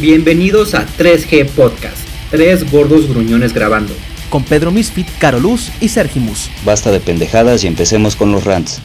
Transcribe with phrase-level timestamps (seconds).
[0.00, 1.96] Bienvenidos a 3G Podcast,
[2.30, 3.94] tres gordos gruñones grabando.
[4.28, 6.50] Con Pedro Misfit, Caroluz y Sergimus.
[6.66, 8.82] Basta de pendejadas y empecemos con los rants.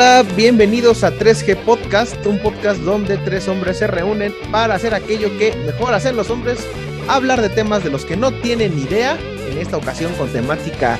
[0.00, 5.28] Hola, bienvenidos a 3G Podcast, un podcast donde tres hombres se reúnen para hacer aquello
[5.38, 6.66] que mejor hacen los hombres,
[7.06, 9.18] hablar de temas de los que no tienen idea,
[9.50, 10.98] en esta ocasión con temática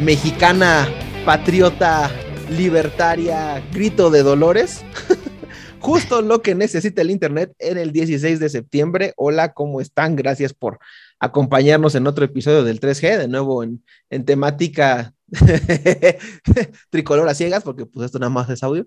[0.00, 0.88] mexicana,
[1.24, 2.08] patriota,
[2.48, 4.84] libertaria, grito de dolores.
[5.80, 9.12] Justo lo que necesita el Internet en el 16 de septiembre.
[9.16, 10.14] Hola, ¿cómo están?
[10.14, 10.78] Gracias por
[11.18, 15.15] acompañarnos en otro episodio del 3G, de nuevo en, en temática
[16.90, 18.86] tricolor a ciegas, porque pues esto nada más es audio.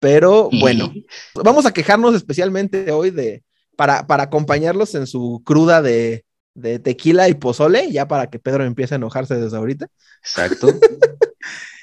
[0.00, 0.92] Pero bueno,
[1.34, 3.42] vamos a quejarnos especialmente hoy de,
[3.76, 6.24] para, para acompañarlos en su cruda de,
[6.54, 9.86] de tequila y pozole, ya para que Pedro empiece a enojarse desde ahorita.
[10.22, 10.68] Exacto.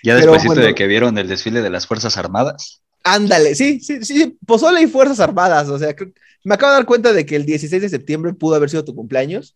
[0.04, 2.82] Ya después de que vieron el desfile de las Fuerzas Armadas.
[3.04, 5.70] Ándale, sí, sí, sí, pozole y Fuerzas Armadas.
[5.70, 5.96] O sea,
[6.44, 8.96] me acabo de dar cuenta de que el 16 de septiembre pudo haber sido tu
[8.96, 9.56] cumpleaños.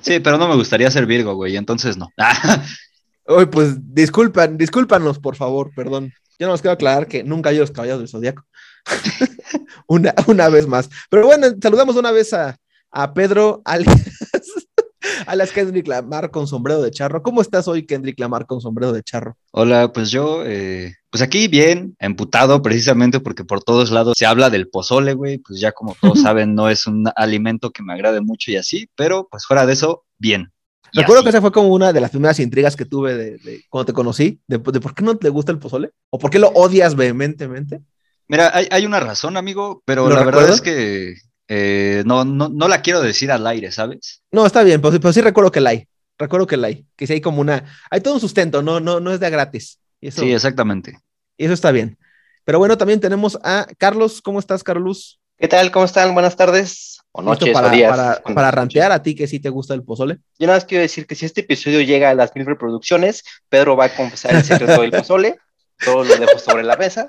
[0.00, 2.10] Sí, pero no me gustaría ser Virgo, güey, entonces no.
[3.30, 6.14] Hoy, pues disculpan, discúlpanos, por favor, perdón.
[6.38, 8.42] Ya nos queda aclarar que nunca hay los caballos del zodiaco.
[9.86, 10.88] una, una vez más.
[11.10, 12.56] Pero bueno, saludamos una vez a,
[12.90, 13.94] a Pedro, alias,
[15.26, 17.22] alias Kendrick Lamar con sombrero de charro.
[17.22, 19.36] ¿Cómo estás hoy, Kendrick Lamar con sombrero de charro?
[19.50, 24.48] Hola, pues yo, eh, pues aquí bien, emputado precisamente porque por todos lados se habla
[24.48, 25.36] del pozole, güey.
[25.36, 28.88] Pues ya como todos saben, no es un alimento que me agrade mucho y así,
[28.96, 30.50] pero pues fuera de eso, bien.
[30.92, 33.92] Recuerdo que esa fue como una de las primeras intrigas que tuve de, cuando te
[33.92, 37.80] conocí, de, por qué no te gusta el pozole o por qué lo odias vehementemente.
[38.28, 41.16] Mira, hay, una razón, amigo, pero la verdad es que
[41.48, 44.22] eh, no, no, no la quiero decir al aire, ¿sabes?
[44.30, 45.88] No, está bien, pero, sí recuerdo que la hay.
[46.18, 46.84] Recuerdo que la hay.
[46.96, 47.64] Que sí hay como una.
[47.90, 49.78] Hay todo un sustento, no, no, no es de gratis.
[50.02, 50.98] sí, exactamente.
[51.38, 51.96] Y eso está bien.
[52.44, 54.20] Pero bueno, también tenemos a Carlos.
[54.20, 55.20] ¿Cómo estás, Carlos?
[55.38, 55.70] ¿Qué tal?
[55.70, 56.14] ¿Cómo están?
[56.14, 57.96] Buenas tardes o noches para, o días.
[57.96, 60.18] Para, para, rantear a ti que sí te gusta el pozole.
[60.36, 63.76] Yo nada más quiero decir que si este episodio llega a las mil reproducciones, Pedro
[63.76, 65.38] va a confesar el secreto del pozole.
[65.84, 67.06] Todo lo dejo sobre la mesa.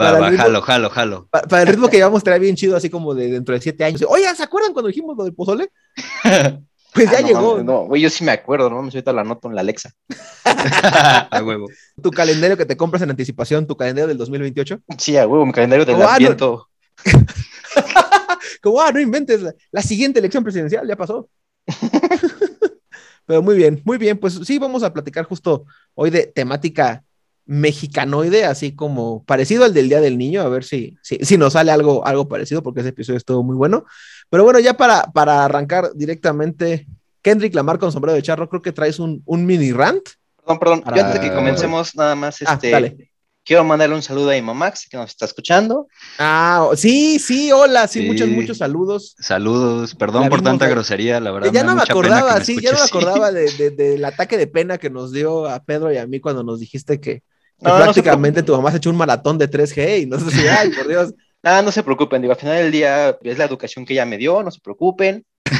[0.00, 1.28] Va, va, jalo, jalo, jalo.
[1.30, 4.02] Para, el ritmo que llevamos, trae bien chido, así como de dentro de siete años.
[4.08, 5.70] Oye, ¿se acuerdan cuando dijimos lo del pozole?
[6.94, 7.62] Pues ya ah, no, llegó.
[7.62, 9.94] no, güey, yo sí me acuerdo, no mames, ahorita la anoto en la Alexa.
[10.44, 11.66] a huevo.
[12.02, 14.78] Tu calendario que te compras en anticipación, tu calendario del 2028.
[14.98, 16.68] Sí, a huevo, mi calendario del oh, Adviento.
[18.62, 19.40] Como, ah, no inventes,
[19.70, 21.28] la, siguiente elección presidencial ya pasó.
[23.26, 25.64] Pero muy bien, muy bien, pues sí, vamos a platicar justo
[25.94, 27.04] hoy de temática
[27.44, 31.70] mexicanoide, así como parecido al del Día del Niño, a ver si, si, nos sale
[31.70, 33.84] algo, algo parecido, porque ese episodio estuvo muy bueno.
[34.30, 36.86] Pero bueno, ya para, para arrancar directamente,
[37.20, 40.02] Kendrick Lamar con sombrero de charro, creo que traes un, un mini rant.
[40.38, 43.11] Perdón, perdón, yo antes de que comencemos, nada más, ah, este,
[43.44, 45.88] quiero mandarle un saludo a mi mamá que nos está escuchando.
[46.18, 49.16] Ah, sí, sí, hola, sí, muchos, muchos saludos.
[49.18, 51.50] Saludos, perdón por tanta grosería, la verdad.
[51.52, 55.12] Ya no me acordaba, sí, ya no me acordaba del ataque de pena que nos
[55.12, 57.22] dio a Pedro y a mí cuando nos dijiste que,
[57.62, 60.88] prácticamente tu mamá se echó un maratón de 3G y no sé si, ay, por
[60.88, 61.14] Dios.
[61.42, 64.18] Nada, no se preocupen, digo, al final del día es la educación que ella me
[64.18, 65.24] dio, no se preocupen.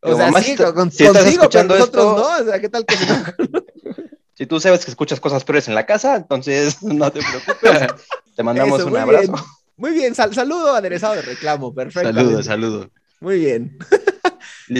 [0.00, 2.94] o sea, sí, con, si contigo, escuchando nosotros no, o sea, ¿qué tal que
[4.34, 7.94] Si tú sabes que escuchas cosas peores en la casa, entonces no te preocupes.
[8.36, 9.34] Te mandamos un abrazo.
[9.76, 12.14] Muy bien, saludo aderezado de reclamo, perfecto.
[12.14, 12.90] Saludo, saludo.
[13.20, 13.78] Muy bien.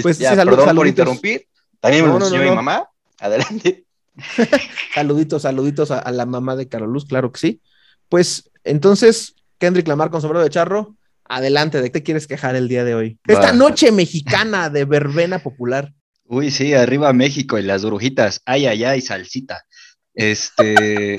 [0.02, 1.46] pues ya, perdón por interrumpir.
[1.80, 2.88] También me enseñó mi mamá.
[3.20, 3.84] Adelante.
[4.94, 7.60] saluditos, saluditos a, la mamá de Caroluz, claro que sí.
[8.08, 12.68] Pues entonces, Kendrick Lamar con sombrero de charro, adelante, ¿de qué te quieres quejar el
[12.68, 13.18] día de hoy?
[13.26, 15.92] Esta noche mexicana de verbena popular.
[16.32, 18.40] Uy, sí, arriba México y las brujitas.
[18.46, 19.66] Ay, ay, ay, salsita.
[20.14, 21.18] Este.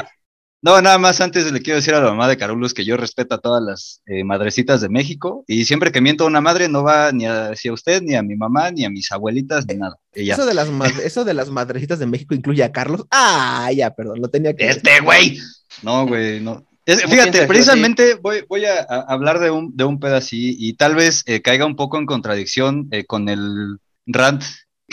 [0.60, 3.36] No, nada más antes le quiero decir a la mamá de Carolus que yo respeto
[3.36, 6.82] a todas las eh, madrecitas de México y siempre que miento a una madre no
[6.82, 9.98] va ni hacia usted, ni a mi mamá, ni a mis abuelitas, ni nada.
[10.14, 10.68] Eso, de las
[11.06, 13.06] eso de las madrecitas de México incluye a Carlos.
[13.12, 15.38] Ah, ya, perdón, lo tenía que Este güey.
[15.84, 16.66] No, güey, no.
[16.88, 21.44] fíjate, precisamente voy, voy a, hablar de un, de un pedacito y tal vez eh,
[21.44, 23.78] caiga un poco en contradicción eh, con el
[24.08, 24.44] rant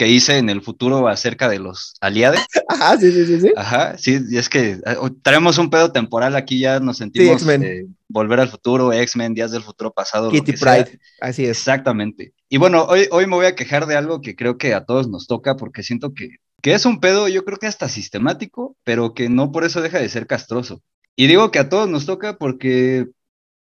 [0.01, 2.41] que hice en el futuro acerca de los aliados.
[2.69, 3.53] Ajá, sí, sí, sí, sí.
[3.55, 7.85] Ajá, sí, y es que eh, tenemos un pedo temporal aquí, ya nos sentimos eh,
[8.09, 10.31] volver al futuro, X-Men, días del futuro pasado.
[10.31, 11.59] Kitty Pride, así es.
[11.59, 12.33] Exactamente.
[12.49, 15.07] Y bueno, hoy, hoy me voy a quejar de algo que creo que a todos
[15.07, 19.13] nos toca, porque siento que que es un pedo yo creo que hasta sistemático, pero
[19.13, 20.83] que no por eso deja de ser castroso.
[21.15, 23.07] Y digo que a todos nos toca porque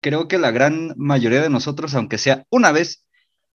[0.02, 3.07] creo que la gran mayoría de nosotros, aunque sea una vez,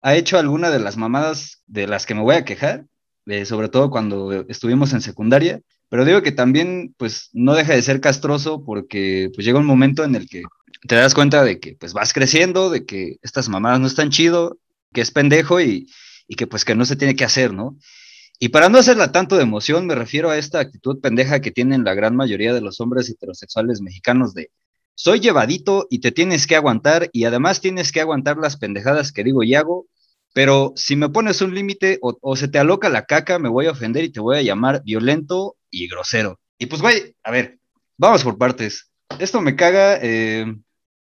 [0.02, 2.86] ha hecho alguna de las mamadas de las que me voy a quejar,
[3.28, 7.82] eh, sobre todo cuando estuvimos en secundaria, pero digo que también pues no deja de
[7.82, 10.42] ser castroso porque pues llega un momento en el que
[10.88, 14.58] te das cuenta de que pues vas creciendo, de que estas mamadas no están chido,
[14.94, 15.88] que es pendejo y,
[16.28, 17.78] y que pues que no se tiene que hacer, ¿no?
[18.40, 21.84] Y para no hacerla tanto de emoción, me refiero a esta actitud pendeja que tienen
[21.84, 24.50] la gran mayoría de los hombres heterosexuales mexicanos de
[24.96, 29.24] soy llevadito y te tienes que aguantar y además tienes que aguantar las pendejadas que
[29.24, 29.88] digo y hago,
[30.34, 33.72] pero si me pones un límite o, se te aloca la caca, me voy a
[33.72, 36.40] ofender y te voy a llamar violento y grosero.
[36.58, 37.60] Y pues, güey, a ver,
[37.98, 38.92] vamos por partes.
[39.20, 40.46] Esto me caga, eh,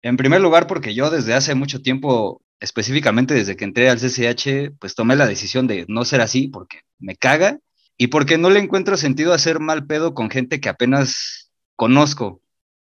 [0.02, 4.76] en primer lugar, porque yo desde hace mucho tiempo, específicamente desde que entré al CCH,
[4.78, 7.58] pues tomé la decisión de no ser así porque me caga
[7.96, 12.40] y porque no le encuentro sentido hacer mal pedo con gente que apenas conozco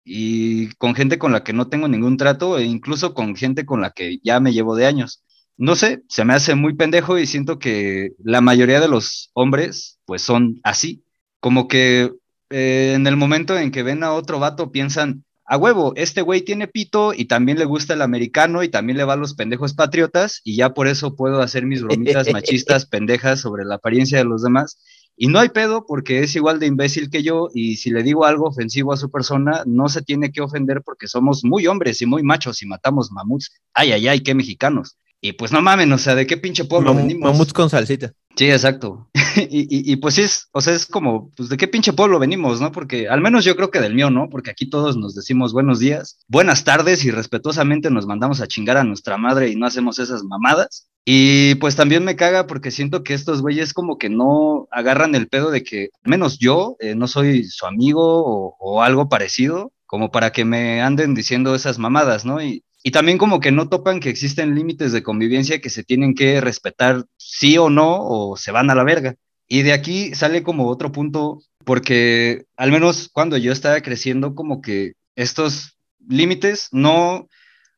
[0.04, 3.80] y con gente con la que no tengo ningún trato e incluso con gente con
[3.80, 5.22] la que ya me llevo de años.
[5.56, 9.98] No sé, se me hace muy pendejo y siento que la mayoría de los hombres
[10.06, 11.04] pues son así,
[11.38, 12.12] como que
[12.48, 16.42] eh, en el momento en que ven a otro vato piensan, a huevo, este güey
[16.42, 19.74] tiene pito y también le gusta el americano y también le va a los pendejos
[19.74, 24.24] patriotas y ya por eso puedo hacer mis bromitas machistas pendejas sobre la apariencia de
[24.24, 24.78] los demás
[25.22, 28.24] y no hay pedo porque es igual de imbécil que yo y si le digo
[28.24, 32.06] algo ofensivo a su persona, no se tiene que ofender porque somos muy hombres y
[32.06, 33.52] muy machos y matamos mamuts.
[33.74, 34.96] Ay, ay, ay, qué mexicanos.
[35.20, 37.32] Y pues no mamen, o sea, ¿de qué pinche pueblo venimos?
[37.32, 38.14] Mamuts con salsita.
[38.34, 39.10] Sí, exacto.
[39.36, 42.58] y, y, pues sí, es, o sea, es como, pues de qué pinche pueblo venimos,
[42.62, 42.72] ¿no?
[42.72, 44.30] Porque al menos yo creo que del mío, ¿no?
[44.30, 48.78] Porque aquí todos nos decimos buenos días, buenas tardes y respetuosamente nos mandamos a chingar
[48.78, 50.89] a nuestra madre y no hacemos esas mamadas.
[51.04, 55.28] Y pues también me caga porque siento que estos güeyes como que no agarran el
[55.28, 60.30] pedo de que, menos yo, eh, no soy su amigo o, algo parecido, como para
[60.32, 62.42] que me anden diciendo esas mamadas, ¿no?
[62.42, 66.14] Y, y también como que no topan que existen límites de convivencia que se tienen
[66.14, 69.16] que respetar sí o no o se van a la verga.
[69.48, 74.60] Y de aquí sale como otro punto, porque al menos cuando yo estaba creciendo, como
[74.60, 75.76] que estos
[76.08, 77.26] límites no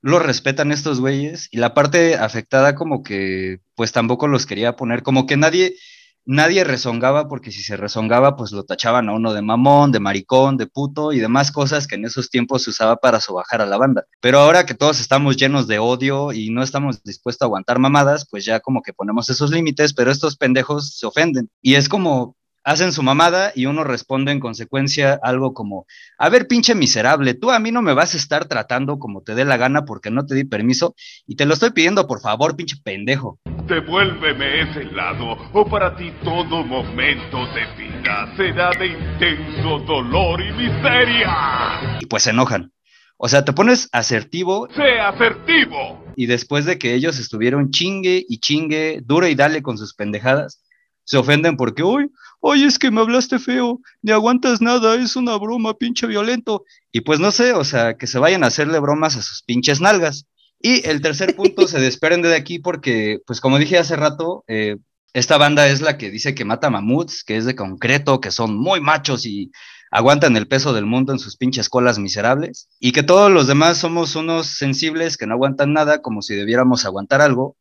[0.02, 5.04] lo respetan estos güeyes y la parte afectada como que pues tampoco los quería poner,
[5.04, 5.76] como que nadie,
[6.24, 10.56] nadie rezongaba porque si se rezongaba pues lo tachaban a uno de mamón, de maricón,
[10.56, 13.78] de puto y demás cosas que en esos tiempos se usaba para sobajar a la
[13.78, 14.04] banda.
[14.20, 18.26] Pero ahora que todos estamos llenos de odio y no estamos dispuestos a aguantar mamadas,
[18.28, 21.48] pues ya como que ponemos esos límites, pero estos pendejos se ofenden.
[21.62, 25.86] Y es como, hacen su mamada y uno responde en consecuencia algo como,
[26.18, 29.34] a ver, pinche miserable, tú a mí no me vas a estar tratando como te
[29.34, 30.94] dé la gana porque no te di permiso
[31.26, 33.38] y te lo estoy pidiendo, por favor, pinche pendejo.
[33.66, 40.52] Devuélveme ese lado o para ti todo momento de vida será de intenso dolor y
[40.52, 41.98] miseria.
[42.00, 42.72] Y pues se enojan.
[43.16, 44.68] O sea, te pones asertivo.
[44.74, 46.04] ¡Sé asertivo!
[46.16, 50.64] Y después de que ellos estuvieron chingue y chingue, duro y dale con sus pendejadas,
[51.04, 52.10] se ofenden porque, uy,
[52.42, 56.64] oye, es que me hablaste feo, ni aguantas nada, es una broma, pinche violento.
[56.90, 59.80] Y pues no sé, o sea, que se vayan a hacerle bromas a sus pinches
[59.80, 60.26] nalgas.
[60.60, 64.76] Y el tercer punto se desprende de aquí porque, pues como dije hace rato, eh,
[65.14, 68.56] esta banda es la que dice que mata mamuts, que es de concreto, que son
[68.58, 69.52] muy machos y
[69.92, 73.78] aguantan el peso del mundo en sus pinches colas miserables, y que todos los demás
[73.78, 77.56] somos unos sensibles que no aguantan nada como si debiéramos aguantar algo,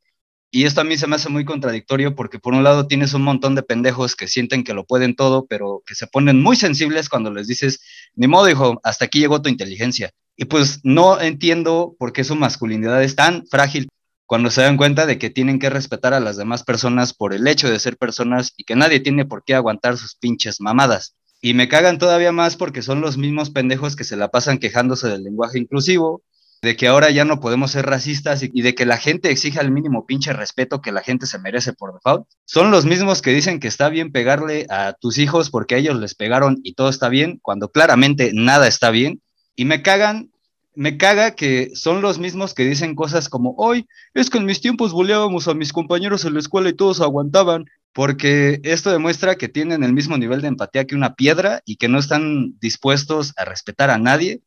[0.53, 3.21] y esto a mí se me hace muy contradictorio porque por un lado tienes un
[3.21, 7.07] montón de pendejos que sienten que lo pueden todo, pero que se ponen muy sensibles
[7.07, 7.79] cuando les dices,
[8.15, 10.11] ni modo, hijo, hasta aquí llegó tu inteligencia.
[10.35, 13.87] Y pues no entiendo por qué su masculinidad es tan frágil
[14.25, 17.47] cuando se dan cuenta de que tienen que respetar a las demás personas por el
[17.47, 21.15] hecho de ser personas y que nadie tiene por qué aguantar sus pinches mamadas.
[21.41, 25.07] Y me cagan todavía más porque son los mismos pendejos que se la pasan quejándose
[25.07, 26.23] del lenguaje inclusivo,
[26.61, 29.71] de que ahora ya no podemos ser racistas y, de que la gente exija el
[29.71, 33.59] mínimo pinche respeto que la gente se merece por default, son los mismos que dicen
[33.59, 37.09] que está bien pegarle a tus hijos porque a ellos les pegaron y todo está
[37.09, 39.21] bien, cuando claramente nada está bien.
[39.55, 40.31] Y me cagan,
[40.75, 44.61] me caga que son los mismos que dicen cosas como, hoy es que en mis
[44.61, 49.49] tiempos boleábamos a mis compañeros en la escuela y todos aguantaban, porque esto demuestra que
[49.49, 53.45] tienen el mismo nivel de empatía que una piedra y que no están dispuestos a
[53.45, 54.41] respetar a nadie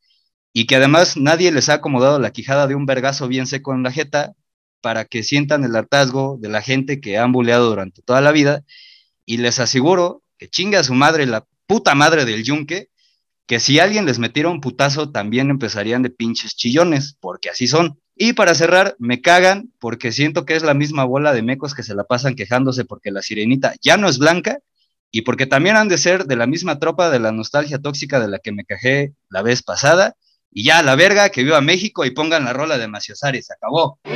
[0.57, 3.83] y que además nadie les ha acomodado la quijada de un vergazo bien seco en
[3.83, 4.35] la jeta
[4.81, 8.63] para que sientan el hartazgo de la gente que han buleado durante toda la vida
[9.27, 12.89] y les aseguro que chinga a su madre la puta madre del yunque,
[13.47, 17.99] que si alguien les metiera un putazo también empezarían de pinches chillones, porque así son.
[18.15, 21.83] Y para cerrar, me cagan porque siento que es la misma bola de mecos que
[21.83, 24.61] se la pasan quejándose porque la sirenita ya no es blanca
[25.11, 28.29] y porque también han de ser de la misma tropa de la nostalgia tóxica de
[28.29, 30.15] la que me cajé la vez pasada.
[30.57, 33.99] Y ya, la verga, que viva México y pongan la rola de Maciosari, se acabó.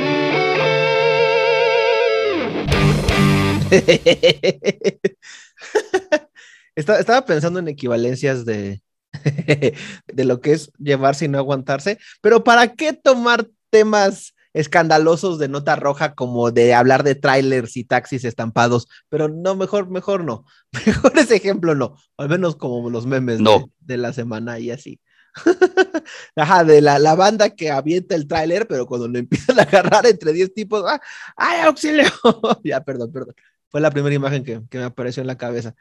[6.75, 8.81] Estaba, estaba pensando en equivalencias de,
[10.07, 15.49] de lo que es llevarse y no aguantarse, pero ¿para qué tomar temas escandalosos de
[15.49, 18.87] nota roja como de hablar de trailers y taxis estampados?
[19.09, 20.45] Pero no, mejor, mejor no.
[20.85, 21.97] Mejor ese ejemplo no.
[22.15, 23.59] Al menos como los memes No.
[23.59, 25.01] de, de la semana y así.
[26.35, 30.05] Ajá, de la, la banda que avienta el tráiler, pero cuando lo empiezan a agarrar
[30.05, 30.99] entre 10 tipos, ¡ah!
[31.35, 32.05] ¡ay, auxilio!
[32.63, 33.35] ya, perdón, perdón.
[33.69, 35.75] Fue la primera imagen que, que me apareció en la cabeza.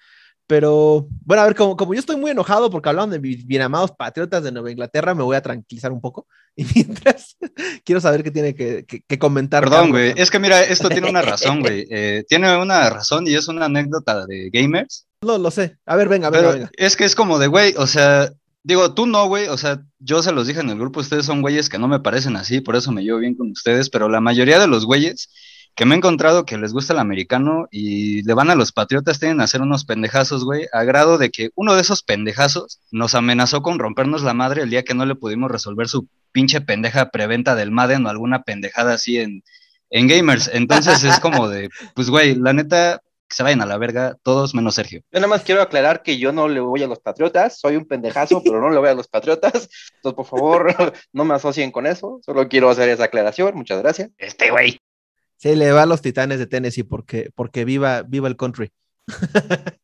[0.47, 3.61] Pero, bueno, a ver, como, como yo estoy muy enojado porque hablaban de mis bien
[3.61, 6.27] amados patriotas de Nueva Inglaterra, me voy a tranquilizar un poco.
[6.59, 7.37] Y mientras,
[7.85, 9.63] quiero saber qué tiene que, que- que comentar.
[9.63, 10.13] Perdón, güey.
[10.17, 11.87] Es que mira, esto tiene una razón, güey.
[11.89, 15.07] Eh, tiene una razón y es una anécdota de gamers.
[15.23, 15.77] No lo sé.
[15.87, 16.71] A ver, venga, venga, venga.
[16.77, 18.33] es que es como de, güey, o sea,
[18.69, 21.41] digo, tú no, güey, o sea, yo se los dije en el grupo, ustedes son
[21.41, 24.21] güeyes que no me parecen así, por eso me llevo bien con ustedes, pero la
[24.21, 25.31] mayoría de los güeyes
[25.75, 29.19] que me he encontrado que les gusta el americano y le van a los patriotas
[29.21, 33.15] tienen a hacer unos pendejazos, güey, a grado de que uno de esos pendejazos nos
[33.15, 37.09] amenazó con rompernos la madre el día que no le pudimos resolver su pinche pendeja
[37.09, 39.45] preventa del Madden o alguna pendejada así en,
[39.89, 40.51] en gamers.
[40.53, 44.55] Entonces es como de, pues, güey, la neta, que se vayan a la verga, todos
[44.55, 45.01] menos Sergio.
[45.13, 47.85] Yo nada más quiero aclarar que yo no le voy a los patriotas, soy un
[47.87, 49.69] pendejazo, pero no le voy a los patriotas.
[49.97, 50.75] Entonces, por favor,
[51.13, 52.21] no me asocien con eso.
[52.25, 53.55] Solo quiero hacer esa aclaración.
[53.55, 54.11] Muchas gracias.
[54.19, 54.79] Este güey.
[55.37, 58.73] Sí, le va a los titanes de Tennessee porque, porque viva, viva el country.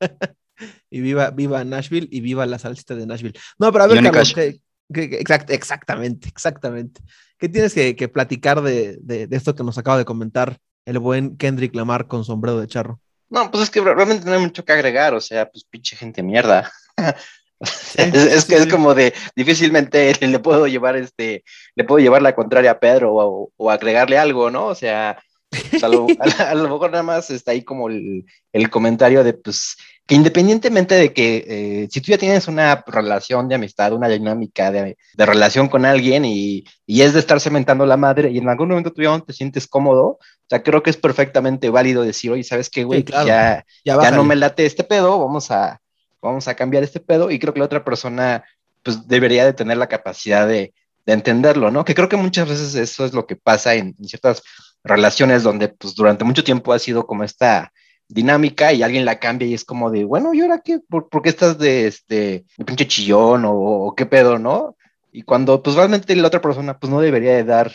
[0.90, 3.38] y viva, viva Nashville y viva la salsita de Nashville.
[3.58, 4.34] No, pero a ver, Johnny Carlos, Cash.
[4.34, 4.60] ¿qué-
[4.92, 7.00] qué- qué- exact- exactamente, exactamente.
[7.38, 10.98] ¿Qué tienes que, que platicar de, de- de esto que nos acaba de comentar el
[10.98, 13.00] buen Kendrick Lamar con sombrero de charro?
[13.34, 15.12] No, pues es que realmente no hay mucho que agregar.
[15.12, 16.70] O sea, pues pinche gente mierda.
[17.60, 18.68] es, es sí, que es sí.
[18.68, 21.42] como de difícilmente le puedo llevar este,
[21.74, 24.66] le puedo llevar la contraria a Pedro o, o agregarle algo, ¿no?
[24.66, 25.20] O sea,
[25.70, 29.24] pues, a, lo, a, a lo mejor nada más está ahí como el, el comentario
[29.24, 33.94] de pues que independientemente de que eh, si tú ya tienes una relación de amistad,
[33.94, 38.30] una dinámica de, de relación con alguien y, y, es de estar cementando la madre
[38.30, 40.18] y en algún momento tú ya no te sientes cómodo, o
[40.48, 43.00] sea, creo que es perfectamente válido decir, oye, ¿sabes qué, güey?
[43.00, 43.26] Sí, claro.
[43.26, 45.80] ya, Ya, ya no me late este pedo, vamos a,
[46.20, 48.44] vamos a cambiar este pedo y creo que la otra persona
[48.82, 50.74] pues debería de tener la capacidad de,
[51.06, 51.86] de entenderlo, ¿no?
[51.86, 54.42] Que creo que muchas veces eso es lo que pasa en, en ciertas
[54.84, 57.72] relaciones donde pues durante mucho tiempo ha sido como esta
[58.08, 60.78] dinámica y alguien la cambia y es como de, bueno, ¿y ahora qué?
[60.88, 64.76] ¿Por, por qué estás de este de pinche chillón o, o, qué pedo, no?
[65.10, 67.72] Y cuando pues realmente la otra persona pues no debería de dar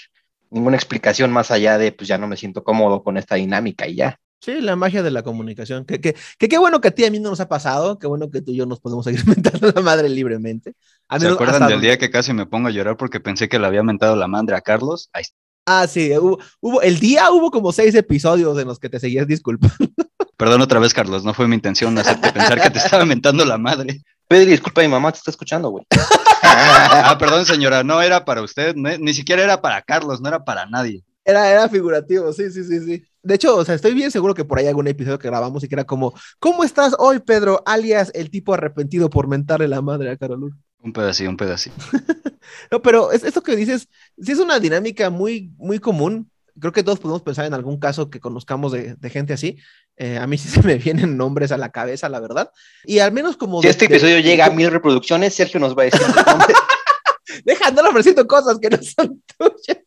[0.51, 3.96] ninguna explicación más allá de pues ya no me siento cómodo con esta dinámica y
[3.96, 4.20] ya.
[4.42, 5.84] Sí, la magia de la comunicación.
[5.84, 8.00] Que, que, que qué bueno que a ti y a mí no nos ha pasado,
[8.00, 10.75] qué bueno que tú y yo nos podemos seguir mentando la madre libremente.
[11.10, 13.60] A ¿Se acuerdan del donde- día que casi me pongo a llorar porque pensé que
[13.60, 15.10] le había mentado la madre a Carlos?
[15.12, 15.36] Ahí está.
[15.71, 19.27] Ah, sí, hubo, hubo- el día hubo como seis episodios en los que te seguías
[19.27, 19.75] disculpando.
[20.38, 23.57] Perdón otra vez, Carlos, no fue mi intención hacerte pensar que te estaba mentando la
[23.57, 24.01] madre.
[24.27, 25.85] Pedro, disculpa, mi mamá te está escuchando, güey.
[26.41, 30.43] Ah, perdón, señora, no era para usted, no- ni siquiera era para Carlos, no era
[30.43, 31.03] para nadie.
[31.23, 33.03] Era, era figurativo, sí, sí, sí, sí.
[33.21, 35.63] De hecho, o sea, estoy bien seguro que por ahí hay algún episodio que grabamos
[35.63, 37.61] y que era como, ¿cómo estás hoy, Pedro?
[37.65, 40.51] Alias el tipo arrepentido por mentarle la madre a Carolú.
[40.81, 41.75] Un pedacito, un pedacito.
[42.71, 43.88] No, pero es, esto que dices,
[44.19, 46.31] sí es una dinámica muy, muy común.
[46.59, 49.57] Creo que todos podemos pensar en algún caso que conozcamos de, de gente así.
[49.98, 52.51] Eh, a mí sí se me vienen nombres a la cabeza, la verdad.
[52.86, 53.62] Y al menos como...
[53.62, 56.01] Si de- este de- episodio llega a mil reproducciones, Sergio nos va a decir.
[57.45, 59.83] Deja de andar ofreciendo cosas que no son tuyas.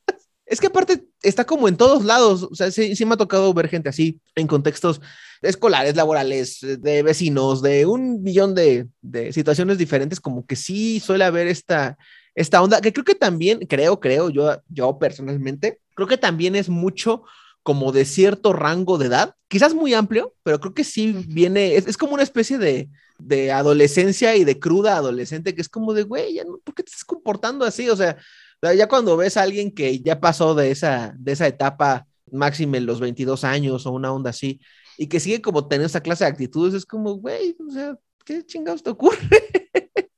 [0.52, 2.42] Es que aparte está como en todos lados.
[2.42, 5.00] O sea, sí, sí me ha tocado ver gente así en contextos
[5.40, 8.87] escolares, laborales, de vecinos, de un millón de,
[9.32, 11.97] situaciones diferentes, como que sí suele haber esta,
[12.35, 16.68] esta onda, que creo que también, creo, creo, yo, yo personalmente, creo que también es
[16.68, 17.25] mucho
[17.62, 21.87] como de cierto rango de edad, quizás muy amplio, pero creo que sí viene, es,
[21.87, 26.02] es como una especie de, de adolescencia y de cruda adolescente, que es como de,
[26.02, 27.88] güey, ¿por qué te estás comportando así?
[27.88, 28.18] O sea,
[28.62, 32.87] ya cuando ves a alguien que ya pasó de esa, de esa etapa máxima en
[32.87, 34.61] los 22 años o una onda así,
[34.97, 38.45] y que sigue como teniendo esa clase de actitudes, es como, güey, o sea, ¿qué
[38.47, 39.19] chingados te ocurre?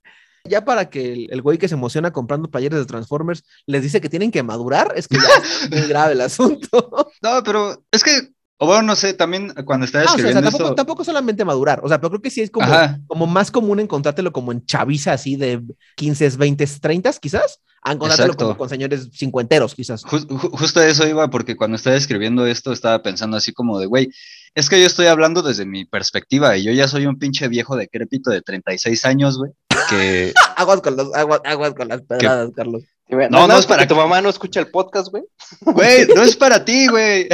[0.44, 4.10] ya para que el, güey que se emociona comprando playeres de Transformers les dice que
[4.10, 7.10] tienen que madurar, es que ya es muy grave el asunto.
[7.22, 10.18] No, pero es que O bueno, no sé, también cuando estaba Ah, o sea, o
[10.18, 10.74] sea, escribiendo tampoco, esto.
[10.76, 12.98] tampoco solamente madurar, o sea, pero creo que sí es como, Ajá.
[13.08, 15.60] como más común encontrártelo como en chaviza así de
[15.96, 18.44] 15, 20, 30 quizás, a encontrártelo Exacto.
[18.46, 20.04] como con señores cincuenteros quizás.
[20.04, 23.78] Ju- ju- justo a eso iba, porque cuando estaba escribiendo esto estaba pensando así como
[23.80, 24.08] de, güey,
[24.54, 27.76] es que yo estoy hablando desde mi perspectiva y yo ya soy un pinche viejo
[27.76, 29.50] decrépito de 36 años, güey,
[29.90, 30.32] que...
[30.56, 32.84] Aguas con los, aguas, aguas con las pedradas, Carlos.
[33.30, 35.24] No no, es para- que tu mamá no escucha el podcast, güey.
[35.62, 37.28] Güey, no es para ti, güey.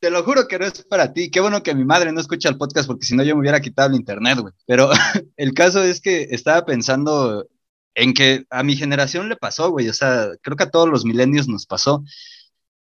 [0.00, 1.30] Te lo juro que no es para ti.
[1.30, 3.60] Qué bueno que mi madre no escucha el podcast porque si no yo me hubiera
[3.60, 4.54] quitado el internet, güey.
[4.66, 4.90] Pero
[5.36, 7.46] el caso es que estaba pensando
[7.94, 9.88] en que a mi generación le pasó, güey.
[9.88, 12.02] O sea, creo que a todos los milenios nos pasó.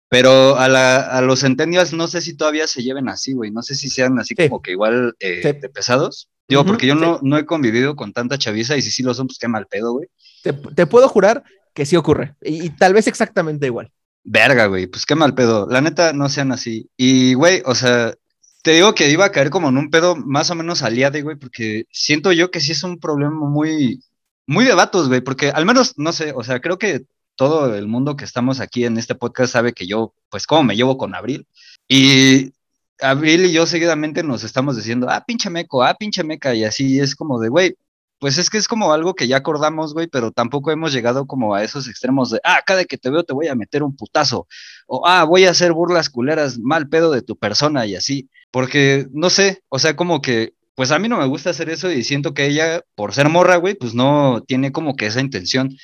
[0.09, 3.51] Pero a, la, a los centennials no sé si todavía se lleven así, güey.
[3.51, 4.47] No sé si sean así Sí.
[4.49, 5.51] como que igual eh, Sí.
[5.59, 6.29] de pesados.
[6.47, 7.01] Digo, porque yo sí.
[7.01, 9.65] no, no he convivido con tanta chaviza y si sí lo son, pues qué mal
[9.67, 10.07] pedo, güey.
[10.43, 11.43] Te, te puedo jurar
[11.73, 13.91] que sí ocurre, y, y tal vez exactamente igual.
[14.25, 15.67] Verga, güey, pues qué mal pedo.
[15.69, 16.89] La neta, no sean así.
[16.97, 18.15] Y, güey, o sea,
[18.63, 21.37] te digo que iba a caer como en un pedo más o menos aliade, güey,
[21.37, 24.03] porque siento yo que sí es un problema muy,
[24.47, 27.05] muy de vatos, güey, porque al menos, no sé, o sea, creo que
[27.35, 30.75] todo el mundo que estamos aquí en este podcast sabe que yo, pues, cómo me
[30.75, 31.47] llevo con Abril.
[31.87, 32.51] Y
[32.99, 36.99] Abril y yo seguidamente nos estamos diciendo, ah, pinche meco, ah, pinche meca, y así
[36.99, 37.75] es como de, güey,
[38.19, 41.55] pues es que es como algo que ya acordamos, güey, pero tampoco hemos llegado como
[41.55, 44.47] a esos extremos de, ah, cada que te veo te voy a meter un putazo,
[44.87, 49.07] o ah, voy a hacer burlas culeras, mal pedo de tu persona y así, porque
[49.11, 52.03] no sé, o sea, como que, pues a mí no me gusta hacer eso y
[52.03, 55.75] siento que ella, por ser morra, güey, pues no tiene como que esa intención,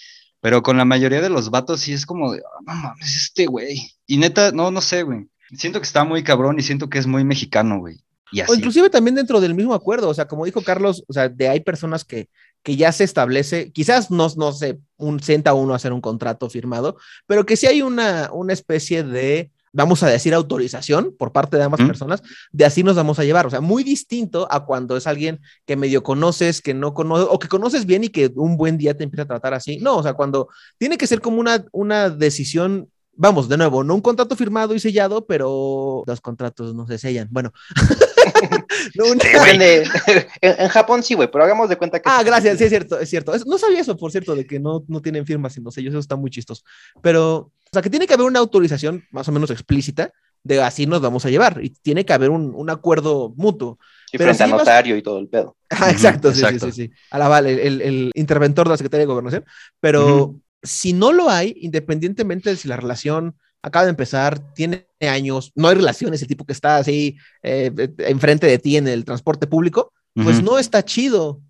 [0.41, 3.45] pero con la mayoría de los vatos sí es como de, ah, no mames, este
[3.45, 6.99] güey, y neta, no, no sé, güey, siento que está muy cabrón y siento que
[6.99, 7.97] es muy mexicano, güey,
[8.31, 8.51] y así.
[8.51, 11.49] O inclusive también dentro del mismo acuerdo, o sea, como dijo Carlos, o sea, de
[11.49, 12.29] hay personas que,
[12.63, 16.49] que ya se establece, quizás no, no sé, un sienta uno a hacer un contrato
[16.49, 16.97] firmado,
[17.27, 21.63] pero que sí hay una, una especie de, vamos a decir, autorización por parte de
[21.63, 21.87] ambas Ujú.
[21.87, 22.21] personas,
[22.51, 25.75] de así nos vamos a llevar, o sea, muy distinto a cuando es alguien que
[25.75, 29.03] medio conoces, que no conoces, o que conoces bien y que un buen día te
[29.03, 32.89] empieza a tratar así, no, o sea, cuando tiene que ser como una, una decisión
[33.13, 37.27] Vamos, de nuevo, no un contrato firmado y sellado, pero los contratos no se sellan.
[37.29, 37.51] Bueno,
[38.95, 39.83] No, una- Depende.
[40.41, 42.09] en, en Japón sí, güey, pero hagamos de cuenta que.
[42.09, 43.33] Ah, gracias, sí es cierto, es cierto.
[43.33, 45.99] Es- no sabía eso, por cierto, de que no, no tienen firmas sino sellos, eso
[45.99, 46.63] está muy chistoso.
[47.01, 50.11] Pero, o sea, que tiene que haber una autorización más o menos explícita
[50.43, 53.77] de así nos vamos a llevar y tiene que haber un, un acuerdo mutuo.
[54.09, 55.55] Sí, pero frente a si ibas- notario y todo el pedo.
[55.69, 56.65] Ah, exacto, sí, exacto.
[56.67, 56.93] sí, sí, sí.
[57.11, 59.45] A la vale, el, el- el interventor de la Secretaría de Gobernación.
[59.79, 65.51] Pero si no lo hay, independientemente de si la relación acaba de empezar, tiene años,
[65.55, 69.47] no hay relación, ese tipo que está así eh, enfrente de ti en el transporte
[69.47, 71.41] público, pues no está chido.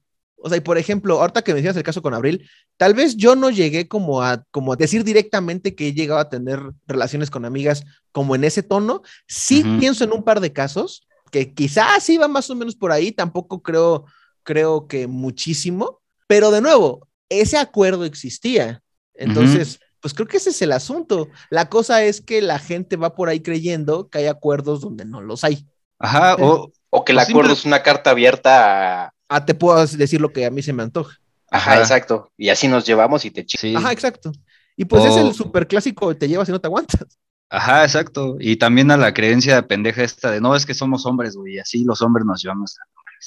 [0.43, 2.47] O sea, y por ejemplo, ahorita que mencionas el caso con Abril,
[2.77, 6.29] tal vez yo no llegué como a, como a decir directamente que he llegado a
[6.29, 9.03] tener relaciones con amigas como en ese tono.
[9.27, 13.11] Sí pienso en un par de casos que quizás iba más o menos por ahí,
[13.11, 14.05] tampoco creo,
[14.43, 18.81] creo que muchísimo, pero de nuevo, ese acuerdo existía.
[19.13, 21.29] Entonces, pues creo que ese es el asunto.
[21.49, 25.21] La cosa es que la gente va por ahí creyendo que hay acuerdos donde no
[25.21, 25.65] los hay.
[25.99, 29.13] Ajá, o, O que el Pues acuerdo simple- es una carta abierta a.
[29.29, 31.17] Ah, te puedo decir lo que a mí se me antoja.
[31.49, 31.81] Ajá, Ajá.
[31.81, 32.31] exacto.
[32.37, 33.61] Y así nos llevamos y te chingas.
[33.61, 33.75] sí.
[33.75, 34.31] Ajá, exacto.
[34.75, 37.05] Y pues es el super clásico, te llevas y no te aguantas.
[37.49, 38.37] Ajá, exacto.
[38.39, 41.59] Y también a la creencia pendeja esta de no, es que somos hombres, güey, y
[41.59, 42.77] así los hombres nos llevamos.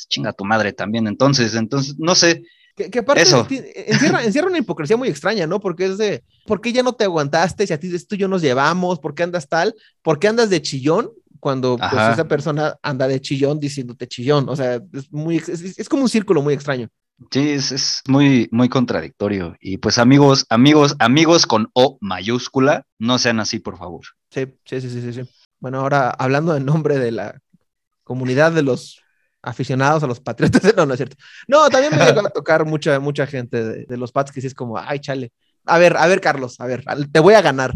[0.09, 1.07] Chinga tu madre también.
[1.07, 2.43] Entonces, entonces, no sé.
[2.75, 3.47] Que, que aparte Eso.
[3.49, 5.61] encierra, encierra una hipocresía muy extraña, ¿no?
[5.61, 7.67] Porque es de, ¿por qué ya no te aguantaste?
[7.67, 9.75] Si a ti tú y yo nos llevamos, ¿por qué andas tal?
[10.03, 11.11] ¿Por qué andas de chillón?
[11.39, 14.49] Cuando pues, esa persona anda de chillón diciéndote chillón.
[14.49, 16.89] O sea, es muy, es, es como un círculo muy extraño.
[17.31, 19.57] Sí, es, es muy, muy contradictorio.
[19.61, 24.05] Y pues amigos, amigos, amigos con O mayúscula, no sean así, por favor.
[24.31, 25.21] Sí, sí, sí, sí, sí.
[25.61, 27.41] Bueno, ahora hablando en nombre de la
[28.03, 29.01] comunidad de los
[29.45, 31.17] aficionados a los patriotas, no, no es cierto.
[31.47, 34.47] No, también me llegó a tocar mucha, mucha gente de, de los Pats que sí
[34.47, 35.33] es como, ay, chale.
[35.67, 37.75] A ver, a ver, Carlos, a ver, te voy a ganar.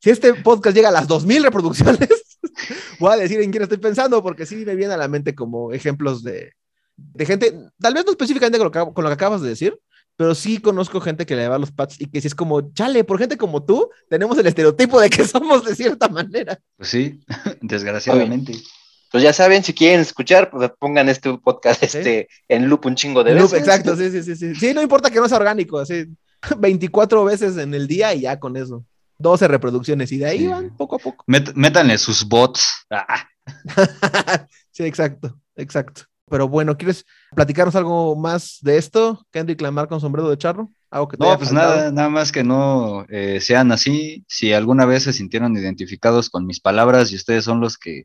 [0.00, 2.38] Si este podcast llega a las 2000 reproducciones,
[3.00, 5.72] voy a decir en quién estoy pensando, porque sí me viene a la mente como
[5.72, 6.52] ejemplos de,
[6.96, 9.78] de gente, tal vez no específicamente con lo, que, con lo que acabas de decir,
[10.16, 12.72] pero sí conozco gente que le va a los Pats y que sí es como,
[12.72, 16.58] chale, por gente como tú, tenemos el estereotipo de que somos de cierta manera.
[16.76, 17.20] Pues sí,
[17.60, 18.52] desgraciadamente.
[19.14, 21.86] Pues ya saben, si quieren escuchar, pues pongan este podcast Sí.
[21.86, 23.60] este, en loop un chingo de En loop, veces.
[23.68, 24.54] exacto, sí, sí, sí, sí.
[24.56, 26.06] Sí, no importa que no sea orgánico, así
[26.58, 28.84] 24 veces en el día y ya con eso.
[29.18, 30.46] 12 reproducciones y de ahí Sí.
[30.48, 31.24] van poco a poco.
[31.28, 32.68] Met- métanle sus bots.
[32.90, 33.24] Ah,
[34.72, 36.02] sí, exacto, exacto.
[36.28, 37.04] Pero bueno, ¿quieres
[37.36, 39.24] platicarnos algo más de esto?
[39.30, 40.70] Kendrick Lamar con sombrero de charro.
[40.90, 41.76] Algo que te No, pues faltado?
[41.76, 44.24] nada, nada más que no eh, sean así.
[44.26, 48.04] Si alguna vez se sintieron identificados con mis palabras y ustedes son los que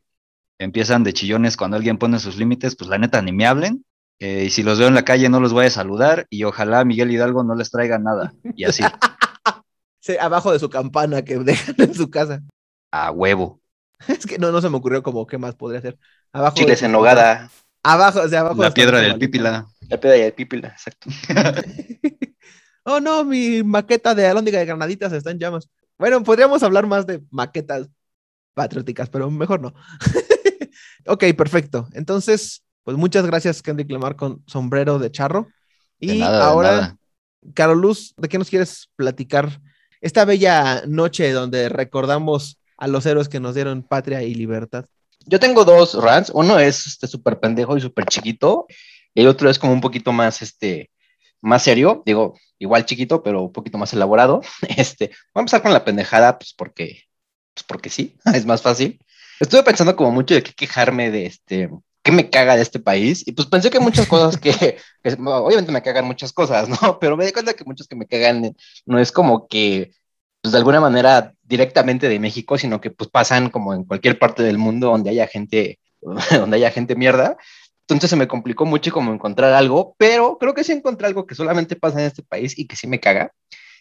[0.60, 3.84] empiezan de chillones cuando alguien pone sus límites, pues la neta ni me hablen.
[4.20, 6.84] eh, y si los veo en la calle no los voy a saludar y ojalá
[6.84, 8.34] Miguel Hidalgo no les traiga nada.
[8.56, 8.84] Y así,
[10.00, 12.40] Sí, abajo de su campana que dejan en su casa.
[12.92, 13.60] a huevo.
[14.08, 15.98] Es que no, no se me ocurrió como qué más podría ser.
[16.32, 17.50] Abajo de Chiles en nogada,
[17.82, 18.62] Abajo, o sea, abajo.
[18.62, 19.66] La de piedra del pípila.
[19.88, 21.10] la piedra y el pípila, exacto.
[22.84, 25.68] Oh, no, mi maqueta de alóndiga de granaditas está en llamas.
[25.98, 27.88] Bueno, podríamos hablar más de maquetas
[28.54, 29.74] patrióticas, pero mejor no.
[31.06, 31.88] ok, perfecto.
[31.92, 35.48] Entonces, pues muchas gracias, Kendrick Lamar, con sombrero de charro.
[35.98, 36.96] Y De nada, de ahora.
[37.54, 39.60] Caroluz, ¿de qué nos quieres platicar?
[40.00, 44.86] Esta bella noche donde recordamos a los héroes que nos dieron patria y libertad.
[45.26, 46.30] Yo tengo dos rants.
[46.34, 48.66] Uno es este súper pendejo y súper chiquito.
[49.14, 50.90] Y el otro es como un poquito más, este,
[51.40, 52.02] más serio.
[52.06, 54.40] Digo, igual chiquito, pero un poquito más elaborado.
[54.76, 57.04] Este, vamos a empezar con la pendejada, pues porque,
[57.54, 59.00] pues porque sí, es más fácil.
[59.40, 61.70] Estuve pensando como mucho de qué quejarme de este,
[62.02, 63.26] qué me caga de este país.
[63.26, 64.52] Y pues pensé que muchas cosas que,
[65.02, 66.76] que obviamente me cagan muchas cosas, ¿no?
[67.00, 68.54] Pero me di cuenta que muchas que me cagan
[68.86, 69.92] no es como que
[70.42, 74.42] pues de alguna manera directamente de México, sino que pues pasan como en cualquier parte
[74.42, 77.36] del mundo donde haya gente, donde haya gente mierda.
[77.82, 81.34] Entonces se me complicó mucho como encontrar algo, pero creo que sí encontré algo que
[81.34, 83.32] solamente pasa en este país y que sí me caga,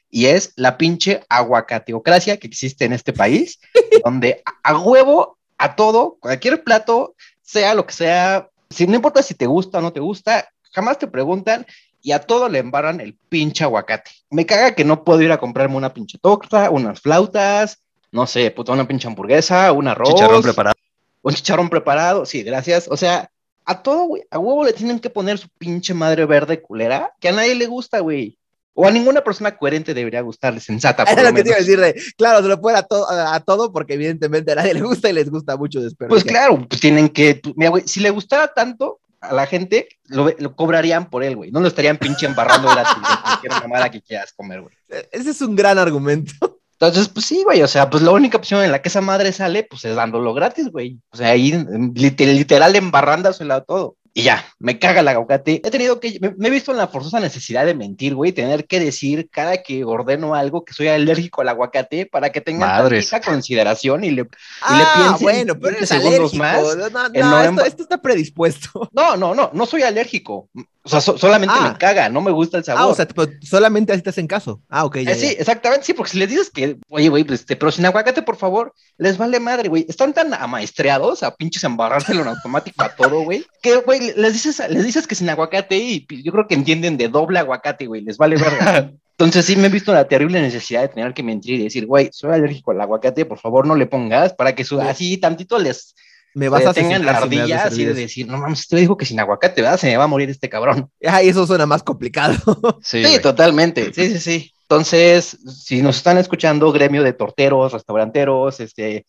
[0.10, 3.60] y es la pinche aguacateocracia que existe en este país,
[4.04, 9.34] donde a, huevo, a todo, cualquier plato, sea lo que sea, si no importa si
[9.34, 11.66] te gusta o no te gusta, jamás te preguntan
[12.02, 14.12] y a todo le embarran el pinche aguacate.
[14.30, 17.80] Me caga que no puedo ir a comprarme una pinche torta, unas flautas,
[18.12, 20.10] no sé, puta, una pinche hamburguesa, un arroz.
[20.10, 20.76] Chicharrón preparado.
[21.22, 22.88] Un chicharrón preparado, sí, gracias.
[22.90, 23.30] O sea,
[23.66, 27.30] a todo, güey, a huevo le tienen que poner su pinche madre verde culera, que
[27.30, 28.38] a nadie le gusta, güey.
[28.74, 31.58] O a ninguna persona coherente debería gustarle, sensata, por Era lo lo que te iba
[31.58, 34.74] a decir de, claro, se lo puede a, to- a, todo porque evidentemente a nadie
[34.74, 36.28] le gusta y les gusta mucho Pues desperdiciar.
[36.34, 40.34] claro, pues tienen que, pues, mira, güey, si le gustara tanto a la gente, lo,
[40.38, 41.52] lo cobrarían por él, güey.
[41.52, 44.74] No lo estarían pinche embarrando gratis de cualquier mamada que quieras comer, güey.
[44.88, 46.32] E-, Ese es un gran argumento.
[46.80, 49.34] Entonces, pues sí, güey, o sea, pues la única opción en la que esa madre
[49.34, 50.98] sale, pues es dándolo gratis, güey.
[51.12, 53.98] O sea, ahí em, lit- literal embarrándosela todo.
[54.14, 55.62] Y ya, me caga el aguacate.
[55.64, 58.66] He tenido que, me, me he visto en la forzosa necesidad de mentir, güey, tener
[58.66, 62.70] que decir cada que ordeno algo que soy alérgico al aguacate para que tengan
[63.12, 64.28] tanta consideración y le...
[64.62, 66.38] Ah, piensen bueno, pero 20 eres segundos alérgico.
[66.44, 68.90] más no, no, en no, no esto, emba- esto está predispuesto.
[68.92, 70.50] No, no, no, no soy alérgico.
[70.90, 71.70] O sea, so- solamente Ah.
[71.72, 72.82] me caga, no me gusta el sabor.
[72.82, 73.08] Ah, o sea,
[73.44, 74.64] solamente así te hacen caso.
[74.70, 77.42] Ah, ok, ya, Eh, sí, exactamente, sí, porque si les dices que, oye, güey, pues,
[77.42, 79.86] este, pero sin aguacate, por favor, les vale madre, güey.
[79.88, 84.62] Están tan amaestreados a pinches embarrárselo en automático a todo, güey, que, güey, les dices,
[84.68, 88.02] les dices que sin aguacate y pi- yo creo que entienden de doble aguacate, güey,
[88.02, 88.92] les vale verga.
[89.20, 92.10] Entonces sí me he visto la terrible necesidad de tener que mentir y decir, güey,
[92.14, 94.88] soy alérgico al aguacate, por favor no le pongas para que su, Sí.
[94.88, 95.94] así tantito les
[96.36, 99.20] Me vas a tengan la ardilla así de decir, no mames, usted dijo que sin
[99.20, 99.80] aguacate, ¿verdad?
[99.80, 100.90] Se me va a morir este cabrón.
[101.06, 102.36] Ay, eso suena más complicado.
[102.84, 103.92] Sí, Sí, totalmente.
[103.94, 104.54] Sí, sí, sí.
[104.64, 109.06] Entonces, si nos están escuchando, gremio de torteros, restauranteros, este,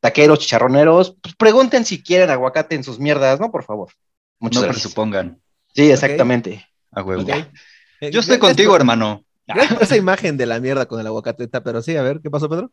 [0.00, 3.50] taqueros, chicharroneros, pues pregunten si quieren aguacate en sus mierdas, ¿no?
[3.50, 3.90] Por favor.
[4.40, 4.84] Muchas no gracias.
[4.86, 5.40] presupongan.
[5.74, 6.66] Sí, exactamente.
[6.90, 7.22] A huevo.
[8.00, 9.22] Eh, Yo estoy contigo, por- hermano.
[9.46, 12.30] gracias por esa imagen de la mierda con el aguacate, pero sí, a ver, ¿qué
[12.30, 12.70] pasó, Pedro?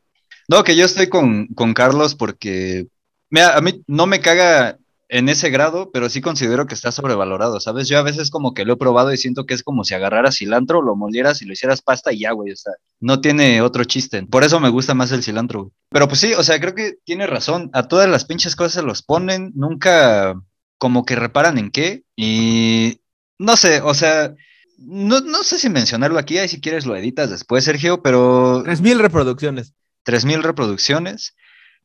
[0.48, 2.88] No, que yo estoy con, con Carlos porque
[3.32, 4.78] mira, a mí no me caga
[5.10, 7.90] en ese grado, pero sí considero que está sobrevalorado, ¿sabes?
[7.90, 10.38] Yo a veces como que lo he probado y siento que es como si agarraras
[10.38, 13.84] cilantro, lo molieras y lo hicieras pasta y ya, güey, o sea, no tiene otro
[13.84, 14.24] chiste.
[14.24, 15.74] Por eso me gusta más el cilantro, güey.
[15.90, 17.70] Pero pues sí, o sea, creo que tiene razón.
[17.74, 20.36] A todas las pinches cosas se los ponen, nunca
[20.78, 23.02] como que reparan en qué y
[23.38, 24.34] no sé, o sea,
[24.78, 28.62] no, no sé si mencionarlo aquí, ahí si quieres lo editas después, Sergio, pero...
[28.64, 29.74] Tres mil reproducciones.
[30.04, 31.36] 3000 reproducciones.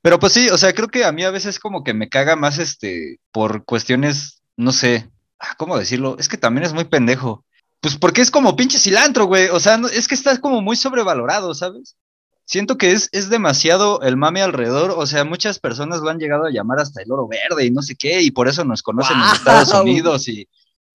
[0.03, 2.37] Pero pues sí, o sea, creo que a mí a veces como que me caga
[2.37, 6.17] más este por cuestiones, no sé, ah, ¿cómo decirlo?
[6.19, 7.45] Es que también es muy pendejo.
[7.81, 9.49] Pues porque es como pinche cilantro, güey.
[9.49, 11.97] O sea, no- es que está como muy sobrevalorado, ¿sabes?
[12.45, 14.93] Siento que es, es demasiado el mame alrededor.
[14.97, 17.83] O sea, muchas personas lo han llegado a llamar hasta el oro verde y no
[17.83, 19.29] sé qué, y por eso nos conocen ¡Guau!
[19.31, 20.49] en Estados Unidos y,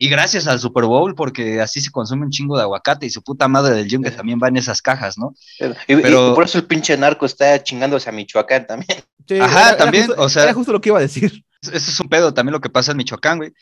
[0.03, 3.21] y gracias al Super Bowl, porque así se consume un chingo de aguacate y su
[3.21, 5.35] puta madre del yunque también va en esas cajas, ¿no?
[5.59, 8.97] Y, y Pero- por eso el pinche narco está chingándose a Michoacán también.
[9.27, 11.45] Sí, Ajá, también, justo, o sea- Era justo lo que iba a decir.
[11.61, 13.53] Eso es un pedo también lo que pasa en Michoacán, güey.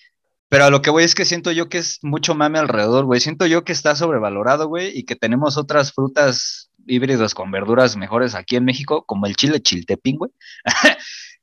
[0.47, 3.19] Pero a lo que voy es que siento yo que es mucho mame alrededor, güey.
[3.19, 8.33] Siento yo que está sobrevalorado, güey, y que tenemos otras frutas híbridos con verduras mejores
[8.33, 10.31] aquí en México, como el chile chiltepín, güey.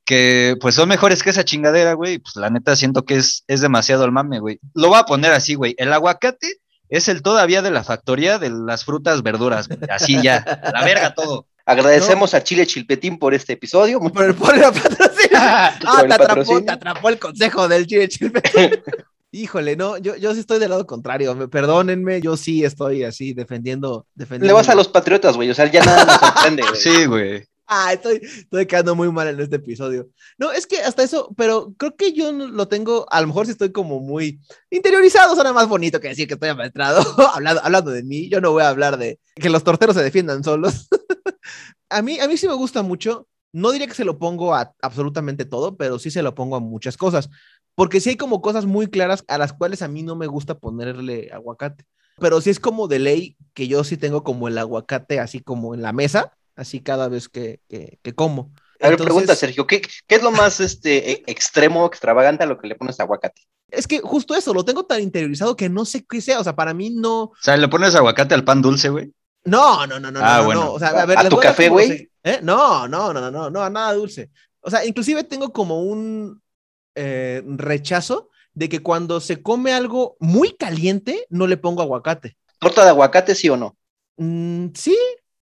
[0.07, 2.17] que pues son mejores que esa chingadera, güey.
[2.19, 4.59] Pues la neta siento que es, es demasiado el mame, güey.
[4.73, 5.75] Lo voy a poner así, güey.
[5.77, 6.55] El aguacate
[6.89, 9.79] es el todavía de la factoría de las frutas, verduras, güey.
[9.89, 11.45] Así ya, a la verga todo.
[11.65, 13.99] Agradecemos a Chile Chilpetín por este episodio.
[13.99, 15.37] Por el, por el patrocinio.
[15.37, 15.73] Ah,
[16.07, 18.31] te atrapó, te atrapó el consejo del chile chile.
[19.33, 21.35] Híjole, no, yo, yo sí estoy del lado contrario.
[21.35, 24.05] me- Perdónenme, yo sí estoy así defendiendo.
[24.15, 25.49] defendiendo Le vas a los patriotas, güey.
[25.49, 26.75] O sea, ya nada nos sorprende, güey.
[26.81, 27.45] Sí, güey.
[27.69, 30.09] Ah, estoy, estoy quedando muy mal en este episodio.
[30.37, 33.51] No, es que hasta eso, pero creo que yo lo tengo, a lo mejor sí
[33.51, 37.01] estoy como muy interiorizado, suena más bonito que decir que estoy amaestrado,
[37.33, 40.45] hablando, hablando de mí, yo no voy a hablar de que los torteros se defiendan
[40.45, 40.87] solos.
[41.89, 44.73] a, mí, a mí sí me gusta mucho, no diría que se lo pongo a
[44.81, 47.29] absolutamente todo, pero sí se lo pongo a muchas cosas,
[47.75, 50.57] porque sí hay como cosas muy claras a las cuales a mí no me gusta
[50.57, 51.83] ponerle aguacate,
[52.17, 55.75] pero sí es como de ley que yo sí tengo como el aguacate así como
[55.75, 58.51] en la mesa, así cada vez que, que, que como.
[58.79, 62.47] A ver, Entonces, pregunta, Sergio, ¿qué, qué es lo más este, e- extremo, extravagante a
[62.47, 63.41] lo que le pones aguacate?
[63.69, 66.55] Es que justo eso, lo tengo tan interiorizado que no sé qué sea, o sea,
[66.55, 69.11] para mí no, O sea, le pones aguacate al pan dulce, güey.
[69.45, 70.61] no, no, no, no, Ah, no, no, bueno.
[70.65, 72.09] no, o sea, a ver, ¿A tu café, güey?
[72.23, 72.39] ¿Eh?
[72.43, 74.29] No, no, no, no, no, no, nada dulce.
[74.61, 76.41] O sea, inclusive tengo como un
[76.95, 82.37] eh, rechazo de que cuando se come algo muy caliente, no le pongo aguacate.
[82.59, 83.77] ¿Torta de aguacate, sí o no?
[84.17, 84.97] Mm, sí,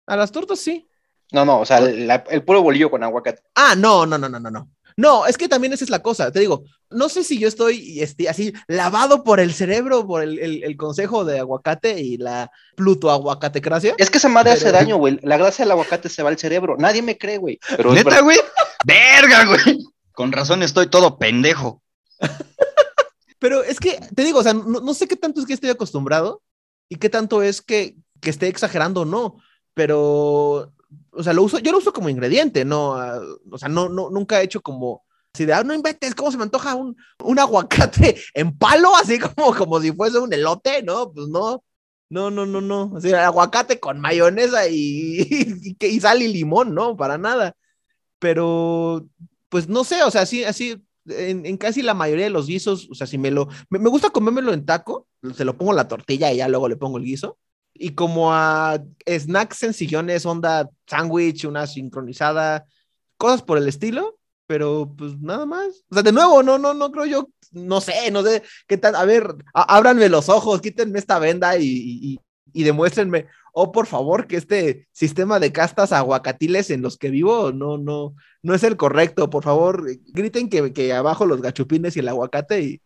[0.06, 0.86] a las tortas sí.
[1.34, 3.42] No, no, o sea, la- el puro bolillo con aguacate.
[3.56, 4.70] Ah, no, no, no, no, no, no.
[4.96, 6.30] No, es que también esa es la cosa.
[6.30, 10.38] Te digo, no sé si yo estoy este, así lavado por el cerebro, por el,
[10.38, 13.96] el- el consejo de aguacate y la Pluto aguacatecracia.
[13.98, 15.18] Es que esa madre hace daño, güey.
[15.22, 16.76] La grasa del aguacate se va al cerebro.
[16.78, 17.58] Nadie me cree, güey.
[17.76, 18.38] Pero es ¿Neta, güey?
[18.84, 19.78] ¡Verga, güey!
[20.12, 21.82] Con razón estoy todo pendejo.
[23.40, 25.70] Pero es que, te digo, o sea, no, no sé qué tanto es que estoy
[25.70, 26.40] acostumbrado
[26.88, 29.36] y qué tanto es que, que esté exagerando o no,
[29.74, 30.72] pero,
[31.16, 34.10] o sea, lo uso, yo lo uso como ingrediente, no, Ah, o sea, no, no,
[34.10, 37.38] nunca he hecho como, así de, ah, no inventes, ¿cómo se me antoja un, un
[37.38, 40.82] aguacate en palo, así como, como si fuese un elote?
[40.82, 41.62] No, pues no,
[42.10, 46.96] no, no, no, no, así, aguacate con mayonesa y, y, y sal y limón, no,
[46.96, 47.54] para nada,
[48.18, 49.06] pero,
[49.48, 52.88] pues no sé, o sea, así, así, en, en casi la mayoría de los guisos,
[52.90, 55.76] o sea, si me lo, me, me gusta comérmelo en taco, se lo pongo en
[55.76, 57.38] la tortilla y ya luego le pongo el guiso.
[57.74, 62.66] Y como a snacks sencillones, onda sándwich, una sincronizada,
[63.16, 65.84] cosas por el estilo, pero pues nada más.
[65.90, 68.94] O sea, de nuevo, no, no, no creo yo, no sé, no sé qué tal.
[68.94, 72.18] A ver, a- ábranme los ojos, quítenme esta venda y, y,
[72.52, 77.52] y demuéstrenme, oh, por favor, que este sistema de castas aguacatiles en los que vivo
[77.52, 79.30] no, no, no es el correcto.
[79.30, 82.60] Por favor, griten que, que abajo los gachupines y el aguacate.
[82.62, 82.80] Y...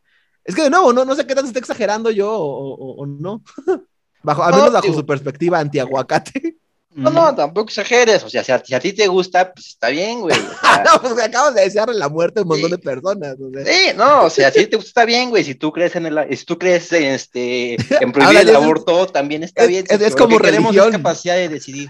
[0.44, 3.06] Es que de nuevo, no, no sé qué tanto está exagerando yo o, o- o
[3.06, 3.42] no.
[4.22, 6.56] bajo, al No, menos bajo su perspectiva anti-aguacate.
[6.90, 8.24] No, no, tampoco exageres.
[8.24, 10.36] O sea, si a, si a ti te gusta, pues está bien, güey.
[10.36, 12.76] O sea, no, pues acabas de desearle la muerte a un montón Sí.
[12.76, 13.36] de personas.
[13.40, 13.64] o sea.
[13.72, 15.44] Sí, no, o sea, si te gusta está bien, güey.
[15.44, 18.54] Si tú crees en el, si tú crees en este, en prohibir Ahora el es-
[18.56, 19.84] aborto, también está es- bien.
[19.88, 20.86] es- es como que religión.
[20.88, 21.88] es capacidad de decidir.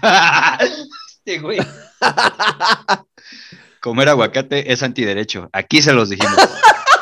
[1.25, 1.57] Sí, güey.
[3.81, 5.49] Comer aguacate es antiderecho.
[5.53, 6.35] Aquí se los dijimos.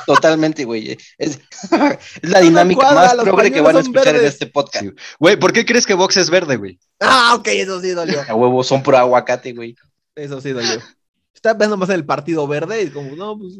[0.07, 0.97] Totalmente, güey.
[1.17, 1.37] Es,
[2.21, 4.85] es la dinámica cuadra, más progre que van a escuchar en este podcast.
[4.85, 4.91] Sí.
[5.19, 6.79] Güey, ¿por qué crees que Vox es verde, güey?
[7.01, 8.21] Ah, ok, eso sí dolió.
[8.25, 9.75] A huevo, son puro aguacate, güey.
[10.15, 10.81] Eso sí dolió.
[11.35, 13.55] Está pensando más en el partido verde y como, no, pues,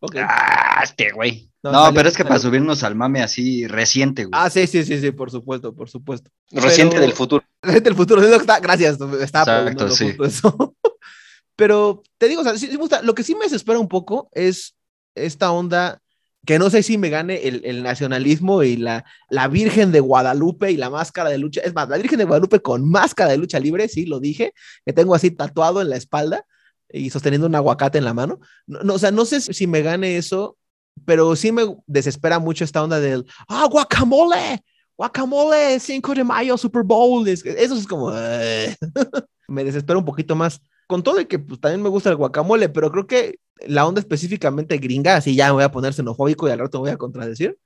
[0.00, 0.16] ok.
[0.18, 1.50] Ah, este güey.
[1.62, 4.32] No, No, salió, pero es que para subirnos al mame así reciente, güey.
[4.34, 6.30] Ah, sí, sí, sí, sí, por supuesto, por supuesto.
[6.50, 7.42] Reciente Pero- del futuro.
[7.62, 10.14] Gente del futuro, está, gracias, estaba Exacto, sí.
[10.22, 10.74] eso.
[11.56, 12.78] Pero te digo, o sea, sí, sí.
[13.02, 14.75] Lo que sí me desespera un poco es
[15.16, 16.00] esta onda
[16.46, 20.76] que no sé si me gane el, nacionalismo y la, la Virgen de Guadalupe y
[20.76, 21.60] la máscara de lucha.
[21.62, 24.92] Es más, la Virgen de Guadalupe con máscara de lucha libre, sí, lo dije, que
[24.92, 26.46] tengo así tatuado en la espalda
[26.88, 28.38] y sosteniendo un aguacate en la mano.
[28.66, 30.56] No, no, o sea, no sé si me gane eso,
[31.04, 34.62] pero sí me desespera mucho esta onda del, ah, guacamole,
[34.96, 37.26] guacamole, 5 de mayo, Super Bowl.
[37.28, 38.10] Es- Eso es como,
[39.48, 40.60] me desespera un poquito más.
[40.86, 44.00] Con todo y que pues, también me gusta el guacamole, pero creo que la onda
[44.00, 46.96] específicamente gringa, así ya me voy a poner xenofóbico y al rato me voy a
[46.98, 47.58] contradecir,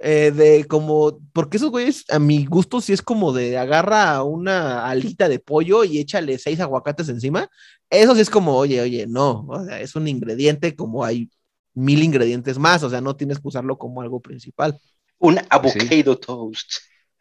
[0.00, 4.86] eh, de como, porque esos güeyes, a mi gusto, sí es como de agarra una
[4.88, 7.48] alita de pollo y échale seis aguacates encima.
[7.90, 11.30] Eso sí es como, oye, oye, no, o sea, es un ingrediente como hay
[11.74, 14.78] mil ingredientes más, o sea, no tienes que usarlo como algo principal.
[15.24, 16.70] Un avocado toast.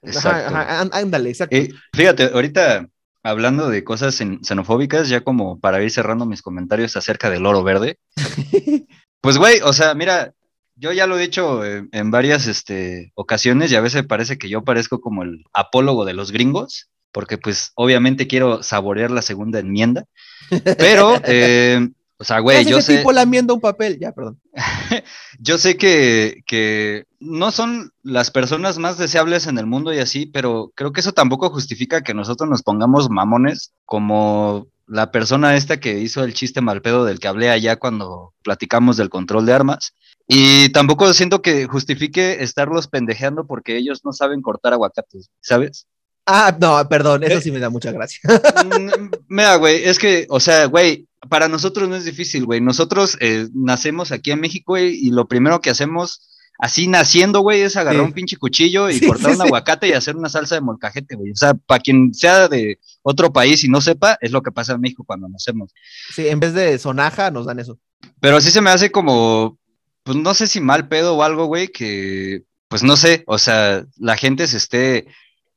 [0.02, 0.30] Exacto.
[0.30, 1.56] Ajá, ajá, án- ándale, exacto.
[1.56, 2.88] Eh, fíjate, ahorita
[3.24, 7.63] hablando de cosas xen- xenofóbicas, ya como para ir cerrando mis comentarios acerca del oro
[7.63, 7.98] verde.
[9.22, 10.34] Pues, güey, o sea, mira,
[10.76, 14.50] yo ya lo he dicho eh, en varias este, ocasiones y a veces parece que
[14.50, 19.60] yo parezco como el apólogo de los gringos, porque pues obviamente quiero saborear la segunda
[19.60, 20.04] enmienda,
[20.78, 22.97] pero, eh, o sea, güey, yo ese sé...
[22.99, 24.39] tipo lamiendo un papel, ya, perdón.
[25.39, 30.26] Yo sé que, que no son las personas más deseables en el mundo y así,
[30.28, 35.80] pero creo que eso tampoco justifica que nosotros nos pongamos mamones como la persona esta
[35.80, 39.54] que hizo el chiste mal pedo del que hablé allá cuando platicamos del control de
[39.54, 39.93] armas.
[40.28, 45.88] Y tampoco siento que justifique estarlos pendejeando porque ellos no saben cortar aguacates, ¿sabes?
[46.26, 47.41] Ah, no, perdón, eso Eh.
[47.41, 48.21] sí me da mucha gracia.
[48.63, 52.62] Mm, Mira, güey, es que, o sea, güey, para nosotros no es difícil, güey.
[52.62, 57.62] Nosotros eh, nacemos aquí en México, güey, y lo primero que hacemos, así naciendo, güey,
[57.62, 58.08] es agarrar Sí.
[58.08, 61.16] un pinche cuchillo y Sí, cortar sí, un aguacate y hacer una salsa de molcajete,
[61.16, 61.32] güey.
[61.32, 64.74] O sea, para quien sea de otro país y no sepa, es lo que pasa
[64.74, 65.72] en México cuando nacemos.
[66.14, 67.80] Sí, en vez de sonaja nos dan eso.
[68.20, 69.58] Pero sí se me hace como,
[70.04, 73.86] pues no sé si mal pedo o algo, güey, que, pues no sé, o sea,
[73.98, 75.08] la gente se esté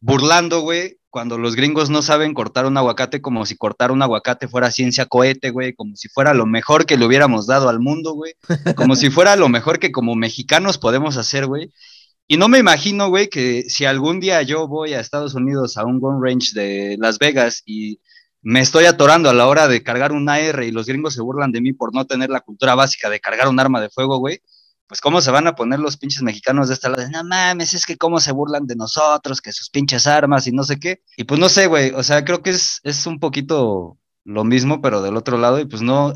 [0.00, 4.48] burlando, güey, cuando los gringos no saben cortar un aguacate como si cortar un aguacate
[4.48, 8.12] fuera ciencia cohete, güey, como si fuera lo mejor que le hubiéramos dado al mundo,
[8.12, 8.34] güey,
[8.76, 11.72] como si fuera lo mejor que como mexicanos podemos hacer, güey.
[12.28, 15.86] Y no me imagino, güey, que si algún día yo voy a Estados Unidos a
[15.86, 17.98] un gun range de Las Vegas y
[18.42, 21.50] me estoy atorando a la hora de cargar un AR y los gringos se burlan
[21.50, 24.42] de mí por no tener la cultura básica de cargar un arma de fuego, güey.
[24.88, 27.86] Pues cómo se van a poner los pinches mexicanos de esta lado, no mames, es
[27.86, 31.02] que cómo se burlan de nosotros, que sus pinches armas y no sé qué.
[31.16, 34.80] Y pues no sé, güey, o sea, creo que es, es un poquito lo mismo,
[34.80, 36.14] pero del otro lado, y pues no,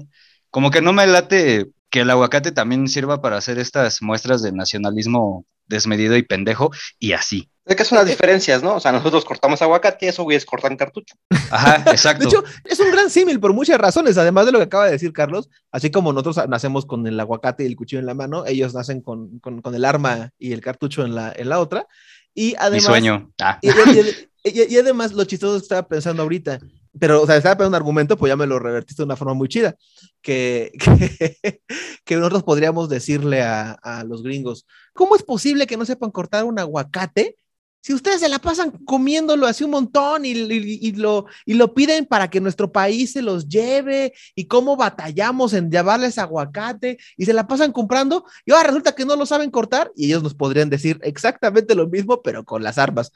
[0.50, 4.52] como que no me late que el aguacate también sirva para hacer estas muestras de
[4.52, 7.50] nacionalismo desmedido y pendejo, y así.
[7.70, 8.74] Es que son las diferencias, ¿no?
[8.74, 11.14] O sea, nosotros cortamos aguacate, eso güeyes cortan cartucho.
[11.50, 12.24] Ajá, exacto.
[12.24, 14.90] De hecho, es un gran símil por muchas razones, además de lo que acaba de
[14.92, 18.44] decir Carlos, así como nosotros nacemos con el aguacate y el cuchillo en la mano,
[18.44, 21.86] ellos nacen con, con- con el arma y el cartucho en la, en la otra.
[22.34, 23.30] Y Mi además, sueño.
[23.40, 23.58] Ah.
[23.62, 26.58] Y, y- y- y además, lo chistoso que estaba pensando ahorita,
[26.98, 29.34] pero, o sea, estaba pensando un argumento, pues ya me lo revertiste de una forma
[29.34, 29.76] muy chida,
[30.22, 30.72] que,
[31.44, 31.60] que,
[32.04, 36.42] que nosotros podríamos decirle a, a los gringos, ¿cómo es posible que no sepan cortar
[36.44, 37.36] un aguacate?
[37.82, 41.72] Si ustedes se la pasan comiéndolo así un montón y, y- y lo, y lo
[41.74, 47.24] piden para que nuestro país se los lleve y cómo batallamos en llevarles aguacate y
[47.24, 50.34] se la pasan comprando y ahora resulta que no lo saben cortar y ellos nos
[50.34, 53.12] podrían decir exactamente lo mismo pero con las armas.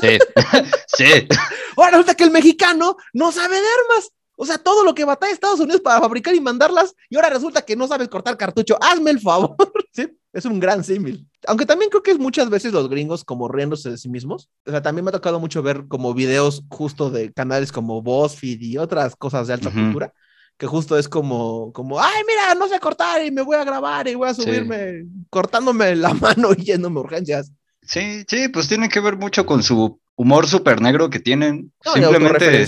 [0.00, 0.18] Sí,
[0.96, 1.28] sí,
[1.76, 4.10] Ahora resulta que el mexicano no sabe de armas.
[4.36, 7.62] O sea, todo lo que batalla Estados Unidos para fabricar y mandarlas, y ahora resulta
[7.62, 8.76] que no sabes cortar cartucho.
[8.82, 9.56] Hazme el favor.
[9.94, 11.24] Sí, es un gran símil.
[11.46, 14.48] Aunque también creo que es muchas veces los gringos como riéndose de sí mismos.
[14.66, 18.60] O sea, también me ha tocado mucho ver como videos justo de canales como BuzzFeed
[18.60, 19.78] y otras cosas de alta Ujú.
[19.78, 20.12] cultura,
[20.58, 24.08] que justo es como, como, ay, mira, no sé cortar y me voy a grabar
[24.08, 24.42] y voy a Sí.
[24.42, 26.12] subirme cortándome la
[26.48, 27.52] mano y yéndome a urgencias.
[27.82, 31.72] sí, sí, pues tiene que ver mucho con su humor súper negro que tienen.
[31.84, 32.66] No, Simplemente.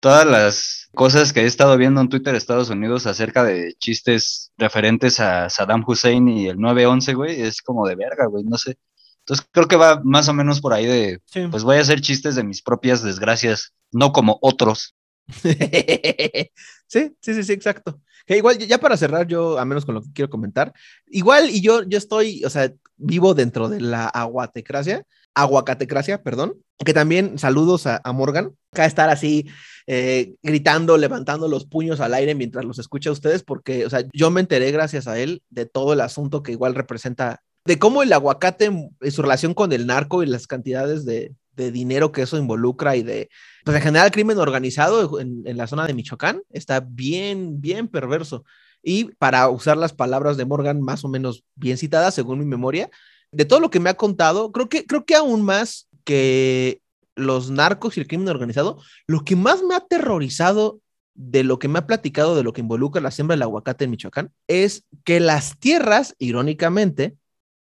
[0.00, 4.52] Todas las cosas que he estado viendo en Twitter de Estados Unidos acerca de chistes
[4.56, 8.76] referentes a Saddam Hussein y el 9-11, güey, es como de verga, güey, no sé.
[9.20, 11.46] Entonces creo que va más o menos por ahí de, Sí.
[11.50, 14.94] pues voy a hacer chistes de mis propias desgracias, no como otros.
[15.42, 18.00] sí, sí, sí, sí, exacto.
[18.26, 20.72] Que igual, ya para cerrar, yo, a menos con lo que quiero comentar,
[21.06, 25.04] igual y yo, yo estoy, o sea, vivo dentro de la aguatecracia,
[25.42, 29.48] aguacatecracia, perdón, que también saludos a, Morgan, acá estar así
[29.86, 34.02] eh, gritando, levantando los puños al aire mientras los escucha a ustedes, porque, o sea,
[34.12, 38.02] yo me enteré gracias a él de todo el asunto que igual representa, de cómo
[38.02, 42.38] el aguacate en su relación con el narco y las cantidades de, dinero que eso
[42.38, 43.30] involucra y de,
[43.64, 48.44] pues en general, crimen organizado en, en, la zona de Michoacán está bien, bien perverso.
[48.80, 52.90] Y para usar las palabras de Morgan más o menos bien citadas, según mi memoria,
[53.32, 56.80] de todo lo que me ha contado, creo que, creo que aún más que
[57.14, 60.80] los narcos y el crimen organizado, lo que más me ha aterrorizado
[61.14, 63.90] de lo que me ha platicado de lo que involucra la siembra del aguacate en
[63.90, 67.16] Michoacán es que las tierras, irónicamente,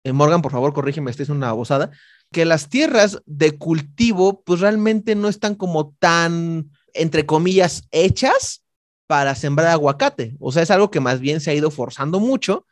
[0.05, 1.91] eh, Morgan, por favor, corrígeme, esta es una bozada,
[2.31, 8.63] que las tierras de cultivo pues realmente no están como tan, entre comillas, hechas
[9.07, 10.35] para sembrar aguacate.
[10.39, 12.65] O sea, es algo que más bien se ha ido forzando mucho.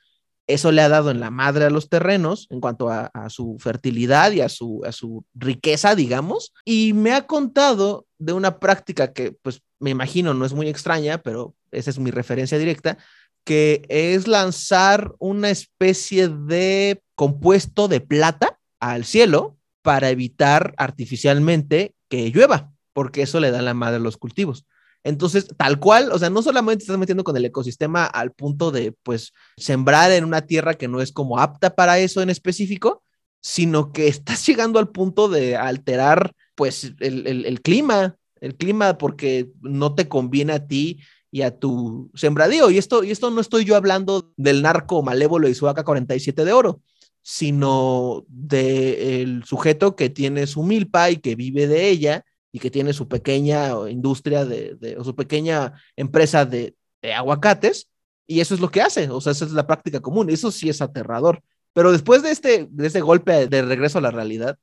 [0.48, 4.32] Eso le ha dado en la madre a los terrenos en cuanto a, su fertilidad
[4.32, 6.54] y a su, a su riqueza, digamos.
[6.66, 11.20] Y me ha contado de una práctica que, pues, me imagino no es muy extraña,
[11.20, 12.98] pero esa es mi referencia directa,
[13.44, 22.30] que es lanzar una especie de compuesto de plata al cielo para evitar artificialmente que
[22.30, 24.66] llueva, porque eso le da la madre a los cultivos.
[25.04, 28.94] Entonces, tal cual, o sea, no solamente estás metiendo con el ecosistema al punto de,
[29.04, 33.04] pues, sembrar en una tierra que no es como apta para eso en específico,
[33.42, 39.50] sino que estás llegando al punto de alterar, pues, el, el, clima, el clima porque
[39.62, 41.00] no te conviene a ti
[41.32, 42.70] y a tu sembradío.
[42.70, 46.54] Y esto, y esto no estoy yo hablando del narco malévolo y su AK-47 de
[46.54, 46.82] oro,
[47.24, 52.72] sino del de sujeto que tiene su milpa y que vive de ella y que
[52.72, 57.88] tiene su pequeña industria de, o su pequeña empresa de, de aguacates,
[58.28, 60.70] y eso es lo que hace, o sea, esa es la práctica común, eso sí
[60.70, 61.42] es aterrador.
[61.74, 64.58] Pero después de este, de este golpe de regreso a la realidad,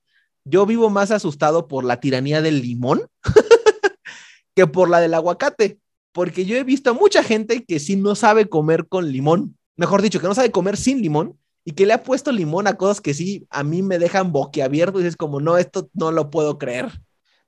[0.45, 3.03] yo vivo más asustado por la tiranía del limón
[4.55, 5.79] que por la del aguacate,
[6.13, 10.03] porque yo he visto a mucha gente que sí no sabe comer con limón, mejor
[10.03, 13.01] dicho, que no sabe comer sin limón y que le ha puesto limón a cosas
[13.01, 16.59] que sí a mí me dejan boquiabierto y es como, no, esto no lo puedo
[16.59, 16.91] creer.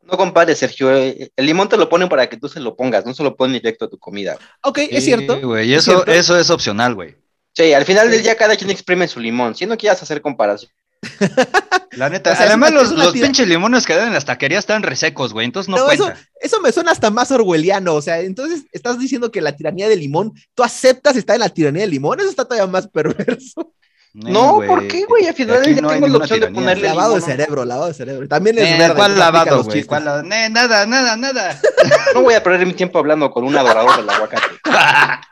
[0.03, 0.95] No compares, Sergio.
[0.95, 3.37] eh, El limón te lo ponen para que tú se lo pongas, no se lo
[3.37, 4.39] ponen directo a tu comida.
[4.63, 5.37] Ok, es cierto.
[5.37, 6.13] Sí, güey, y es eso, cierto.
[6.13, 7.17] eso es opcional, güey.
[7.53, 9.55] Sí, al final del día cada quien exprime su limón.
[9.55, 10.71] Si no quieras hacer comparación.
[11.93, 14.61] La neta, O sea, es además los, los pinches limones que dan en las taquerías
[14.61, 18.21] están resecos, güey, entonces no, No, eso, eso me suena hasta más orwelliano, o sea,
[18.21, 21.91] entonces estás diciendo que la tiranía del limón, tú aceptas estar en la tiranía del
[21.91, 23.73] limón, eso está todavía más perverso.
[24.13, 25.27] No, ¿por qué, güey?
[25.27, 26.61] Al final no hay tengo la opción de tiranía.
[26.61, 28.27] ponerle lavado de cerebro, lavado de cerebro.
[28.29, 28.95] También es Eh, verde.
[28.97, 29.65] ¿Cuál lavado, güey?
[29.67, 29.87] chistes.
[29.87, 31.61] ¿Cuál la- Eh, nada, nada, nada.
[32.15, 34.47] No voy a perder mi tiempo hablando con un adorador del aguacate.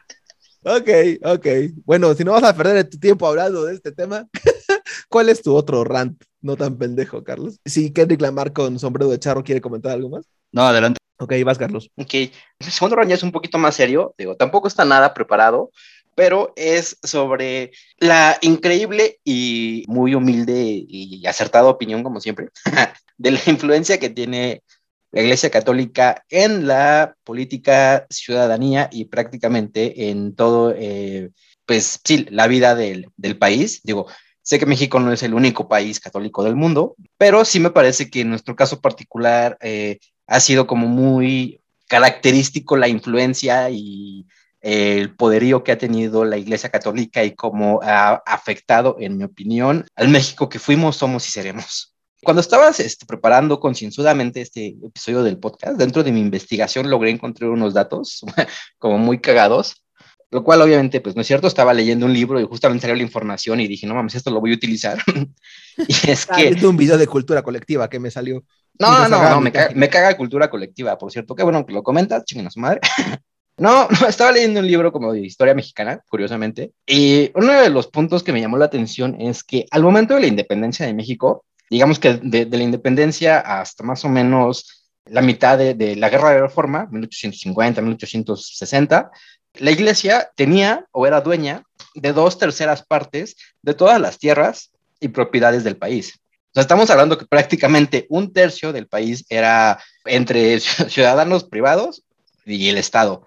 [0.65, 0.89] Ok,
[1.25, 1.47] ok.
[1.85, 4.27] Bueno, si no vas a perder tu tiempo hablando de este tema,
[5.09, 6.21] ¿cuál es tu otro rant?
[6.43, 7.59] No tan pendejo, Carlos.
[7.65, 10.25] Si Kendrick Lamar con sombrero de charro quiere comentar algo más.
[10.53, 10.99] No, adelante.
[11.21, 11.91] Ok, vas, Carlos.
[11.97, 12.31] Ok, el
[12.71, 15.71] segundo round ya es un poquito más serio, digo, tampoco está nada preparado,
[16.19, 22.49] pero es sobre la increíble y muy humilde y acertada opinión, como siempre,
[23.19, 24.65] de la influencia que tiene
[25.13, 31.31] la Iglesia Católica en la política, ciudadanía y prácticamente en todo, eh,
[31.65, 33.81] pues sí, la vida del, del país.
[33.85, 34.09] Digo,
[34.43, 38.11] sé que México no es el único país católico del mundo, pero sí me parece
[38.11, 44.27] que en nuestro caso particular, eh, ha sido como muy característico la influencia y
[44.61, 49.87] el poderío que ha tenido la Iglesia Católica y cómo ha afectado, en mi opinión,
[49.95, 51.95] al México que fuimos, somos y seremos.
[52.23, 57.51] Cuando estabas este, preparando concienzudamente este episodio del podcast, dentro de mi investigación logré encontrar
[57.51, 58.25] unos datos
[58.79, 59.85] como muy cagados,
[60.31, 63.03] lo cual obviamente pues no es cierto, estaba leyendo un libro y justamente salió la
[63.03, 64.99] información y dije, no mames, esto lo voy a utilizar.
[65.89, 66.49] y es Ah, que...
[66.51, 68.45] viendo un video de cultura colectiva que me salió.
[68.81, 69.81] No, no, no, me, caga, página.
[69.81, 71.35] me caga cultura colectiva, por cierto.
[71.35, 72.81] Qué bueno que lo comentas, chinguen a su madre.
[73.59, 77.89] No, no, estaba leyendo un libro como de historia mexicana, curiosamente, y uno de los
[77.89, 81.45] puntos que me llamó la atención es que al momento de la independencia de México,
[81.69, 86.31] digamos que de, la independencia hasta más o menos la mitad de, de la Guerra
[86.31, 89.11] de Reforma, 1850, 1860,
[89.55, 91.63] la iglesia tenía o era dueña
[91.95, 96.21] de dos terceras partes de todas las tierras y propiedades del país.
[96.49, 102.03] O sea, estamos hablando que prácticamente un tercio del país era entre ciudadanos privados
[102.45, 103.27] y el Estado.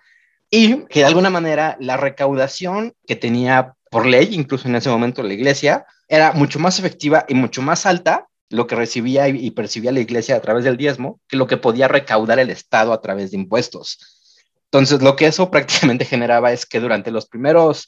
[0.54, 5.24] Y que de alguna manera la recaudación que tenía por ley, incluso en ese momento
[5.24, 9.94] la iglesia, era mucho más efectiva y mucho más alta lo que recibía y, percibía
[9.94, 13.32] la iglesia a través del diezmo que lo que podía recaudar el Estado a través
[13.32, 13.98] de impuestos.
[14.66, 17.88] Entonces, lo que eso prácticamente generaba es que durante los primeros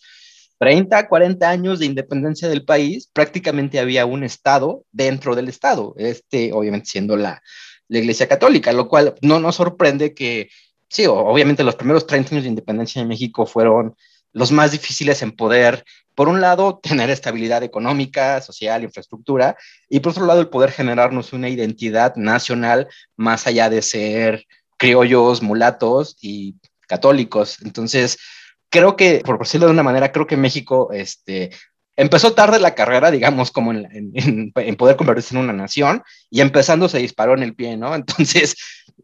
[0.59, 6.53] 30, 40 años de independencia del país, prácticamente había un Estado dentro del Estado, este
[6.53, 7.43] obviamente siendo la,
[7.89, 10.47] la Iglesia Católica, lo cual no nos sorprende que,
[10.93, 13.95] sí, obviamente los primeros 30 años de independencia de México fueron
[14.31, 15.83] los más difíciles en poder,
[16.15, 19.57] por un lado, tener estabilidad económica, social, infraestructura,
[19.89, 22.87] y por otro lado, el poder generarnos una identidad nacional
[23.17, 24.45] más allá de ser
[24.77, 26.55] criollos, mulatos y
[26.87, 27.57] católicos.
[27.63, 28.19] Entonces,
[28.69, 31.49] creo que, por decirlo de una manera, creo que México este,
[31.95, 36.87] empezó tarde la carrera, digamos, como en, en, poder convertirse en una nación, y empezando
[36.87, 37.95] se disparó en el pie, ¿no?
[37.95, 38.55] Entonces,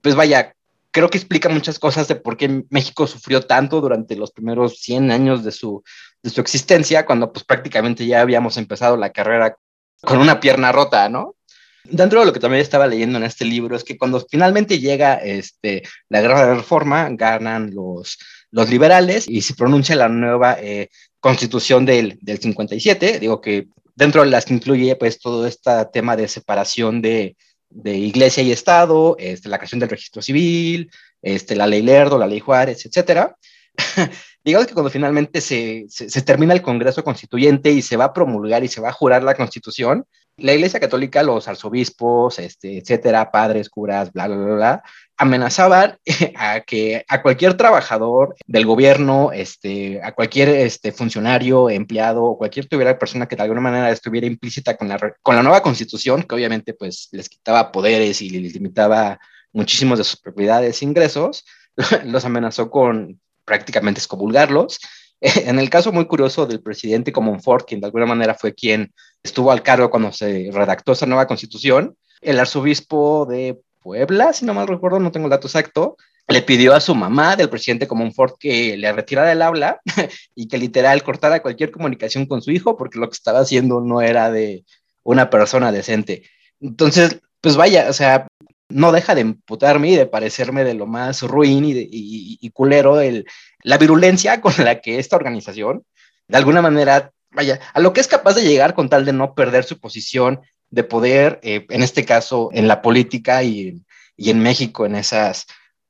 [0.04, 0.54] pues vaya,
[0.92, 5.12] creo que explica muchas cosas de por qué México sufrió tanto durante los primeros 100
[5.12, 5.84] años de su,
[6.24, 9.58] de su existencia, cuando pues prácticamente ya habíamos empezado la carrera
[10.02, 11.36] con una pierna rota, ¿no?
[11.84, 15.16] Dentro de lo que también estaba leyendo en este libro es que cuando finalmente llega
[15.16, 18.18] este, la guerra de reforma, ganan los,
[18.52, 24.24] los liberales y se pronuncia la nueva eh, constitución del, del 57, digo que dentro
[24.24, 27.36] de las que incluye pues todo este tema de separación de,
[27.70, 30.92] de iglesia y Estado, este, la creación del registro civil,
[31.22, 33.38] este, la ley Lerdo, la ley Juárez, etcétera.
[34.44, 38.14] Digamos que cuando finalmente se, se, se, termina el Congreso Constituyente y se va a
[38.14, 40.06] promulgar y se va a jurar la Constitución,
[40.42, 44.84] la Iglesia Católica, los arzobispos, este, etcétera, padres, curas, bla, bla, bla,
[45.18, 45.98] amenazaban
[46.36, 52.68] a que a cualquier trabajador del gobierno, este, a cualquier este, funcionario, empleado, o cualquier
[52.68, 56.36] tuviera persona que de alguna manera estuviera implícita con la, con la nueva constitución, que
[56.36, 59.20] obviamente pues les quitaba poderes y les limitaba
[59.52, 61.46] muchísimos de sus propiedades e ingresos,
[62.06, 64.80] los amenazó con prácticamente excomulgarlos.
[65.46, 69.52] En el caso muy curioso del presidente Comonfort, quien de alguna manera fue quien estuvo
[69.52, 74.68] al cargo cuando se redactó esa nueva constitución, el arzobispo de Puebla, si no mal
[74.68, 75.98] recuerdo, no tengo el dato exacto,
[76.28, 79.82] le pidió a su mamá del presidente Comonfort que le retirara el habla
[80.36, 84.02] y que literal cortara cualquier comunicación con su hijo porque lo que estaba haciendo no
[84.02, 84.64] era de
[85.04, 86.24] una persona decente.
[86.62, 88.28] Entonces, pues vaya, o sea,
[88.70, 93.26] no deja de emputarme y de parecerme de lo más ruin y, y, culero el,
[93.64, 95.84] la virulencia con la que esta organización,
[96.28, 99.36] de alguna manera, vaya, a lo que es capaz de llegar con tal de no
[99.36, 103.84] perder su posición de poder, eh, en este caso, en la política y,
[104.16, 105.48] y en México en esas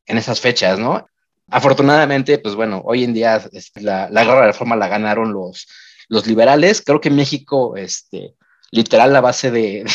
[0.09, 1.07] en esas fechas, ¿no?
[1.49, 5.67] Afortunadamente, pues bueno, hoy en día este, la, la guerra de reforma la ganaron los,
[6.09, 6.81] los liberales.
[6.81, 8.35] Creo que México, este,
[8.71, 9.85] literal, la base de,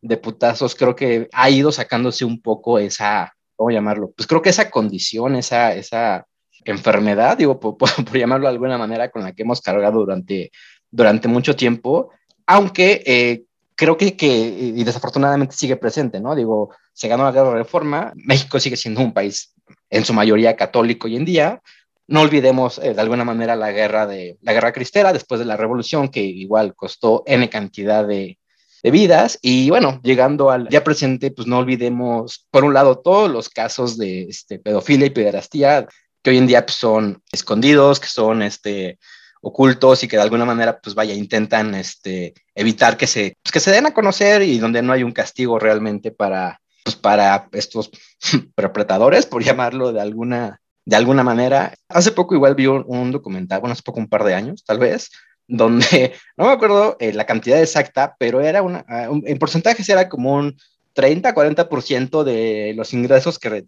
[0.00, 4.12] de, putazos, creo que ha ido sacándose un poco esa, ¿cómo llamarlo?
[4.16, 6.26] Pues creo que esa condición, esa, esa
[6.64, 10.50] enfermedad, digo, por, por, llamarlo de alguna manera, con la que hemos cargado durante,
[10.90, 12.10] durante mucho tiempo,
[12.46, 13.44] aunque eh,
[13.74, 16.34] creo que, que, y desafortunadamente sigue presente, ¿no?
[16.34, 19.54] Digo, se ganó la guerra de reforma, México sigue siendo un país
[19.90, 21.62] en su mayoría católico hoy en día.
[22.06, 25.56] No olvidemos eh, de alguna manera la guerra de la guerra cristera después de la
[25.56, 28.38] revolución que igual costó n cantidad de,
[28.82, 33.30] de vidas y bueno, llegando al día presente, pues no olvidemos por un lado todos
[33.30, 35.86] los casos de este, pedofilia y pederastía
[36.22, 38.98] que hoy en día pues, son escondidos, que son este,
[39.42, 43.60] ocultos y que de alguna manera, pues vaya, intentan este, evitar que se, pues, que
[43.60, 47.90] se den a conocer y donde no hay un castigo realmente para, pues, para estos
[48.54, 51.74] perpetradores, por llamarlo de alguna, de alguna manera.
[51.88, 55.10] Hace poco igual vi un, documental, bueno, hace poco un par de años, tal vez,
[55.48, 60.08] donde, no me acuerdo eh, la cantidad exacta, pero era una, ah, en porcentajes era
[60.08, 60.56] como un
[60.94, 63.62] 30-40% de los ingresos que,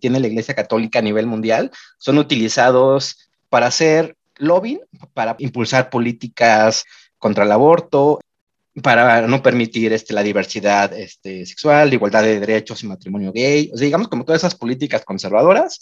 [0.00, 4.80] tiene la Iglesia Católica a nivel mundial son utilizados para hacer lobbying
[5.14, 6.84] para impulsar políticas
[7.18, 8.20] contra el aborto,
[8.82, 13.76] para no permitir este, la diversidad este, sexual, igualdad de derechos y matrimonio gay, o
[13.76, 15.80] sea, digamos como todas esas políticas conservadoras,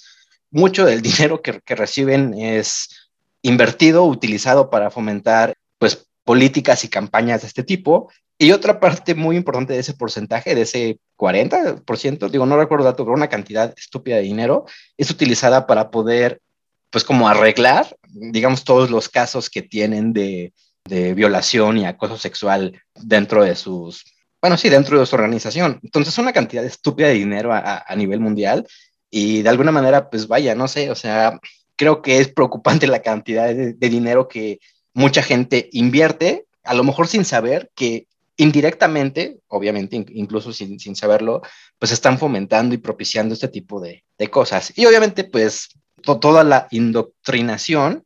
[0.50, 3.10] mucho del dinero que, que reciben es
[3.42, 8.10] invertido, utilizado para fomentar pues políticas y campañas de este tipo.
[8.36, 12.92] Y otra parte muy importante de ese porcentaje, de ese 40%, digo, no recuerdo el
[12.92, 14.66] dato, pero una cantidad estúpida de dinero,
[14.98, 16.42] es utilizada para poder
[16.90, 20.52] pues como arreglar, digamos, todos los casos que tienen de,
[20.88, 24.04] violación y acoso sexual dentro de sus,
[24.40, 25.80] bueno, sí, dentro de su organización.
[25.82, 28.66] Entonces, es una cantidad estúpida de dinero a, nivel mundial
[29.10, 31.40] y de alguna manera, pues vaya, no sé, o sea,
[31.74, 34.60] creo que es preocupante la cantidad de dinero que
[34.96, 38.06] mucha gente invierte, a lo mejor sin saber que
[38.38, 41.42] indirectamente, obviamente, incluso sin, sin, saberlo,
[41.78, 44.72] pues están fomentando y propiciando este tipo de, de cosas.
[44.74, 45.68] Y obviamente, pues
[46.02, 48.04] toda la indoctrinación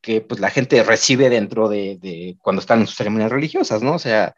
[0.00, 3.94] que pues la gente recibe dentro de, de, cuando están en sus ceremonias religiosas, ¿no?
[3.94, 4.34] O sea,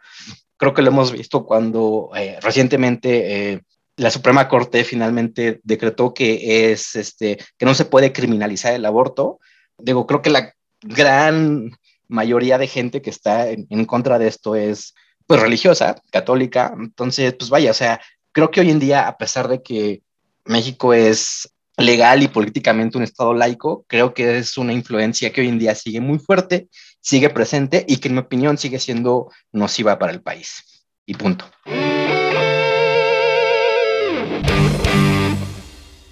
[0.57, 3.61] creo que lo hemos visto cuando eh, recientemente eh,
[3.97, 9.39] la Suprema Corte finalmente decretó que es este que no se puede criminalizar el aborto.
[9.79, 11.71] Digo, creo que la gran
[12.13, 14.95] mayoría de gente que está en, en contra de esto es
[15.27, 16.75] pues religiosa, católica.
[16.79, 18.01] Entonces, pues vaya, o sea,
[18.33, 20.03] creo que hoy en día, a pesar de que
[20.45, 25.49] México es legal y políticamente un Estado laico, creo que es una influencia que hoy
[25.49, 26.69] en día sigue muy fuerte,
[27.01, 30.85] sigue presente y que en mi opinión sigue siendo nociva para el país.
[31.07, 31.51] Y punto.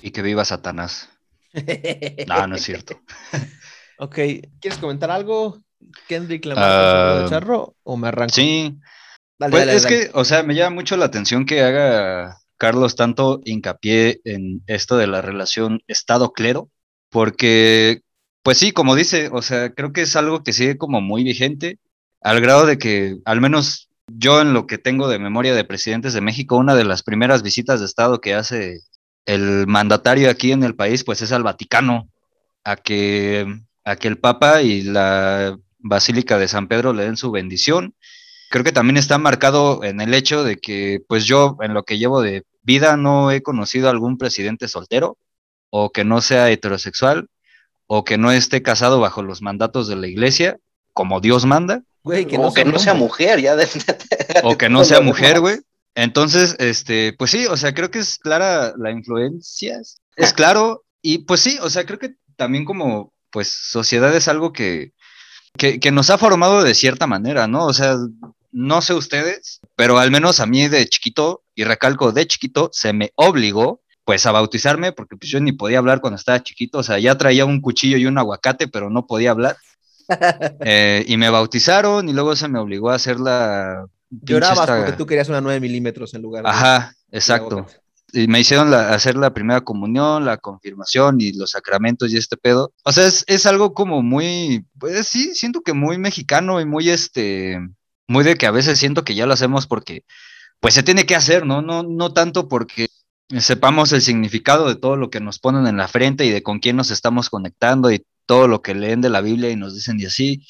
[0.02, 1.08] Y que viva Satanás.
[2.26, 3.00] no, no es cierto.
[3.98, 4.14] ok,
[4.60, 5.60] ¿quieres comentar algo,
[6.08, 8.34] Kendrick Lamar uh, de Charro, o me arranco?
[8.34, 8.78] Sí.
[9.38, 9.96] Dale, pues dale, es dale.
[9.96, 14.98] que, o sea, me llama mucho la atención que haga Carlos tanto hincapié en esto
[14.98, 16.68] de la relación Estado-clero,
[17.08, 18.02] porque,
[18.42, 21.78] pues sí, como dice, o sea, creo que es algo que sigue como muy vigente,
[22.20, 26.12] al grado de que, al menos yo en lo que tengo de memoria de presidentes
[26.12, 28.80] de México, una de las primeras visitas de Estado que hace
[29.24, 32.10] el mandatario aquí en el país, pues es al Vaticano,
[32.64, 33.46] a que,
[33.84, 37.94] a que el Papa y la Basílica de San Pedro le den su bendición.
[38.50, 41.98] Creo que también está marcado en el hecho de que, pues yo, en lo que
[41.98, 45.18] llevo de vida no he conocido algún presidente soltero
[45.70, 47.28] o que no sea heterosexual
[47.86, 50.58] o que no esté casado bajo los mandatos de la iglesia,
[50.92, 51.82] como Dios manda.
[52.02, 53.56] Güey, que o no que no sea mujer, ya.
[53.56, 53.66] De...
[54.42, 55.58] o que no sea mujer, güey.
[55.94, 59.80] Entonces, este, pues sí, o sea, creo que es clara la influencia,
[60.16, 64.52] es claro, y pues sí, o sea, creo que también como, pues, sociedad es algo
[64.52, 64.92] que,
[65.56, 67.66] que, que nos ha formado de cierta manera, ¿no?
[67.66, 67.96] O sea,
[68.52, 72.92] no sé ustedes, pero al menos a mí de chiquito, y recalco de chiquito, se
[72.92, 76.82] me obligó pues a bautizarme, porque pues yo ni podía hablar cuando estaba chiquito, o
[76.82, 79.56] sea, ya traía un cuchillo y un aguacate, pero no podía hablar.
[80.64, 83.86] eh, y me bautizaron y luego se me obligó a hacer la...
[84.10, 84.76] Llorabas esta...
[84.76, 86.50] porque tú querías una 9 milímetros en lugar de...
[86.50, 87.66] Ajá, exacto.
[88.12, 92.36] Y me hicieron la- hacer la primera comunión, la confirmación y los sacramentos y este
[92.36, 92.72] pedo.
[92.84, 96.90] O sea, es, es algo como muy, pues sí, siento que muy mexicano y muy
[96.90, 97.58] este,
[98.08, 100.04] muy de que a veces siento que ya lo hacemos porque,
[100.60, 101.62] pues se tiene que hacer, ¿no?
[101.62, 102.88] No, no tanto porque
[103.38, 106.58] sepamos el significado de todo lo que nos ponen en la frente y de con
[106.60, 110.00] quién nos estamos conectando y todo lo que leen de la Biblia y nos dicen
[110.00, 110.46] y así.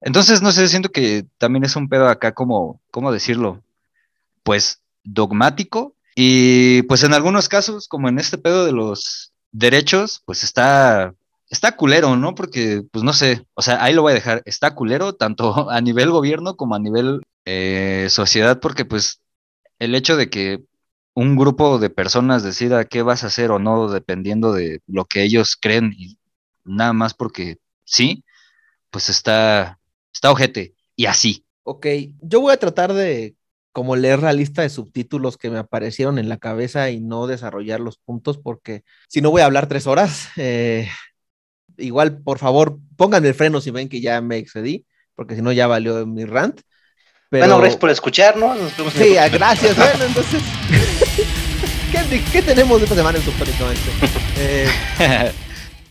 [0.00, 3.62] Entonces, no sé, siento que también es un pedo acá como, ¿cómo decirlo?
[4.42, 10.42] Pues dogmático y pues en algunos casos, como en este pedo de los derechos, pues
[10.42, 11.14] está,
[11.48, 12.34] está culero, ¿no?
[12.34, 15.80] Porque, pues no sé, o sea, ahí lo voy a dejar, está culero tanto a
[15.80, 19.20] nivel gobierno como a nivel eh, sociedad, porque pues
[19.78, 20.64] el hecho de que
[21.14, 25.22] un grupo de personas decida qué vas a hacer o no, dependiendo de lo que
[25.22, 26.18] ellos creen, y
[26.64, 28.24] nada más porque sí,
[28.90, 29.78] pues está,
[30.12, 31.44] está ojete, y así.
[31.62, 31.86] Ok,
[32.22, 33.36] yo voy a tratar de
[33.78, 37.78] como leer la lista de subtítulos que me aparecieron en la cabeza y no desarrollar
[37.78, 40.30] los puntos porque si no voy a hablar tres horas.
[40.36, 40.88] eh,
[41.76, 45.52] igual, por favor, pónganme el freno si ven que ya me excedí, porque si no
[45.52, 46.60] ya valió mi rant.
[47.30, 47.44] Pero...
[47.44, 48.58] Bueno, gracias por escucharnos.
[48.58, 49.76] Nos Sí, próximo gracias.
[49.76, 50.42] Bueno, entonces,
[52.10, 53.90] ¿qué, qué tenemos esta semana en Subtónicamente?
[54.40, 54.68] Eh,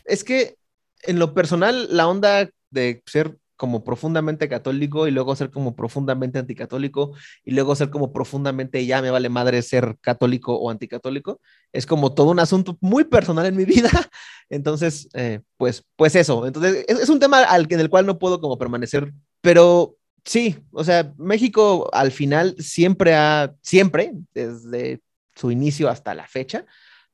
[0.05, 0.55] es que
[1.03, 6.39] en lo personal, la onda de ser como profundamente católico y luego ser como profundamente
[6.39, 11.41] anticatólico y luego ser como profundamente ya me vale madre ser católico o anticatólico,
[11.73, 13.89] es como todo un asunto muy personal en mi vida.
[14.49, 16.47] Entonces, eh, pues, pues eso.
[16.47, 20.83] Entonces, es, un tema al en el cual no puedo como permanecer, pero sí, o
[20.83, 25.01] sea, México al final siempre ha, siempre, desde
[25.35, 26.65] su inicio hasta la fecha,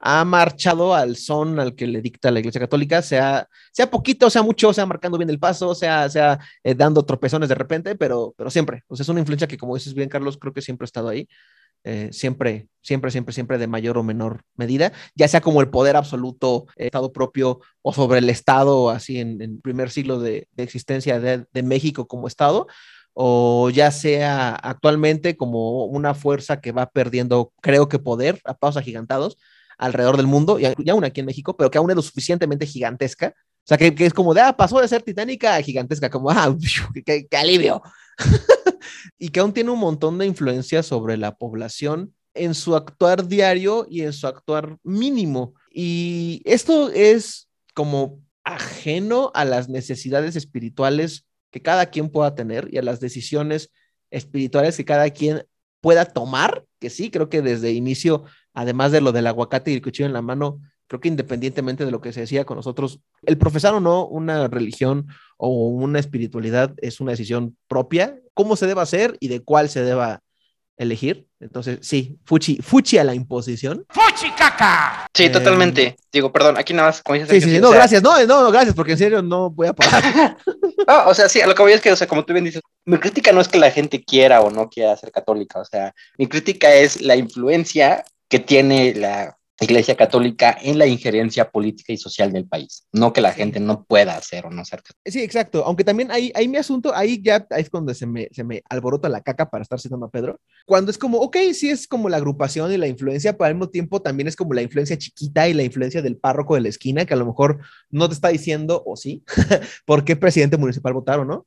[0.06, 4.44] ha marchado al son al que le dicta la Iglesia Católica, sea, sea poquito, sea
[4.44, 8.50] mucho, sea marcando bien el paso, sea, sea eh, dando tropezones de repente, pero, pero
[8.50, 8.84] siempre.
[8.88, 11.08] O sea, es una influencia que, como dices bien, Carlos, creo que siempre ha estado
[11.08, 11.30] ahí.
[11.86, 15.96] Eh, siempre, siempre, siempre, siempre de mayor o menor medida, ya sea como el poder
[15.96, 20.64] absoluto, eh, Estado propio o sobre el Estado, así en el primer siglo de, de
[20.64, 22.68] existencia de, de México como Estado,
[23.14, 28.78] o ya sea actualmente como una fuerza que va perdiendo, creo que poder a pasos
[28.78, 29.38] agigantados
[29.78, 32.66] alrededor del mundo, y y aún aquí en México, pero que aún es lo suficientemente
[32.66, 33.34] gigantesca.
[33.38, 36.30] O sea, que, que es como de, ah, pasó de ser titánica a gigantesca, como,
[36.30, 36.56] ah,
[37.06, 37.82] qué, qué alivio.
[39.18, 43.86] y que aún tiene un montón de influencia sobre la población en su actuar diario
[43.90, 45.54] y en su actuar mínimo.
[45.72, 52.78] Y esto es como ajeno a las necesidades espirituales que cada quien pueda tener y
[52.78, 53.72] a las decisiones
[54.12, 55.46] espirituales que cada quien
[55.82, 59.82] pueda tomar, que sí, creo que desde inicio, además de lo del aguacate y el
[59.82, 63.38] cuchillo en la mano, creo que independientemente de lo que se decía con nosotros, el
[63.38, 68.82] profesar o no una religión o una espiritualidad es una decisión propia, cómo se debe
[68.82, 70.22] hacer y de cuál se deba
[70.78, 71.28] elegir.
[71.40, 73.86] Entonces, sí, fuchi, fuchi a la imposición.
[75.14, 75.96] Sí, Eh, totalmente.
[76.12, 78.18] Digo, perdón, aquí nada más, como dices, Sí, sí, sí, o no, sea, gracias, no,
[78.26, 80.38] no, no, gracias, porque en serio no voy a parar.
[80.86, 82.44] No, o sea, sí, a lo que voy es que, o sea, como tú bien
[82.44, 85.64] dices, mi crítica no es que la gente quiera o no quiera ser católica, o
[85.66, 88.04] sea, mi crítica es la influencia
[88.34, 93.22] que tiene la Iglesia Católica en la injerencia política y social del país, no que
[93.22, 95.12] la gente no pueda hacer o no ser católica.
[95.12, 95.64] Sí, exacto.
[95.64, 99.08] Aunque también ahí, ahí mi asunto, ahí ya es cuando se me, se me alborota
[99.08, 100.42] la caca para estar citando a Pedro.
[100.66, 103.70] Cuando es como, ok, sí es como la agrupación y la influencia, pero al mismo
[103.70, 107.06] tiempo también es como la influencia chiquita y la influencia del párroco de la esquina,
[107.06, 107.60] que a lo mejor
[107.92, 109.24] no te está diciendo, o sí,
[109.86, 111.46] por qué presidente municipal votar o no.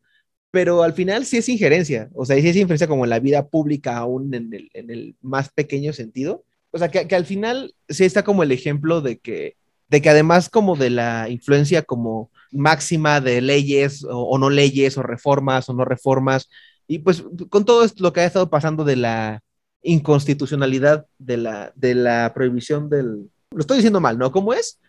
[0.53, 3.49] Pero al final sí es injerencia, o sea, sí es injerencia como en la vida
[3.49, 6.45] pública, aún en el, en el más pequeño sentido.
[6.77, 9.57] O sea, que, al final sí está como el ejemplo de que
[9.89, 15.03] de que además como de la influencia como máxima de leyes o, no leyes o
[15.03, 16.51] reformas o no reformas,
[16.87, 19.43] y pues con todo esto lo que ha estado pasando de la
[19.83, 23.31] inconstitucionalidad de la, de la prohibición del...
[23.51, 24.33] Lo estoy diciendo mal, ¿no?
[24.33, 24.81] ¿Cómo es?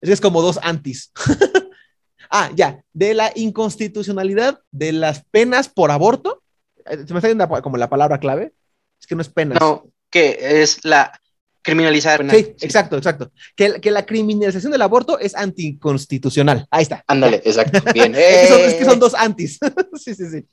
[0.00, 1.12] Es como dos antis.
[2.30, 6.42] ah, ya, de la inconstitucionalidad de las penas por aborto.
[6.84, 8.52] Se me está yendo como la palabra clave.
[9.00, 9.58] Es que no es penas.
[9.60, 11.19] No, que es la
[11.62, 12.28] criminalizar.
[12.30, 13.32] Sí, sí, exacto, exacto.
[13.54, 16.66] Que, que, la criminalización del aborto es anticonstitucional.
[16.70, 17.04] Ahí está.
[17.06, 17.80] Ándale, exacto.
[17.92, 18.14] Bien.
[18.14, 19.58] es, que son, es, que son, dos antis.
[19.94, 20.46] sí, sí, sí.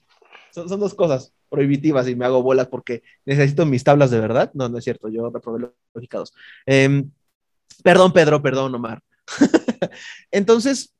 [0.51, 4.51] Son, son, dos cosas prohibitivas y me hago bolas porque necesito mis tablas de verdad.
[4.53, 6.33] No, no es cierto, yo reprobé los logicados.
[6.65, 7.03] Eh,
[7.83, 9.01] perdón, Pedro, perdón, Omar.
[10.31, 10.93] Entonces,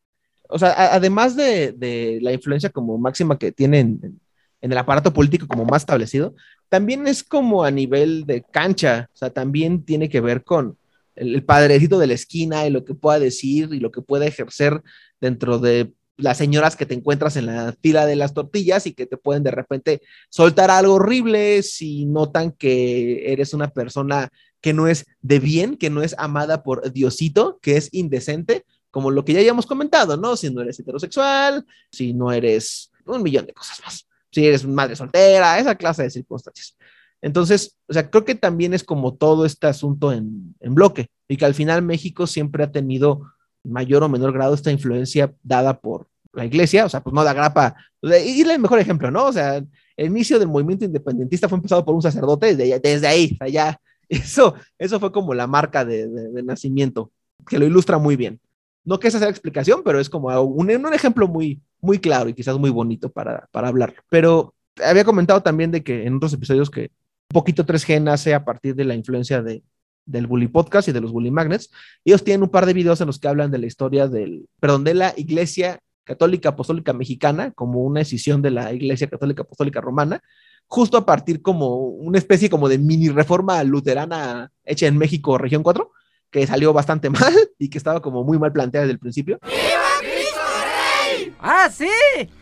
[0.50, 4.22] o sea, a, además de, de, la influencia como máxima que tienen en,
[4.62, 6.36] en el aparato político como más establecido,
[6.70, 10.78] también es como a nivel de cancha, o sea, también tiene que ver con
[11.16, 14.82] el, padrecito de la esquina y lo que pueda decir y lo que pueda ejercer
[15.20, 19.06] dentro de las señoras que te encuentras en la fila de las tortillas y que
[19.06, 24.88] te pueden de repente soltar algo horrible si notan que eres una persona que no
[24.88, 29.34] es de bien, que no es amada por Diosito, que es indecente, como lo que
[29.34, 30.36] ya habíamos comentado, ¿no?
[30.36, 34.96] Si no eres heterosexual, si no eres un millón de cosas más, si eres madre
[34.96, 36.78] soltera, esa clase de circunstancias.
[37.22, 41.38] Entonces, o sea, creo que también es como todo este asunto en, en bloque y
[41.38, 46.08] que al final México siempre ha tenido mayor o menor grado esta influencia dada por
[46.34, 49.26] la iglesia, o sea, pues no la grapa, y el mejor ejemplo, ¿no?
[49.26, 53.38] O sea, el inicio del movimiento independentista fue empezado por un sacerdote desde, desde ahí,
[53.40, 53.80] allá.
[54.10, 57.12] Eso, eso fue como la marca de, de, nacimiento,
[57.46, 58.40] que lo ilustra muy bien.
[58.88, 62.34] No que esa sea explicación, pero es como un, un ejemplo muy, muy claro y
[62.34, 63.74] quizás muy bonito para, para.
[64.10, 66.84] Pero había comentado también de que en otros episodios que
[67.30, 69.62] un poquito 3G nace a partir de la influencia de,
[70.06, 71.70] del Bully Podcast y de los Bully Magnets.
[72.06, 74.86] Ellos tienen un par de videos en los que hablan de la historia del, perdón,
[74.86, 80.22] de la Iglesia Católica Apostólica Mexicana como una escisión de la Iglesia Católica Apostólica Romana,
[80.68, 85.64] justo a partir como una especie como de mini reforma luterana hecha en México, región
[85.64, 85.92] 4,
[86.32, 89.40] que salió bastante mal y que estaba como muy mal planteada desde el principio.
[89.44, 91.36] ¡Viva Cristo Rey!
[91.40, 91.90] ¡Ah, sí!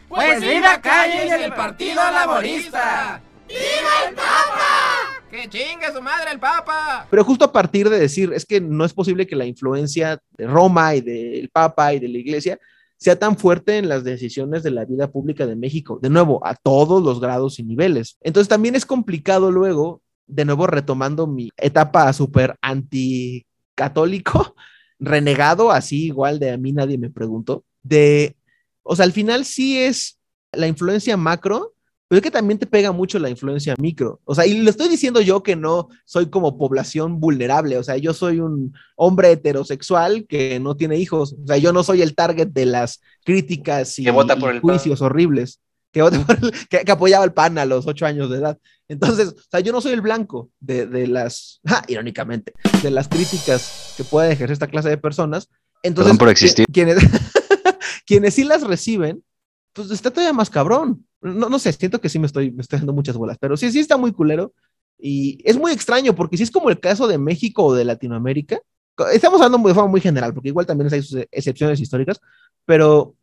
[0.07, 3.21] Pues, pues viva Calle y el Partido Laborista.
[3.47, 5.23] ¡Viva el Papa!
[5.29, 7.07] ¡Que chingue su madre el Papa!
[7.09, 10.47] Pero justo a partir de decir, es que no es posible que la influencia de
[10.47, 12.59] Roma y del Papa y de la Iglesia
[12.97, 16.55] sea tan fuerte en las decisiones de la vida pública de México, de nuevo, a
[16.55, 18.17] todos los grados y niveles.
[18.21, 22.55] Entonces también es complicado luego, de nuevo retomando mi etapa súper
[23.75, 24.55] anticatólico,
[24.99, 28.35] renegado, así igual de a mí nadie me preguntó, de,
[28.83, 30.19] o sea, al final sí es
[30.51, 31.73] la influencia macro,
[32.07, 34.21] pero es que también te pega mucho la influencia micro.
[34.25, 37.79] O sea, y lo estoy diciendo yo que no soy como población vulnerable.
[37.79, 41.33] O sea, yo soy un hombre heterosexual que no tiene hijos.
[41.43, 44.57] O sea, yo no soy el target de las críticas y, que vota por y
[44.57, 45.59] el juicios horribles.
[45.95, 46.03] Que,
[46.69, 48.57] que, que apoyaba al PAN a los ocho años de edad.
[48.89, 53.07] Entonces, o sea, yo no soy el blanco de, de las, ja, irónicamente, de las
[53.07, 55.49] críticas que puede ejercer esta clase de personas.
[55.83, 56.65] Entonces, Perdón por existir.
[56.67, 56.97] qui- Quienes,
[58.05, 59.23] quienes sí las reciben,
[59.73, 61.05] pues está todavía más cabrón.
[61.21, 63.71] No, no sé, siento que sí me estoy, me estoy dando muchas bolas, pero sí,
[63.71, 64.53] sí está muy culero.
[64.99, 68.59] Y es muy extraño porque si es como el caso de México o de Latinoamérica,
[69.11, 72.19] estamos hablando de forma muy general, porque igual también hay sus excepciones históricas,
[72.65, 73.13] pero,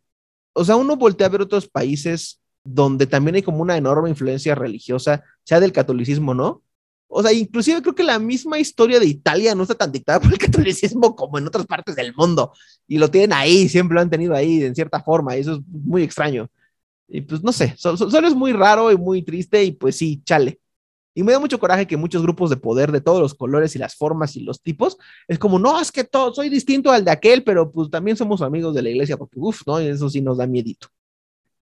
[0.53, 4.55] o sea, uno voltea a ver otros países donde también hay como una enorme influencia
[4.55, 6.63] religiosa, sea del catolicismo, ¿no?
[7.09, 10.33] O sea, inclusive creo que la misma historia de Italia no está tan dictada por
[10.33, 12.53] el catolicismo como en otras partes del mundo.
[12.87, 15.61] Y lo tienen ahí, siempre lo han tenido ahí en cierta forma, y eso es
[15.69, 16.49] muy extraño.
[17.09, 19.97] Y pues no sé, so- so- solo es muy raro y muy triste y pues
[19.97, 20.61] sí, chale.
[21.15, 23.79] Y me da mucho coraje que muchos grupos de poder de todos los colores y
[23.81, 24.99] las formas y los tipos,
[25.29, 28.43] es como, no, es que todo, soy distinto al de aquel, pero pues también somos
[28.43, 29.79] amigos de la iglesia, porque uff, ¿no?
[29.79, 30.89] Eso sí nos da miedito.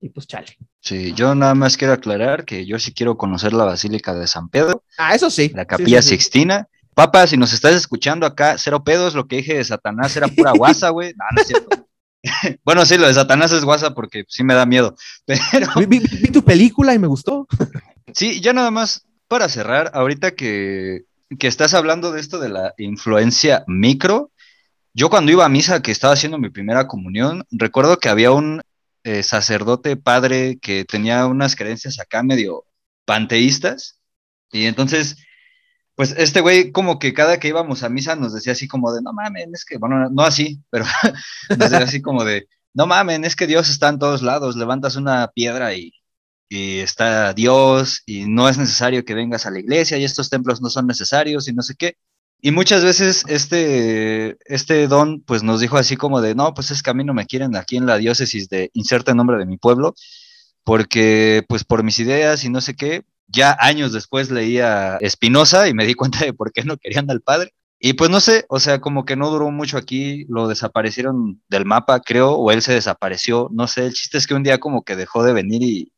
[0.01, 0.57] Y pues chale.
[0.81, 4.49] Sí, yo nada más quiero aclarar que yo sí quiero conocer la Basílica de San
[4.49, 5.51] Pedro, Ah, eso sí.
[5.55, 6.15] la Capilla sí, sí.
[6.17, 6.69] Sixtina.
[6.95, 10.53] Papa, si nos estás escuchando acá, cero pedos, lo que dije de Satanás era pura
[10.53, 11.13] guasa, güey.
[11.17, 11.87] No, no es cierto.
[12.65, 14.95] bueno, sí, lo de Satanás es guasa porque sí me da miedo.
[15.27, 17.47] Pero Vi, vi- vi tu película y me gustó.
[18.15, 21.03] sí, ya nada más para cerrar, ahorita que,
[21.39, 24.33] que estás hablando de esto de la influencia micro,
[24.93, 28.61] yo cuando iba a misa, que estaba haciendo mi primera comunión, recuerdo que había un
[29.05, 32.65] eh, sacerdote padre que tenía unas creencias acá medio
[33.05, 34.01] panteístas,
[34.53, 35.17] y entonces,
[35.95, 39.03] pues este güey como que cada que íbamos a misa nos decía así como de,
[39.03, 40.85] no mames, es que, bueno, no así, pero
[41.51, 44.97] nos decía así como de, no mames, es que Dios está en todos lados, levantas
[44.97, 45.93] una piedra y
[46.51, 50.69] está Dios y no es necesario que vengas a la iglesia y estos templos no
[50.71, 51.97] son necesarios y no sé qué.
[52.43, 56.83] Y muchas veces este, este don pues nos dijo así como de, no, pues es
[56.83, 59.59] que a mí no me quieren aquí en la diócesis de inserte nombre de mi
[59.59, 59.95] pueblo,
[60.65, 65.75] porque pues por mis ideas y no sé qué, ya años después leía Espinosa y
[65.75, 67.53] me di cuenta de por qué no querían al padre.
[67.79, 71.65] Y pues no sé, o sea, como que no duró mucho aquí, lo desaparecieron del
[71.65, 74.83] mapa, creo, o él se desapareció, no sé, el chiste es que un día como
[74.85, 75.93] que dejó de venir y,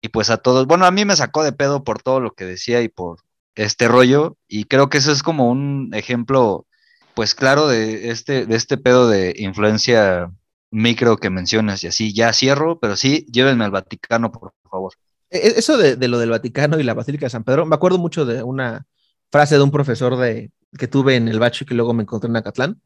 [0.00, 2.46] y pues a todos, bueno, a mí me sacó de pedo por todo lo que
[2.46, 3.20] decía y por
[3.54, 6.66] este rollo, y creo que eso es como un ejemplo,
[7.14, 10.30] pues claro, de este, de este pedo de influencia
[10.70, 14.94] micro que mencionas, y así ya cierro, pero sí, llévenme al Vaticano, por favor.
[15.30, 17.98] E- Eso de, de lo del Vaticano y la Basílica de San Pedro, me acuerdo
[17.98, 18.86] mucho de una
[19.30, 22.28] frase de un profesor de, que tuve en el bacho y que luego me encontré
[22.30, 22.80] en Acatlán,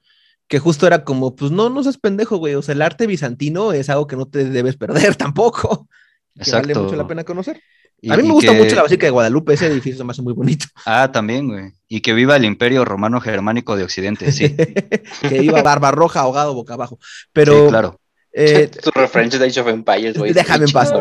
[0.49, 3.73] que justo era como, pues no, no seas pendejo, güey, o sea, el arte bizantino
[3.73, 5.89] es algo que no te debes perder tampoco,
[6.35, 6.82] que vale Exacto.
[6.85, 7.61] mucho la pena conocer.
[8.01, 10.11] Y- a mí me gusta que- mucho la Basílica de Guadalupe, ese edificio se me
[10.11, 10.66] hace muy bonito.
[10.87, 11.72] Ah, también, güey.
[11.89, 14.55] Y que viva el Imperio Romano Germánico de Occidente, sí.
[15.28, 16.99] que iba Barbarroja ahogado boca abajo.
[17.32, 18.01] Pero, sí, claro.
[18.32, 20.32] eh, Tu referencia de Age of Empires, güey.
[20.32, 20.93] déjame en paz.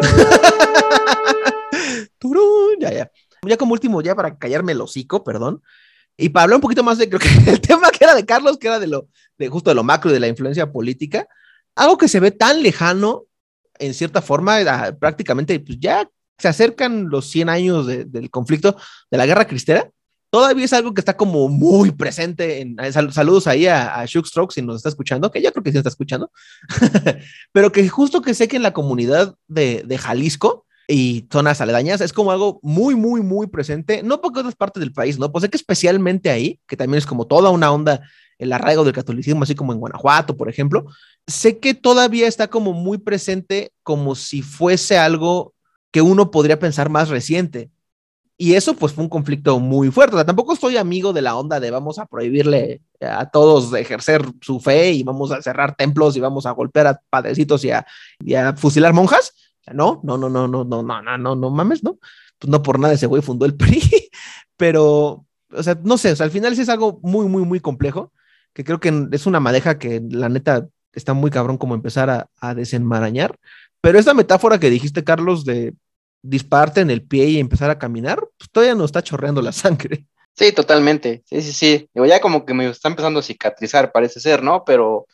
[2.79, 3.11] Ya, ya.
[3.45, 5.61] Ya como último, ya para callarme el hocico, perdón.
[6.17, 8.57] Y para hablar un poquito más de creo que el tema que era de Carlos,
[8.57, 9.07] que era de lo,
[9.37, 11.27] de justo de lo macro y de la influencia política,
[11.75, 13.23] algo que se ve tan lejano,
[13.85, 16.07] en cierta forma, a- prácticamente, pues ya
[16.37, 18.75] se acercan los 100 años de- del conflicto
[19.11, 19.89] de la guerra cristera,
[20.29, 22.61] todavía es algo que está como muy presente.
[22.61, 25.71] En, sal- saludos ahí a, a Shook si nos está escuchando, que yo creo que
[25.71, 26.31] sí está escuchando,
[27.51, 32.01] pero que justo que sé que en la comunidad de, de Jalisco y zonas aledañas
[32.01, 35.31] es como algo muy, muy, muy presente, no porque otras partes del país, ¿no?
[35.31, 38.01] Pues sé que especialmente ahí, que también es como toda una onda
[38.43, 40.85] el arraigo del catolicismo, así como en Guanajuato, por ejemplo,
[41.27, 45.53] sé que todavía está como muy presente como si fuese algo
[45.91, 47.69] que uno podría pensar más reciente.
[48.37, 50.15] Y eso pues fue un conflicto muy fuerte.
[50.15, 54.25] O sea, tampoco soy amigo de la onda de vamos a prohibirle a todos ejercer
[54.41, 57.85] su fe y vamos a cerrar templos y vamos a golpear a padrecitos y a,
[58.19, 59.33] y a fusilar monjas.
[59.71, 61.99] No, no, no, no, no, no, no, no, no, no mames, ¿no?
[62.39, 64.09] Pues no por nada ese güey fundó el PRI,
[64.57, 67.59] pero, o sea, no sé, o sea, al final sí es algo muy, muy, muy
[67.59, 68.11] complejo,
[68.53, 72.29] que creo que es una madeja que la neta está muy cabrón como empezar a,
[72.39, 73.37] a desenmarañar,
[73.81, 75.73] pero esta metáfora que dijiste, Carlos, de
[76.21, 80.05] dispararte en el pie y empezar a caminar, pues todavía no está chorreando la sangre.
[80.35, 81.23] Sí, totalmente.
[81.25, 81.89] Sí, sí, sí.
[81.93, 84.63] Digo, ya como que me está empezando a cicatrizar, parece ser, ¿no?
[84.65, 85.05] Pero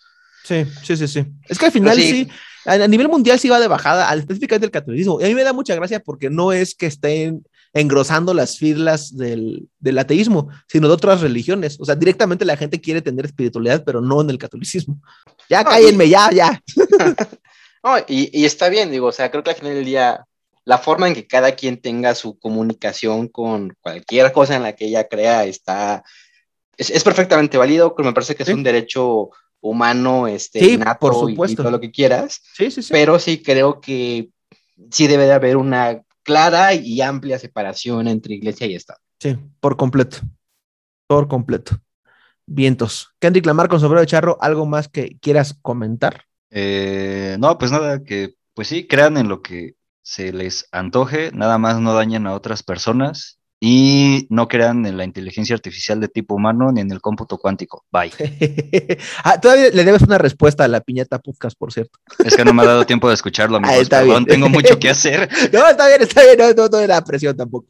[0.44, 1.26] Sí, sí, sí, sí.
[1.48, 2.28] Es que al final sí, sí.
[2.66, 5.20] a, a nivel mundial sí va de bajada, al específicamente del catolicismo.
[5.20, 9.16] Y a mí me da mucha gracia porque no es que estén engrosando las filas
[9.16, 11.78] del, del ateísmo, sino de otras religiones.
[11.80, 15.00] O sea, directamente la gente quiere tener espiritualidad, pero no en el catolicismo.
[15.50, 16.62] Ya No, cállenme, ya, ya.
[17.84, 20.26] No, y, y está bien, digo, o sea, creo que al final del día,
[20.66, 24.86] la forma en que cada quien tenga su comunicación con cualquier cosa en la que
[24.88, 26.04] ella crea está,
[26.76, 28.54] es, es perfectamente válido, pero me parece que es Sí.
[28.54, 29.30] un derecho
[29.62, 31.62] humano, este, Sí, por y- y, supuesto.
[31.64, 32.90] todo lo que quieras, Sí, sí, sí.
[32.92, 34.30] pero sí creo que
[34.92, 39.00] sí debe de haber una clara y amplia separación entre iglesia y Estado.
[39.20, 40.20] Sí, por completo.
[41.08, 41.80] Por completo.
[42.46, 43.16] Vientos.
[43.18, 46.26] Kendrick Lamar con sombrero de charro, ¿algo más que quieras comentar?
[46.52, 49.74] Eh, no, pues nada, que pues sí, crean en lo que
[50.04, 55.04] se les antoje, nada más no dañen a otras personas y no crean en la
[55.04, 57.86] inteligencia artificial de tipo humano ni en el cómputo cuántico.
[57.92, 58.12] Bye.
[59.24, 62.00] ah, todavía le debes una respuesta a la piñata podcast, por cierto.
[62.24, 63.82] Es que no me ha dado tiempo de escucharlo, Ah, amigos.
[63.82, 64.36] está Perdón, bien.
[64.36, 65.30] tengo mucho que hacer.
[65.52, 67.68] No, está bien, está bien, no, no, no era presión tampoco.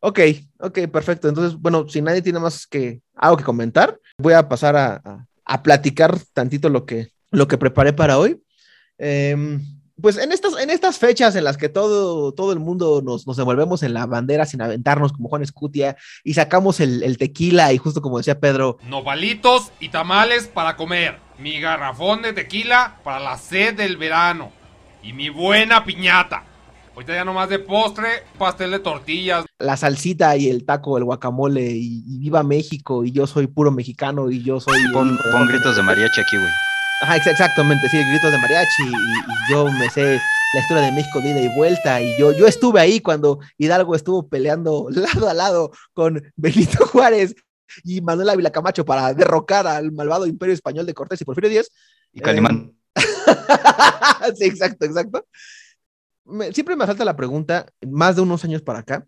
[0.00, 0.20] Ok,
[0.58, 1.28] ok, perfecto.
[1.28, 5.26] Entonces, bueno, si nadie tiene más que algo que comentar, voy a pasar a, a-
[5.44, 8.40] a platicar tantito lo que, lo que preparé para hoy.
[8.98, 9.60] Em,
[10.02, 13.38] pues en estas, en estas fechas en las que todo, todo el mundo nos, nos
[13.38, 17.78] envolvemos en la bandera sin aventarnos como Juan Escutia y sacamos el, el tequila y
[17.78, 21.18] justo como decía Pedro, Nopalitos y tamales para comer.
[21.38, 24.52] Mi garrafón de tequila para la sed del verano.
[25.02, 26.44] Y mi buena piñata.
[26.94, 29.46] Ahorita ya nomás de postre, pastel de tortillas.
[29.58, 33.70] la salsita y el taco, el guacamole y, y viva México y yo soy puro
[33.70, 34.78] mexicano y yo soy...
[34.92, 36.50] Pon, gritos de mariachi aquí, güey.
[37.02, 40.20] Ajá, exactamente, sí, gritos de mariachi y, y yo me sé
[40.54, 43.96] la historia de México de ida y vuelta y yo, yo estuve ahí cuando Hidalgo
[43.96, 47.34] estuvo peleando lado a lado con Benito Juárez
[47.84, 51.70] y Manuel Ávila Camacho para derrocar al malvado imperio español de Cortés y Porfirio Díaz.
[52.12, 52.72] Y Calimán.
[54.36, 55.26] sí, exacto, exacto.
[56.24, 59.06] Me- siempre me salta la pregunta, más de unos años para acá,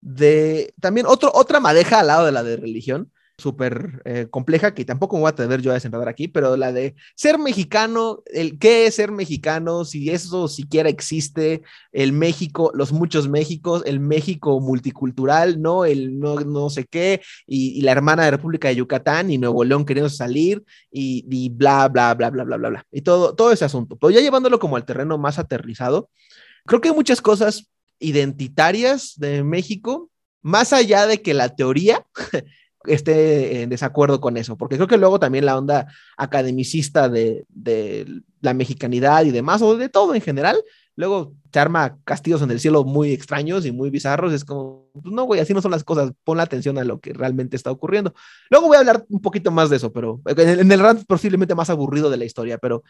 [0.00, 3.12] de también otro, otra madeja al lado de la de religión,
[3.42, 6.72] súper eh, compleja, que tampoco me voy a atrever yo a desenredar aquí, pero la
[6.72, 11.62] de ser mexicano, el qué es ser mexicano, si eso siquiera existe,
[11.92, 17.82] el México, los muchos Méxicos, el México multicultural, no el no, no sé qué, y,
[17.82, 22.14] la hermana de República de Yucatán y Nuevo León queriendo salir, y, y bla, bla,
[22.14, 23.96] bla, bla, bla, bla, bla, y todo, todo ese asunto.
[23.96, 26.08] Pero ya llevándolo como al terreno más aterrizado,
[26.64, 27.68] creo que hay muchas cosas
[27.98, 30.10] identitarias de México,
[30.42, 32.04] más allá de que la teoría
[32.86, 37.44] esté en desacuerdo con eso, porque creo que luego también la onda academicista de,
[38.40, 40.62] la mexicanidad y demás, o de todo en general,
[40.96, 45.14] luego se arma castillos en el cielo muy extraños y muy bizarros, es como, pues
[45.14, 47.70] no, güey, así no son las cosas, pon la atención a lo que realmente está
[47.70, 48.14] ocurriendo.
[48.50, 51.70] Luego voy a hablar un poquito más de eso, pero en el, en posiblemente más
[51.70, 52.82] aburrido de la historia, pero,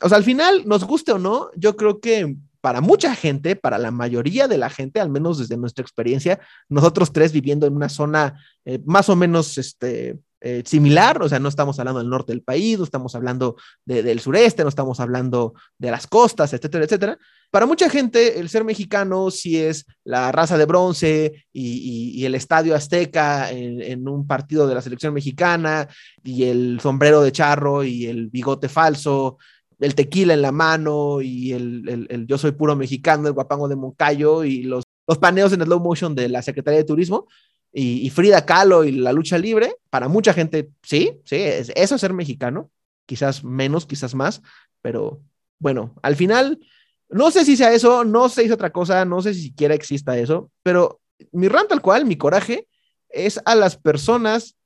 [0.00, 3.76] o sea, al final, nos guste o no, yo creo que para mucha gente, para
[3.76, 6.40] la mayoría de la gente, al menos desde nuestra experiencia,
[6.70, 11.38] nosotros tres viviendo en una zona eh, más o menos este, eh, similar, o sea,
[11.38, 14.98] no estamos hablando del norte del país, no estamos hablando de, del sureste, no estamos
[14.98, 17.18] hablando de las costas, etcétera, etcétera.
[17.50, 22.74] Para mucha gente, el ser mexicano sí es la raza de bronce y el estadio
[22.74, 25.86] azteca en, en, un partido de la selección mexicana
[26.22, 29.36] y el sombrero de charro y el bigote falso
[29.80, 33.76] el tequila en la mano y el, el, yo soy puro mexicano, el guapango de
[33.76, 37.26] Moncayo y los, los paneos en slow motion de la Secretaría de Turismo.
[37.72, 42.12] y, Frida Kahlo y la lucha libre, para mucha gente, sí, sí, eso es ser
[42.12, 42.70] mexicano,
[43.06, 44.42] quizás menos, quizás más,
[44.80, 45.20] pero
[45.58, 46.60] bueno, al final,
[47.08, 49.74] no sé si sea eso, no sé si es otra cosa, no sé si siquiera
[49.74, 51.00] exista eso, pero
[51.32, 52.68] mi rant tal cual, mi coraje,
[53.08, 54.56] es a las personas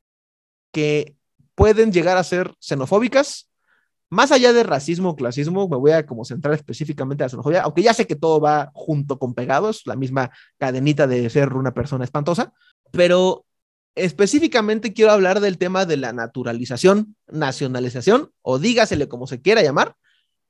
[0.72, 1.14] que
[1.54, 3.47] pueden llegar a ser xenofóbicas,
[4.10, 7.82] más allá de racismo clasismo, me voy a como centrar específicamente a la xenofobia, aunque
[7.82, 12.04] ya sé que todo va junto con pegados, la misma cadenita de ser una persona
[12.04, 12.52] espantosa,
[12.90, 13.44] pero
[13.94, 19.96] específicamente quiero hablar del tema de la naturalización, nacionalización, o dígasele como se quiera llamar,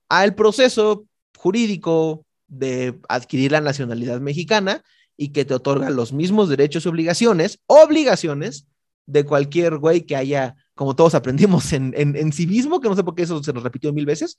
[0.09, 1.07] al proceso
[1.37, 4.83] jurídico de adquirir la nacionalidad mexicana
[5.17, 8.67] y que te otorga los mismos derechos y obligaciones, obligaciones
[9.09, 13.15] de cualquier güey que haya, como todos aprendimos en, en, civismo, que no sé por
[13.15, 14.39] qué eso se nos repitió mil veces,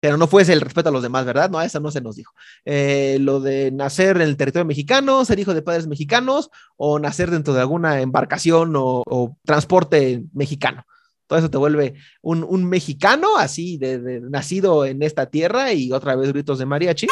[0.00, 1.48] pero no fuese el respeto a los demás, ¿verdad?
[1.48, 2.34] No, esa no se nos dijo.
[2.64, 7.30] Eh, lo de nacer en el territorio mexicano, ser hijo de padres mexicanos o nacer
[7.30, 10.84] dentro de alguna embarcación o, transporte mexicano.
[11.28, 16.32] Todo eso te vuelve un, mexicano así, de, nacido en esta tierra y otra vez
[16.32, 17.06] gritos de mariachi.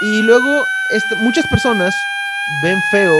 [0.00, 1.94] Y luego este, muchas personas
[2.62, 3.14] ven feo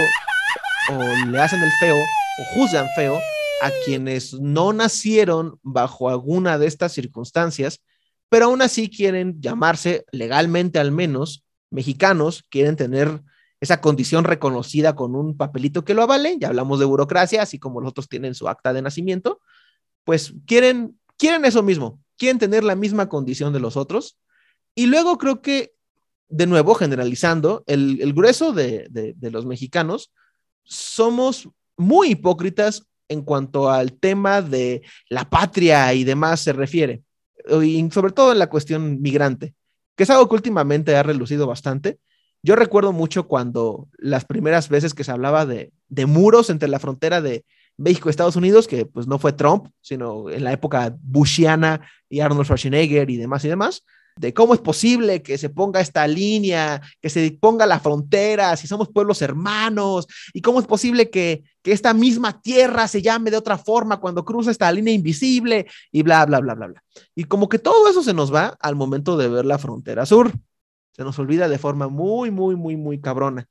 [0.92, 1.96] o le hacen el feo
[2.38, 3.18] o juzgan feo
[3.62, 7.80] a quienes no nacieron bajo alguna de estas circunstancias
[8.34, 13.22] pero aún así quieren llamarse legalmente al menos mexicanos, quieren tener
[13.60, 17.80] esa condición reconocida con un papelito que lo avale, ya hablamos de burocracia, así como
[17.80, 19.40] los otros tienen su acta de nacimiento,
[20.02, 24.18] pues quieren, quieren eso mismo, quieren tener la misma condición de los otros.
[24.74, 25.76] Y luego creo que,
[26.28, 30.12] de nuevo, generalizando, el, grueso de, de los mexicanos
[30.64, 37.02] somos muy hipócritas en cuanto al tema de la patria y demás se refiere
[37.62, 39.54] y sobre todo en la cuestión migrante,
[39.96, 41.98] que es algo que últimamente ha relucido bastante.
[42.42, 46.78] Yo recuerdo mucho cuando las primeras veces que se hablaba de, de muros entre la
[46.78, 47.44] frontera de
[47.76, 52.20] México y Estados Unidos, que pues no fue Trump, sino en la época Bushiana y
[52.20, 53.84] Arnold Schwarzenegger y demás y demás,
[54.16, 58.66] de cómo es posible que se ponga esta línea, que se ponga la frontera, si
[58.66, 63.36] somos pueblos hermanos, y cómo es posible que, que esta misma tierra se llame de
[63.36, 66.84] otra forma cuando cruza esta línea invisible, y bla, bla, bla, bla, bla.
[67.14, 70.32] Y como que todo eso se nos va al momento de ver la frontera sur.
[70.92, 73.48] Se nos olvida de forma muy, muy, muy, muy cabrona.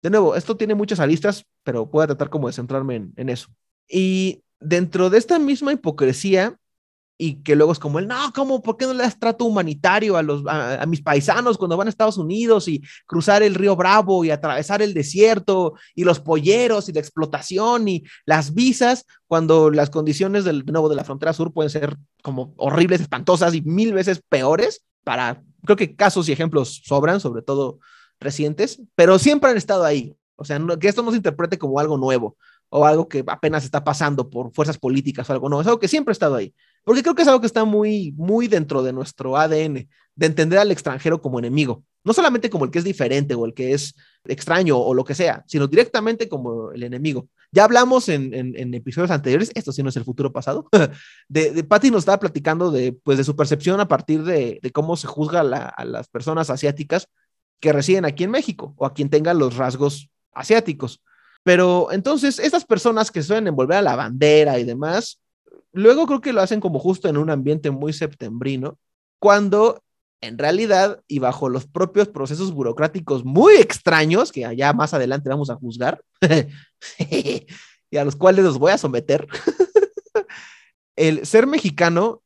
[0.00, 3.28] De nuevo, esto tiene muchas aristas, pero voy a tratar como de centrarme en, en
[3.28, 3.48] eso.
[3.88, 6.56] Y dentro de esta misma hipocresía,
[7.20, 8.62] y que luego es como el, no, ¿cómo?
[8.62, 11.90] ¿Por qué no le das trato humanitario a, los, a, mis paisanos cuando van a
[11.90, 16.92] Estados Unidos y cruzar el río Bravo y atravesar el desierto y los polleros y
[16.92, 21.52] la explotación y las visas cuando las condiciones del de nuevo de la frontera sur
[21.52, 26.82] pueden ser como horribles, espantosas y mil veces peores para, creo que casos y ejemplos
[26.84, 27.80] sobran, sobre todo
[28.20, 30.14] recientes, pero siempre han estado ahí.
[30.36, 32.36] O sea, que esto no se interprete como algo nuevo
[32.70, 35.88] o algo que apenas está pasando por fuerzas políticas o algo, no, es algo que
[35.88, 36.54] siempre ha estado ahí.
[36.88, 40.58] Porque creo que es algo que está muy, muy dentro de nuestro ADN, de entender
[40.58, 41.84] al extranjero como enemigo.
[42.02, 45.14] No solamente como el que es diferente o el que es extraño o lo que
[45.14, 47.28] sea, sino directamente como el enemigo.
[47.52, 48.32] Ya hablamos en,
[48.72, 50.66] episodios anteriores, esto sí no es el futuro pasado,
[51.28, 54.70] de, de Patty nos estaba platicando de, pues, de su percepción a partir de, de
[54.70, 57.06] cómo se juzga a las personas asiáticas
[57.60, 61.02] que residen aquí en México o a quien tenga los rasgos asiáticos.
[61.42, 65.20] Pero entonces, estas personas que suelen envolver a la bandera y demás,
[65.72, 68.78] luego creo que lo hacen como justo en un ambiente muy septembrino,
[69.18, 69.82] cuando
[70.20, 75.50] en realidad y bajo los propios procesos burocráticos muy extraños, que allá más adelante vamos
[75.50, 76.02] a juzgar,
[77.90, 79.28] y a los cuales los voy a someter,
[80.96, 82.22] el ser mexicano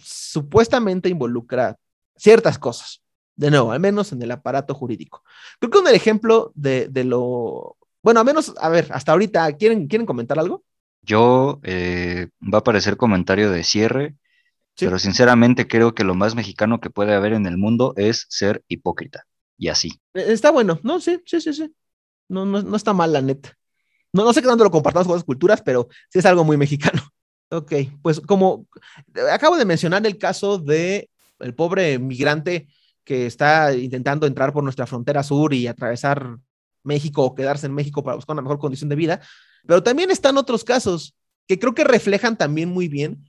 [0.00, 1.76] supuestamente involucra
[2.16, 3.00] ciertas cosas.
[3.36, 5.24] De nuevo, al menos en el aparato jurídico.
[5.58, 7.76] Creo que un ejemplo de, de lo...
[8.00, 10.62] Bueno, al menos, a ver, hasta ahorita, ¿quieren, ¿quieren comentar algo?
[11.04, 14.16] Yo eh, va a parecer comentario de cierre,
[14.78, 18.64] pero sinceramente creo que lo más mexicano que puede haber en el mundo es ser
[18.68, 19.26] hipócrita.
[19.56, 19.90] Y así.
[20.14, 21.72] Eh, está bueno, no, sí, sí, sí, sí.
[22.28, 23.56] No, no, no está mal, la neta.
[24.12, 26.56] No, no sé qué tanto lo compartamos con otras culturas, pero sí es algo muy
[26.56, 27.02] mexicano.
[27.50, 28.66] Ok, pues como
[29.30, 32.66] acabo de mencionar el caso de el pobre migrante
[33.04, 36.38] que está intentando entrar por nuestra frontera sur y atravesar
[36.82, 39.20] México o quedarse en México para buscar una mejor condición de vida.
[39.66, 41.14] Pero también están otros casos
[41.46, 43.24] que creo que reflejan también muy bien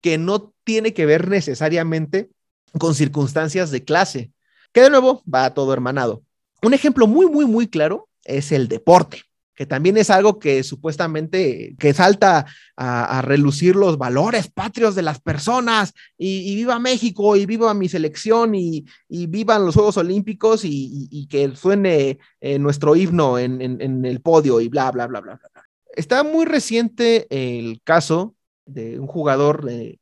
[0.00, 2.30] que no tiene que ver necesariamente
[2.78, 4.32] con circunstancias de clase,
[4.72, 6.22] que de nuevo va todo hermanado.
[6.62, 9.22] Un ejemplo muy, muy, muy claro es el deporte,
[9.54, 15.20] que también es algo que supuestamente que salta a, relucir los valores patrios de las
[15.20, 21.54] personas y, viva México y viva mi selección y, vivan los Juegos Olímpicos y, que
[21.56, 25.69] suene eh, nuestro himno en, en, el podio y bla, bla, bla, bla, bla.
[25.94, 28.36] Está muy reciente el caso
[28.66, 29.98] de un jugador eh,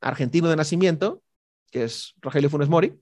[0.00, 1.22] argentino de nacimiento,
[1.70, 3.00] que es Rogelio Funes Mori,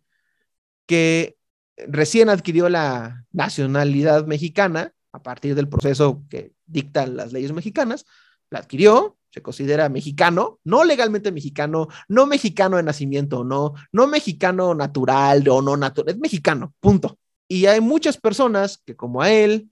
[0.87, 1.37] que
[1.77, 8.05] recién adquirió la nacionalidad mexicana a partir del proceso que dictan las leyes mexicanas,
[8.51, 14.75] la adquirió, se considera mexicano, no legalmente mexicano, no mexicano de nacimiento, no, no mexicano
[14.75, 17.19] natural o no natural, es mexicano, punto.
[17.47, 19.71] Y hay muchas personas que como a él,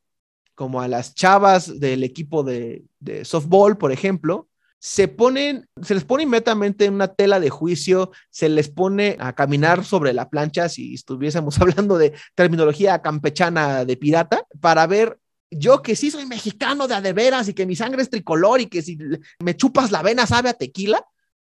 [0.57, 4.49] como a las chavas del equipo de, de softball, por ejemplo,
[4.81, 9.35] se ponen, se les pone inmediatamente en una tela de juicio, se les pone a
[9.35, 15.19] caminar sobre la plancha, si estuviésemos hablando de terminología campechana de pirata, para ver
[15.51, 18.61] yo que sí soy mexicano de a de veras y que mi sangre es tricolor
[18.61, 18.99] y que si
[19.43, 21.05] me chupas la vena sabe a tequila,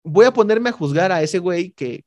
[0.05, 2.05] voy a ponerme a juzgar a ese güey que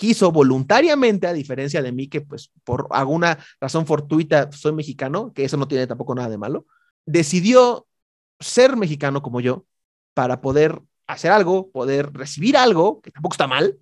[0.00, 5.44] quiso voluntariamente, a diferencia de mí, que pues por alguna razón fortuita soy mexicano, que
[5.44, 6.64] eso no tiene tampoco nada de malo,
[7.04, 7.86] decidió
[8.38, 9.66] ser mexicano como yo
[10.14, 13.78] para poder hacer algo, poder recibir algo, que tampoco está mal,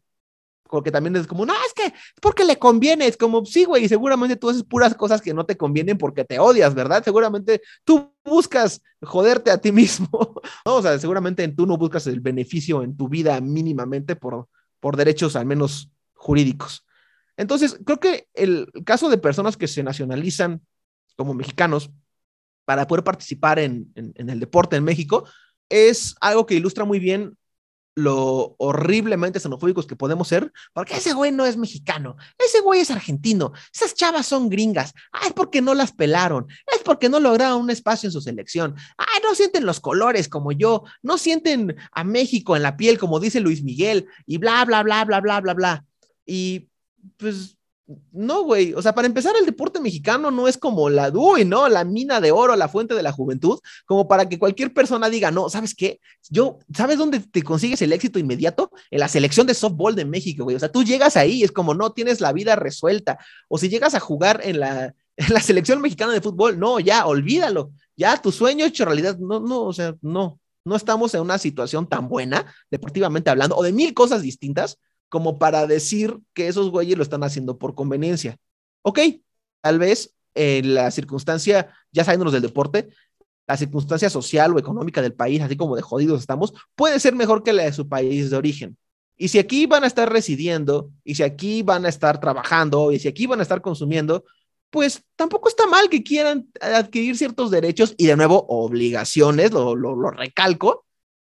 [0.68, 3.86] porque también es como, no, es que es porque le conviene, es como, sí, güey,
[3.88, 7.04] seguramente tú haces puras cosas que no te convienen porque te odias, ¿verdad?
[7.04, 10.08] Seguramente tú buscas joderte a ti mismo,
[10.66, 10.74] ¿no?
[10.74, 14.48] O sea, seguramente tú no buscas el beneficio en tu vida mínimamente por,
[14.80, 15.92] por derechos al menos
[16.28, 16.84] jurídicos.
[17.38, 20.60] Entonces, creo que el caso de personas que se nacionalizan
[21.16, 21.90] como mexicanos
[22.66, 25.26] para poder participar en, el deporte en México
[25.70, 27.38] es algo que ilustra muy bien
[27.94, 32.90] lo horriblemente xenofóbicos que podemos ser, porque ese güey no es mexicano, ese güey es
[32.90, 37.62] argentino, esas chavas son gringas, ah, es porque no las pelaron, es porque no lograron
[37.62, 42.04] un espacio en su selección, ah, no sienten los colores como yo, no sienten a
[42.04, 45.54] México en la piel como dice Luis Miguel, y bla, bla, bla, bla, bla, bla,
[45.54, 45.87] bla.
[46.28, 46.68] Y
[47.16, 47.58] pues
[48.12, 48.74] no, güey.
[48.74, 51.68] O sea, para empezar, el deporte mexicano no es como la, uy, ¿no?
[51.68, 55.30] La mina de oro, la fuente de la juventud, como para que cualquier persona diga,
[55.30, 55.98] no, ¿sabes qué?
[56.28, 58.70] Yo, ¿sabes dónde te consigues el éxito inmediato?
[58.90, 60.56] En la selección de softball de México, güey.
[60.56, 63.18] O sea, tú llegas ahí, es como, no tienes la vida resuelta.
[63.48, 67.06] O si llegas a jugar en la, en la selección mexicana de fútbol, no, ya,
[67.06, 67.72] olvídalo.
[67.96, 69.16] Ya, tu sueño hecho realidad.
[69.18, 70.38] No, no, o sea, no.
[70.64, 74.78] No estamos en una situación tan buena, deportivamente hablando, o de mil cosas distintas,
[75.08, 78.36] como para decir que esos güeyes lo están haciendo por conveniencia.
[78.82, 79.00] Ok,
[79.60, 82.88] tal vez en la circunstancia, ya saliéndonos del deporte,
[83.46, 87.42] la circunstancia social o económica del país, así como de jodidos estamos, puede ser mejor
[87.42, 88.76] que la de su país de origen.
[89.16, 92.98] Y si aquí van a estar residiendo, y si aquí van a estar trabajando, y
[92.98, 94.24] si aquí van a estar consumiendo,
[94.70, 99.96] pues tampoco está mal que quieran adquirir ciertos derechos y de nuevo obligaciones, lo, lo,
[99.96, 100.84] lo recalco,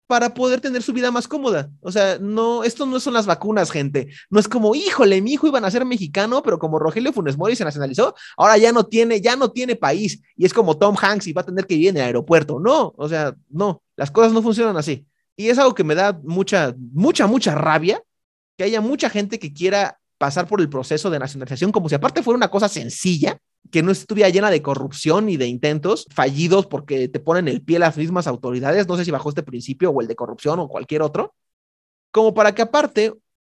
[0.09, 1.71] para poder tener su vida más cómoda.
[1.83, 4.09] O sea, no, esto no son las vacunas, gente.
[4.31, 7.55] No es como, híjole, mi hijo iba a ser mexicano, pero como Rogelio Funes Mori
[7.55, 10.23] se nacionalizó, ahora ya no tiene, ya no tiene país.
[10.35, 12.59] Y es como Tom Hanks y va a tener que vivir en el aeropuerto.
[12.59, 15.07] No, o sea, no, las cosas no funcionan así.
[15.37, 18.03] Y es algo que me da mucha, mucha, mucha rabia,
[18.57, 22.23] que haya mucha gente que quiera pasar por el proceso de nacionalización como si aparte
[22.23, 23.39] fuera una cosa sencilla
[23.71, 27.79] que no estuviera llena de corrupción y de intentos fallidos porque te ponen el pie
[27.79, 31.03] las mismas autoridades, no sé si bajo este principio o el de corrupción o cualquier
[31.03, 31.35] otro,
[32.11, 33.15] como para que aparte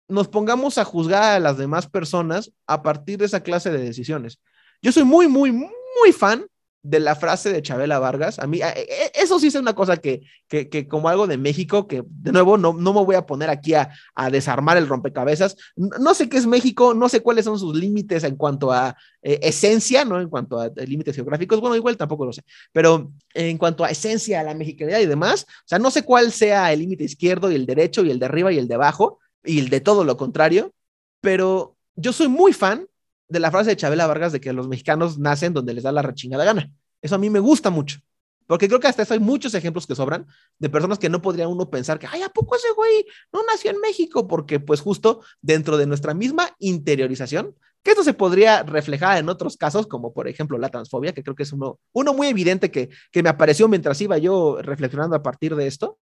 [0.08, 4.40] nos pongamos a juzgar a las demás personas a partir de esa clase de decisiones.
[4.82, 6.46] Yo soy muy, muy, muy fan
[6.90, 8.40] de la frase de Chabela Vargas.
[8.40, 11.38] A mí, e, e, eso sí es una cosa que, que, que como algo de
[11.38, 14.88] México, que de nuevo no, no me voy a poner aquí a, a, desarmar el
[14.88, 15.56] rompecabezas.
[15.76, 19.40] No sé qué es México, no sé cuáles son sus límites en cuanto a eh,
[19.44, 20.20] esencia, ¿no?
[20.20, 23.92] En cuanto a, a, límites geográficos, bueno, igual tampoco lo sé, pero en cuanto a
[23.92, 27.52] esencia, a la mexicanidad y demás, o sea, no sé cuál sea el límite izquierdo
[27.52, 30.04] y el derecho y el de arriba y el de abajo y el de todo
[30.04, 30.74] lo contrario,
[31.22, 32.88] pero yo soy muy fan
[33.30, 36.02] de la frase de Chabela Vargas de que los mexicanos nacen donde les da la
[36.02, 36.72] rechingada gana.
[37.02, 38.00] Eso a mí me gusta mucho.
[38.48, 40.26] Porque creo que hasta eso hay muchos ejemplos que sobran
[40.58, 43.70] de personas que no podría uno pensar que, ay, ¿a poco ese güey no nació
[43.70, 44.28] en México?
[44.28, 49.56] Porque pues justo dentro de nuestra misma interiorización, que esto se podría reflejar en otros
[49.56, 51.78] casos, como por ejemplo la transfobia, que creo que es uno,
[52.16, 56.00] muy evidente que, que me apareció mientras iba yo reflexionando a partir de esto,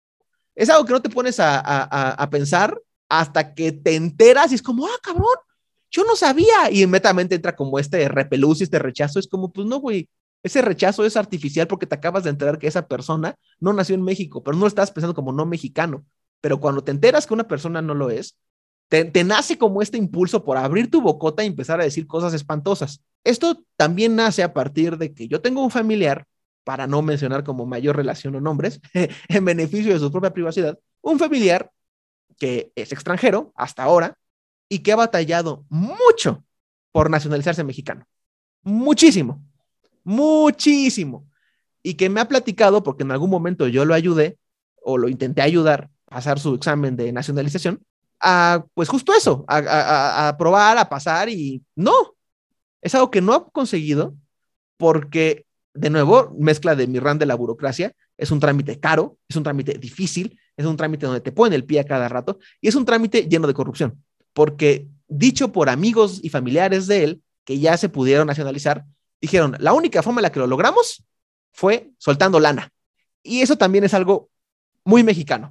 [0.54, 2.80] es algo que no te pones a, a, pensar
[3.10, 5.38] hasta que te enteras y es como, ah, cabrón,
[5.90, 6.70] yo no sabía.
[6.72, 9.20] Y inmediatamente entra como este repelús y este rechazo.
[9.20, 10.08] Es como, pues no, güey,
[10.44, 14.04] ese rechazo es artificial porque te acabas de enterar que esa persona no nació en
[14.04, 16.06] México, pero no estás pensando como no mexicano.
[16.42, 18.38] Pero cuando te enteras que una persona no lo es,
[18.90, 22.34] te, te, nace como este impulso por abrir tu bocota y empezar a decir cosas
[22.34, 23.02] espantosas.
[23.24, 26.28] Esto también nace a partir de que yo tengo un familiar,
[26.64, 28.82] para no mencionar como mayor relación o nombres,
[29.30, 31.72] en beneficio de su propia privacidad, un familiar
[32.38, 34.18] que es extranjero hasta ahora
[34.70, 36.44] y que ha batallado mucho
[36.92, 38.08] por nacionalizarse mexicano.
[38.64, 39.44] Muchísimo,
[40.04, 41.28] muchísimo.
[41.86, 44.38] y que me ha platicado, porque en algún momento yo lo ayudé
[44.82, 47.82] o lo intenté ayudar a pasar su examen de nacionalización,
[48.22, 51.94] a pues justo eso, a, a, probar, a pasar y no,
[52.82, 54.16] es algo que no ha conseguido
[54.78, 59.36] porque, de nuevo, mezcla de mi ran de la burocracia, es un trámite caro, es
[59.36, 62.68] un trámite difícil, es un trámite donde te ponen el pie a cada rato y
[62.68, 64.04] es un trámite lleno de corrupción,
[64.34, 68.86] porque dicho por amigos y familiares de él, que ya se pudieron nacionalizar,
[69.24, 71.02] dijeron, la única forma en la que lo logramos
[71.54, 72.70] fue soltando lana.
[73.24, 74.30] Y eso también es algo
[74.84, 75.50] muy mexicano.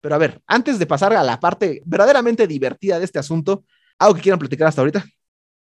[0.00, 3.64] Pero a ver, antes de pasar a la parte verdaderamente divertida de este asunto,
[3.98, 5.04] ¿algo que quieran platicar hasta ahorita?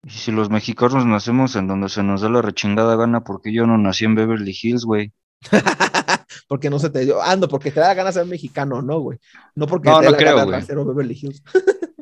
[0.02, 3.66] Y si los mexicanos nacemos en donde se nos da la rechingada gana, porque yo
[3.66, 5.14] no nací en Beverly Hills, güey.
[6.48, 9.18] porque no se te dio, ando, porque te da ganas de ser mexicano, no, güey.
[9.54, 11.42] No porque No, te no da creo, ganas de ser Beverly Hills.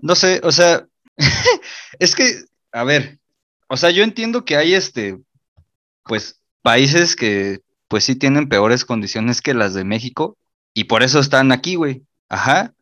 [0.00, 0.86] No sé, o sea,
[1.98, 3.18] es que, a ver,
[3.68, 5.18] o sea, yo entiendo que hay este,
[6.04, 10.36] pues, países que, pues sí tienen peores condiciones que las de México
[10.74, 12.02] y por eso están aquí, güey.
[12.28, 12.74] Ajá.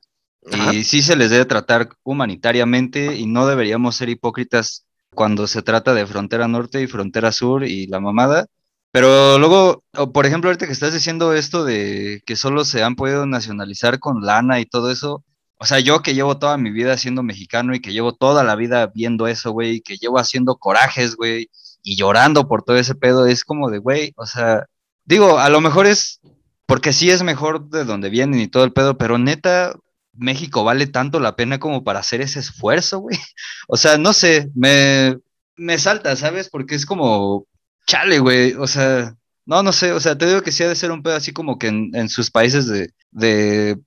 [0.50, 0.74] Ajá.
[0.74, 5.94] Y sí se les debe tratar humanitariamente y no deberíamos ser hipócritas cuando se trata
[5.94, 8.46] de frontera norte y frontera sur y la mamada.
[8.92, 13.26] Pero luego, por ejemplo, ahorita que estás diciendo esto de que solo se han podido
[13.26, 15.24] nacionalizar con lana y todo eso,
[15.58, 18.56] o sea, yo que llevo toda mi vida siendo mexicano y que llevo toda la
[18.56, 21.50] vida viendo eso, güey, que llevo haciendo corajes, güey,
[21.82, 24.66] y llorando por todo ese pedo, es como de, güey, o sea,
[25.04, 26.20] digo, a lo mejor es
[26.66, 29.74] porque sí es mejor de donde vienen y todo el pedo, pero neta,
[30.12, 33.18] México vale tanto la pena como para hacer ese esfuerzo, güey.
[33.68, 35.18] O sea, no sé, me,
[35.56, 36.48] me salta, ¿sabes?
[36.50, 37.46] Porque es como,
[37.86, 40.76] chale, güey, o sea, no, no sé, o sea, te digo que sí ha de
[40.76, 43.78] ser un pedo así como que en, en sus países de, de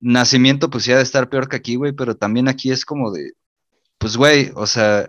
[0.00, 3.12] nacimiento, pues sí ha de estar peor que aquí, güey, pero también aquí es como
[3.12, 3.32] de,
[3.98, 5.08] pues, güey, o sea,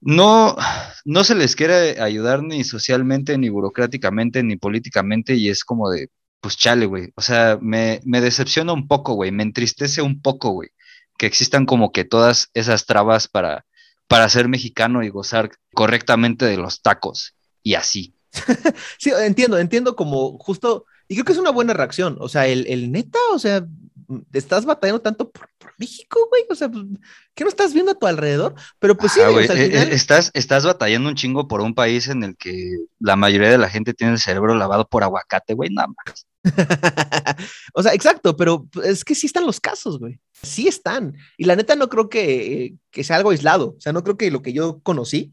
[0.00, 0.56] no,
[1.04, 6.08] no se les quiere ayudar ni socialmente, ni burocráticamente, ni políticamente, y es como de,
[6.40, 7.12] pues chale, güey.
[7.16, 10.70] O sea, me, me decepciona un poco, güey, me entristece un poco, güey,
[11.18, 13.64] que existan como que todas esas trabas para,
[14.08, 18.14] para ser mexicano y gozar correctamente de los tacos y así.
[18.98, 22.66] Sí, entiendo, entiendo como justo, y creo que es una buena reacción, o sea, el,
[22.66, 23.64] el neta, o sea,
[24.32, 26.84] estás batallando tanto por, por México, güey, o sea, pues,
[27.34, 28.54] ¿qué no estás viendo a tu alrededor?
[28.78, 31.60] Pero pues sí, o sea, al eh, final- eh, estás, estás batallando un chingo por
[31.60, 35.02] un país en el que la mayoría de la gente tiene el cerebro lavado por
[35.02, 36.26] aguacate, güey, nada más.
[37.74, 40.20] o sea, exacto, pero es que sí están los casos, güey.
[40.42, 41.16] Sí están.
[41.36, 43.74] Y la neta no creo que, que sea algo aislado.
[43.76, 45.32] O sea, no creo que lo que yo conocí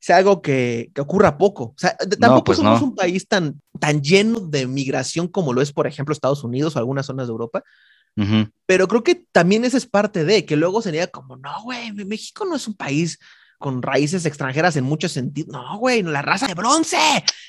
[0.00, 1.64] sea algo que, que ocurra poco.
[1.64, 2.88] O sea, tampoco pues somos no.
[2.88, 6.78] un país tan, tan lleno de migración como lo es, por ejemplo, Estados Unidos o
[6.78, 7.62] algunas zonas de Europa.
[8.66, 12.44] Pero creo que también esa es parte de que luego sería como, no, güey, México
[12.44, 13.18] no es un país
[13.60, 15.52] con raíces extranjeras en muchos sentidos.
[15.52, 16.96] No, güey, la raza de bronce.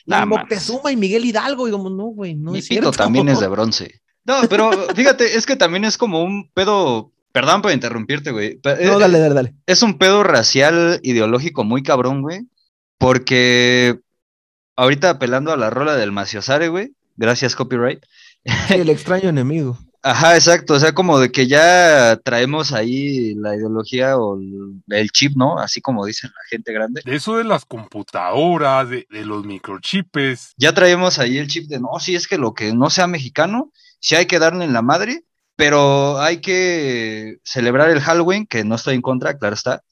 [0.06, 1.68] Nah, Moctezuma y Miguel Hidalgo.
[1.68, 2.92] Y como, no, güey, no Mi es cierto.
[2.92, 4.02] también es de bronce.
[4.26, 8.60] No, pero fíjate, es que también es como un pedo, perdón por interrumpirte, güey.
[8.64, 9.56] No, eh, dale, dale, dale.
[9.66, 12.42] Es un pedo racial ideológico muy cabrón, güey.
[12.98, 14.00] Porque
[14.76, 16.94] ahorita apelando a la rola del Maciosare, güey.
[17.16, 18.04] Gracias, copyright.
[18.68, 19.78] Sí, el extraño enemigo.
[20.04, 20.74] Ajá, exacto.
[20.74, 24.40] O sea, como de que ya traemos ahí la ideología o
[24.88, 25.60] el, chip, ¿no?
[25.60, 27.02] Así como dicen la gente grande.
[27.06, 30.54] De eso de las computadoras, de, de los microchips.
[30.58, 33.72] Ya traemos ahí el chip de no, sí, es que lo que no sea mexicano,
[34.00, 35.24] sí hay que darle en la madre,
[35.56, 39.84] pero hay que celebrar el Halloween, que no estoy en contra, claro está.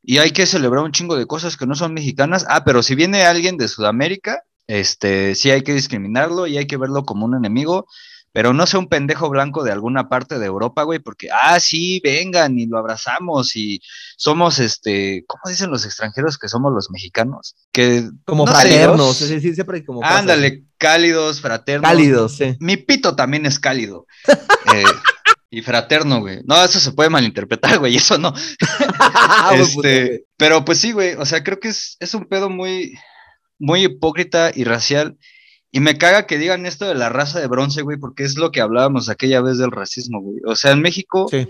[0.00, 2.46] Y hay que celebrar un chingo de cosas que no son mexicanas.
[2.48, 6.76] Ah, pero si viene alguien de Sudamérica, este, sí hay que discriminarlo y hay que
[6.76, 7.88] verlo como un enemigo.
[8.36, 12.02] Pero no sea un pendejo blanco de alguna parte de Europa, güey, porque, ah, sí,
[12.04, 13.80] vengan y lo abrazamos y
[14.18, 17.56] somos, este, ¿cómo dicen los extranjeros que somos los mexicanos?
[17.72, 18.98] Que, Como no sé, fraternos.
[18.98, 19.12] ¿no?
[19.14, 20.04] Sí, sí, siempre hay como.
[20.04, 21.90] Ándale, cálidos, fraternos.
[21.90, 22.58] Cálidos, sí.
[22.60, 24.06] Mi pito también es cálido.
[24.74, 24.84] Eh,
[25.48, 26.40] y fraterno, güey.
[26.44, 28.34] No, eso se puede malinterpretar, güey, eso no.
[29.54, 32.98] Este, pero pues sí, güey, o sea, creo que es, es un pedo muy,
[33.58, 35.16] muy hipócrita y racial.
[35.76, 38.50] Y me caga que digan esto de la raza de bronce, güey, porque es lo
[38.50, 40.38] que hablábamos aquella vez del racismo, güey.
[40.46, 41.48] O sea, en México Sí.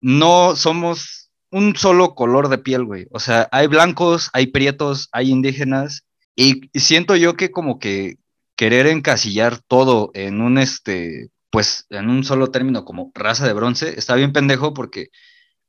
[0.00, 3.06] no somos un solo color de piel, güey.
[3.10, 6.06] O sea, hay blancos, hay prietos, hay indígenas.
[6.34, 8.16] Y siento yo que como que
[8.56, 13.92] querer encasillar todo en un este, pues en un solo término como raza de bronce,
[13.98, 15.08] está bien pendejo porque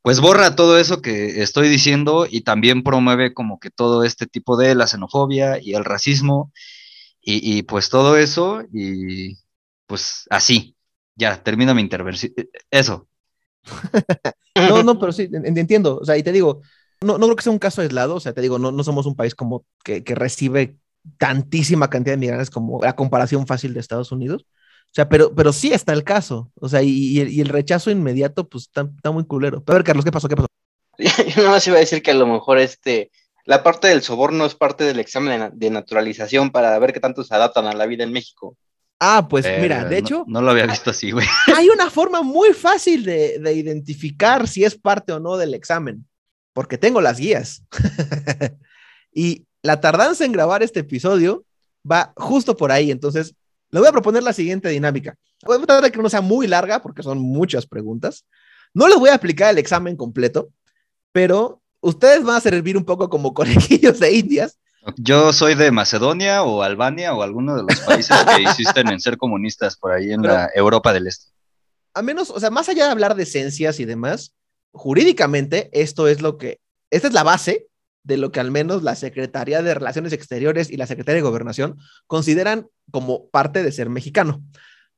[0.01, 4.55] pues borra todo eso que estoy diciendo y también promueve como que todo este tipo
[4.55, 6.53] de la xenofobia y el racismo
[7.22, 9.38] y, y pues todo eso y
[9.88, 10.76] pues así,
[11.15, 12.34] ya, termino mi intervención.
[12.72, 13.07] Eso.
[14.56, 15.98] No, no, pero sí, en- entiendo.
[15.99, 16.61] O sea, y te digo,
[17.02, 18.15] no, no creo que sea un caso aislado.
[18.15, 20.77] O sea, te digo, no, no somos un país como que, que recibe
[21.18, 24.45] tantísima cantidad de migrantes como la comparación fácil de Estados Unidos.
[24.88, 26.52] O sea, pero, pero sí está el caso.
[26.56, 29.64] O sea, y, y el, y el rechazo inmediato, pues está, está muy culero.
[29.64, 30.27] Pero a ver, Carlos, ¿qué pasó?
[30.27, 30.48] ¿Qué pasó?
[30.98, 33.11] Yo nada más iba a decir que a lo mejor este,
[33.45, 36.99] la parte del soborno es parte del examen de, na- de naturalización para ver qué
[36.99, 38.55] tanto se adaptan a la vida en México.
[38.99, 41.26] Ah, pues Eh, mira, de no- hecho, No, lo había visto así, güey.
[41.57, 46.07] hay una forma muy fácil de, de identificar si es parte o no del examen,
[46.53, 47.63] porque tengo las guías.
[49.13, 51.43] y la tardanza en grabar este episodio
[51.89, 52.91] va justo por ahí.
[52.91, 53.35] Entonces,
[53.69, 55.15] le voy a proponer la siguiente dinámica.
[55.43, 58.26] Voy a tratar de que no sea muy larga, porque son muchas preguntas.
[58.73, 60.49] No les voy a aplicar el examen completo,
[61.11, 64.57] pero ustedes van a servir un poco como conejillos de indias
[64.97, 69.17] Yo soy de Macedonia o Albania o alguno de los países que insisten en ser
[69.17, 71.27] comunistas por ahí en Pero- la Europa del Este.
[71.93, 74.33] a menos, o sea, más allá de hablar de esencias y demás,
[74.73, 76.59] jurídicamente esto es lo que,
[76.89, 77.67] esta es la base
[78.03, 81.77] de lo que al menos la Secretaría de Relaciones Exteriores y la Secretaría de Gobernación
[82.07, 84.43] consideran como parte de ser mexicano.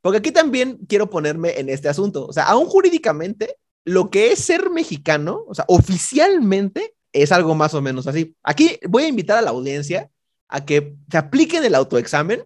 [0.02, 4.40] Porque aquí también quiero ponerme en este asunto, o sea, aún jurídicamente, lo que es
[4.40, 8.36] ser mexicano, o sea, oficialmente es algo más o menos así.
[8.44, 10.10] Aquí voy a invitar a la audiencia
[10.48, 12.44] a que se apliquen el autoexamen,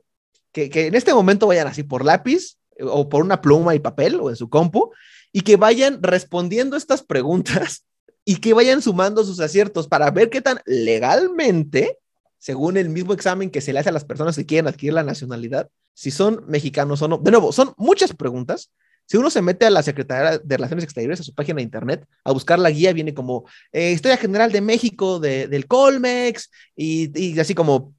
[0.51, 3.79] que, que en este momento vayan así por lápiz eh, o por una pluma y
[3.79, 4.91] papel o en su compu
[5.31, 7.85] y que vayan respondiendo estas preguntas
[8.25, 11.99] y que vayan sumando sus aciertos para ver qué tan legalmente,
[12.37, 15.03] según el mismo examen que se le hace a las personas que quieren adquirir la
[15.03, 17.17] nacionalidad, si son mexicanos o no.
[17.17, 18.71] De nuevo, son muchas preguntas.
[19.07, 22.05] Si uno se mete a la Secretaría de Relaciones Exteriores, a su página de internet,
[22.25, 27.17] a buscar la guía, viene como eh, Historia General de México de- del Colmex y,
[27.19, 27.93] y así como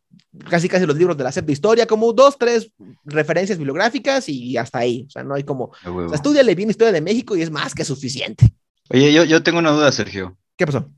[0.50, 2.70] casi casi los libros de la SEP de historia, como dos, tres
[3.04, 5.04] referencias bibliográficas y hasta ahí.
[5.08, 7.74] O sea, no hay como, o sea, estudiale bien historia de México y es más
[7.74, 8.46] que suficiente.
[8.90, 10.36] Oye, yo, yo tengo una duda, Sergio.
[10.56, 10.90] ¿Qué pasó?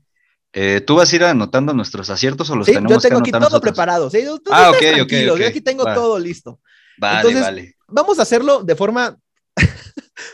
[0.53, 3.29] Eh, ¿Tú vas a ir anotando nuestros aciertos o los Sí, tenemos yo tengo que
[3.29, 3.61] aquí todo nosotros?
[3.61, 4.09] preparado.
[4.09, 4.23] ¿sí?
[4.25, 6.59] Tú- tú Ah, ok, ok, Yo aquí tengo todo listo.
[6.97, 7.75] Vale, Entonces, vale.
[7.87, 9.17] Vamos a hacerlo de forma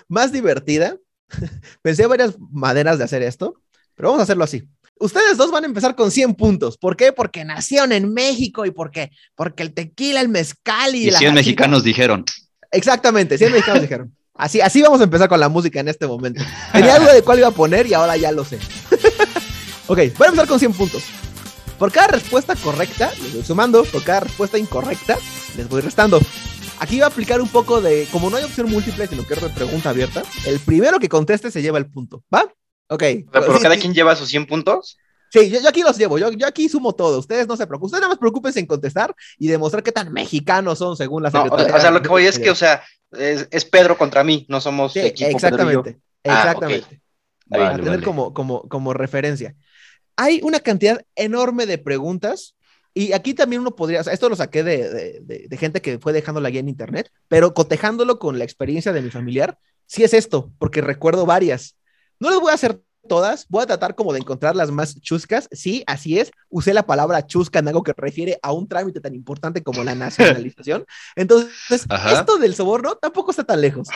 [0.08, 0.98] más divertida.
[1.82, 3.62] Pensé varias maneras de hacer esto,
[3.96, 4.64] pero vamos a hacerlo así.
[5.00, 6.78] Ustedes dos van a empezar con 100 puntos.
[6.78, 7.12] ¿Por qué?
[7.12, 11.32] Porque nacieron en México y porque, porque el tequila, el mezcal y, Y la 100
[11.32, 12.26] salsita- mexicanos dijeron.
[12.72, 14.16] Exactamente, 100 mexicanos dijeron.
[14.34, 16.44] Así, así vamos a empezar con la música en este momento.
[16.72, 18.58] Tenía duda de cuál iba a poner y ahora ya lo sé.
[19.88, 21.04] ok, voy a empezar con 100 puntos.
[21.78, 23.84] Por cada respuesta correcta, les voy sumando.
[23.84, 25.18] Por cada respuesta incorrecta,
[25.56, 26.20] les voy restando.
[26.80, 29.40] Aquí va a aplicar un poco de, como no hay opción múltiple, sino que es
[29.40, 32.24] pregunta abierta, el primero que conteste se lleva el punto.
[32.34, 32.44] ¿Va?
[32.90, 33.04] Ok.
[33.04, 34.98] O sea, pero Sí, cada sí, quien lleva sus 100 puntos.
[35.30, 37.20] Sí, yo, yo aquí los llevo, yo, yo aquí sumo todo.
[37.20, 40.78] Ustedes no se preocupen, ustedes nada más preocupense en contestar y demostrar qué tan mexicanos
[40.78, 42.82] son según la No, o, Secretaría o sea, lo que voy es que, o sea,
[43.12, 46.96] es, es Pedro contra mí, no somos Sí, equipo exactamente, Ah, exactamente.
[46.96, 47.02] ok.
[47.50, 48.04] Para Vale, tener vale.
[48.04, 49.56] como, como, como referencia.
[50.16, 52.56] Hay una cantidad enorme de preguntas
[53.06, 55.82] y aquí también uno podría, o sea, esto lo saqué de, de- de- de gente
[55.82, 59.58] que fue dejando la guía en internet, pero cotejándolo con la experiencia de mi familiar,
[59.86, 61.76] sí es esto, porque recuerdo varias.
[62.20, 65.48] No les voy a hacer todas, voy a tratar como de encontrar las más chuscas.
[65.52, 69.16] Sí, así es, usé la palabra chusca en algo que refiere a un trámite tan
[69.16, 70.86] importante como la nacionalización.
[71.16, 72.12] Entonces, Ajá.
[72.14, 73.88] esto del soborno tampoco está tan lejos.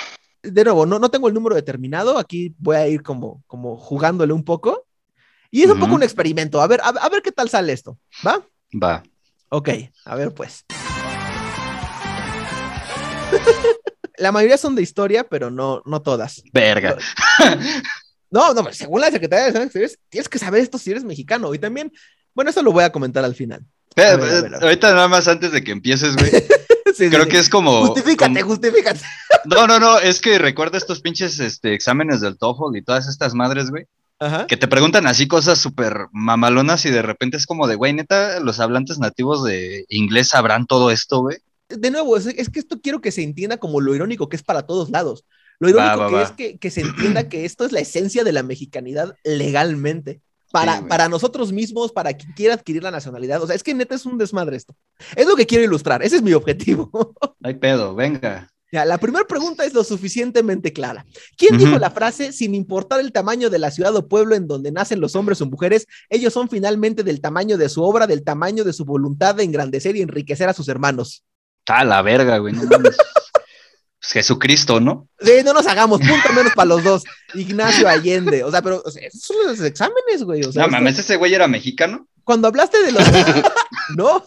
[0.44, 4.34] De nuevo, no, no tengo el número determinado, aquí voy a ir como, como jugándole
[4.34, 4.86] un poco.
[5.54, 7.98] Y es un poco un experimento, a ver, a, a ver qué tal sale esto,
[8.26, 8.42] ¿va?
[8.74, 9.04] Va.
[9.50, 9.70] Ok,
[10.06, 10.66] a ver pues.
[14.18, 16.44] La mayoría son de historia, pero no, no todas.
[16.54, 16.98] Verga.
[18.30, 21.54] No, no, según la Secretaría de Relaciones Exteriores, tienes que saber esto si eres mexicano.
[21.56, 21.92] Y también,
[22.36, 23.66] bueno, eso lo voy a comentar al final.
[23.90, 24.64] Espera, A ver, a ver, a ver.
[24.64, 26.32] Ahorita nada más antes de que empieces, güey.
[26.94, 27.30] Sí, Creo sí.
[27.30, 27.86] que es como.
[27.88, 29.00] Justifícate, como- justifícate.
[29.46, 33.34] No, no, no, es que recuerda estos pinches este, exámenes del TOEFL y todas estas
[33.34, 33.86] madres, güey,
[34.22, 34.46] Ajá.
[34.48, 38.40] que te preguntan así cosas súper mamalonas y de repente es como de, güey, neta,
[38.40, 41.38] los hablantes nativos de inglés sabrán todo esto, güey.
[41.70, 44.44] de nuevo, es, es que esto quiero que se entienda como lo irónico que es
[44.44, 45.26] para todos lados.
[45.60, 46.24] Lo irónico Va, va, que va.
[46.24, 50.22] es que, que se entienda que esto es la esencia de la mexicanidad legalmente.
[50.52, 53.42] Para, Sí, para nosotros mismos, para quien quiera adquirir la nacionalidad.
[53.42, 54.76] O sea, es que neta es un desmadre esto.
[55.16, 56.04] Es lo que quiero ilustrar.
[56.04, 56.90] Ese es mi objetivo.
[57.40, 58.51] No hay pedo, venga.
[58.72, 61.06] Ya, la primera pregunta es lo suficientemente clara.
[61.38, 64.72] ¿Quién dijo la frase, sin importar el tamaño de la ciudad o pueblo en donde
[64.72, 68.64] nacen los hombres o mujeres, ellos son finalmente del tamaño de su obra, del tamaño
[68.64, 71.26] de su voluntad de engrandecer y enriquecer a sus hermanos?
[71.60, 72.54] Está la verga, güey.
[72.54, 72.96] No mames.
[74.02, 75.08] Pues Jesucristo, ¿no?
[75.20, 77.04] Sí, no nos hagamos, punto menos para los dos.
[77.36, 78.44] Ignacio Allende.
[78.44, 80.44] O sea, pero o sea, esos son los exámenes, güey.
[80.44, 82.08] O sea, no mames, ese güey era mexicano.
[82.24, 83.04] cuando hablaste de los.
[83.96, 84.26] no.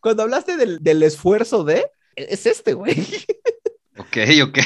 [0.00, 1.84] cuando hablaste del, del esfuerzo de.
[2.16, 2.94] Es este, güey.
[3.98, 4.58] Ok, ok.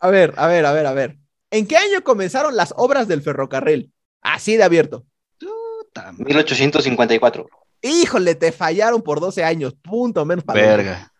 [0.00, 1.16] A ver, a ver, a ver, a ver.
[1.50, 3.92] ¿En qué año comenzaron las obras del ferrocarril?
[4.20, 5.06] Así de abierto.
[5.38, 6.24] Puta madre.
[6.24, 7.46] 1854.
[7.82, 9.74] Híjole, te fallaron por 12 años.
[9.74, 11.12] Punto menos para Verga.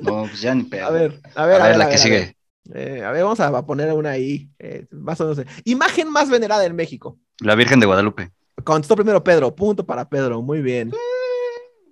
[0.00, 0.86] No, pues ya ni pedo.
[0.86, 1.76] A ver, a a ver, ver, a ver.
[1.78, 2.24] la a que ver, a ver.
[2.24, 2.36] sigue.
[2.74, 4.48] Eh, a ver, vamos a poner una ahí.
[4.58, 5.44] eh, más o menos.
[5.64, 7.18] Imagen más venerada en México.
[7.40, 8.30] La Virgen de Guadalupe.
[8.64, 9.54] Contestó primero Pedro.
[9.54, 10.40] Punto para Pedro.
[10.42, 10.92] Muy bien.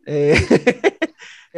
[0.07, 0.35] Eh,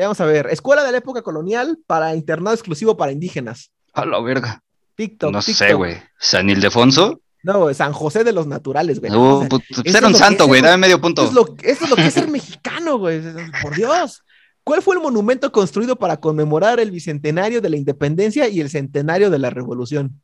[0.03, 0.49] vamos a ver.
[0.51, 3.71] Escuela de la época colonial para internado exclusivo para indígenas.
[3.93, 4.63] A la verga.
[4.97, 5.33] TikTok.
[5.33, 5.69] No TikTok.
[5.69, 5.97] sé, güey.
[6.19, 7.21] San Ildefonso.
[7.43, 9.13] No, San José de los Naturales, güey.
[9.13, 10.63] Uh, O sea, pues, era un santo, güey.
[10.63, 11.23] Dame medio punto.
[11.23, 13.21] Eso es, lo, eso es lo que es ser mexicano, güey.
[13.63, 14.23] Por Dios.
[14.63, 19.29] ¿Cuál fue el monumento construido para conmemorar el bicentenario de la independencia y el centenario
[19.29, 20.23] de la revolución?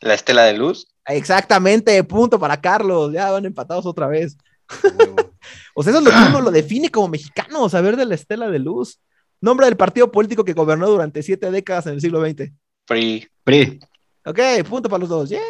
[0.00, 0.86] La estela de luz.
[1.06, 3.12] Exactamente, punto para Carlos.
[3.14, 4.36] Ya van empatados otra vez.
[5.74, 8.50] O sea, eso es lo que uno lo define como mexicano, saber de la estela
[8.50, 9.00] de luz.
[9.40, 12.50] Nombre del partido político que gobernó durante siete décadas en el siglo XX.
[12.86, 13.26] Free.
[13.44, 13.78] PRI.
[14.24, 14.38] Ok,
[14.68, 15.30] punto para los dos.
[15.30, 15.40] ¡Yay!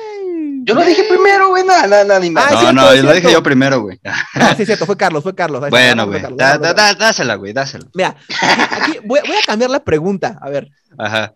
[0.64, 1.64] Yo lo dije primero, güey.
[1.64, 2.44] Nada, nada, nada, ni más.
[2.48, 3.98] Ah, No, cierto, no, yo lo dije yo primero, güey.
[4.34, 5.62] No, sí, es cierto, fue Carlos, fue Carlos.
[5.62, 6.20] Ahí Bueno, güey.
[6.36, 7.86] Da- da- da- Dásela, güey, dásela.
[7.94, 10.38] Mira, aquí, aquí voy, voy a cambiar la pregunta.
[10.42, 11.34] A ver, Ajá.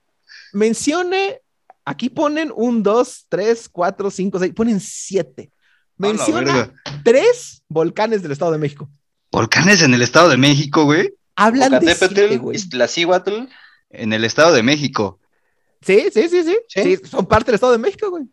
[0.52, 1.40] mencione,
[1.84, 5.50] aquí ponen un, dos, tres, cuatro, cinco, seis, ponen siete.
[5.96, 6.72] Menciona
[7.04, 8.88] tres volcanes del Estado de México.
[9.30, 11.14] Volcanes en el Estado de México, güey.
[11.36, 13.48] Hablan de siete, Popocatépetl, güey.
[13.90, 15.20] En el Estado de México.
[15.80, 16.96] Sí, sí, sí, sí, Sí.
[16.96, 17.02] sí.
[17.08, 18.24] Son parte del Estado de México, güey.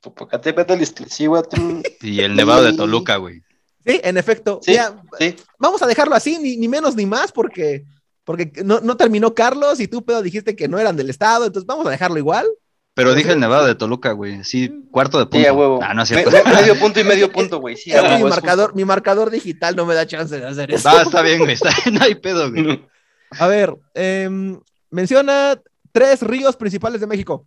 [0.00, 1.56] Popocatépetl, Iztaccíhuatl.
[2.02, 3.42] Y el Nevado de Toluca, güey.
[3.84, 4.60] Sí, en efecto.
[4.62, 5.34] Sí, Mira, sí.
[5.58, 7.84] vamos a dejarlo así, ni, ni menos ni más, porque,
[8.24, 11.66] porque no, no terminó Carlos y tú, Pedro, dijiste que no eran del Estado, entonces
[11.66, 12.46] vamos a dejarlo igual.
[12.94, 14.44] Pero dije el Nevado de Toluca, güey.
[14.44, 15.38] Sí, cuarto de punto.
[15.38, 15.80] Sí, a huevo.
[15.82, 16.30] Ah, no es cierto.
[16.30, 17.76] me- medio punto y medio punto, güey.
[17.76, 20.38] Sí, Es a que mi huevo, es marcador, mi marcador digital no me da chance
[20.38, 20.88] de hacer eso.
[20.88, 21.52] Ah, está bien, güey.
[21.52, 21.70] Está...
[21.90, 22.84] No hay pedo, güey.
[23.30, 24.60] A ver, em,
[24.90, 25.58] menciona
[25.90, 27.46] tres ríos principales de México.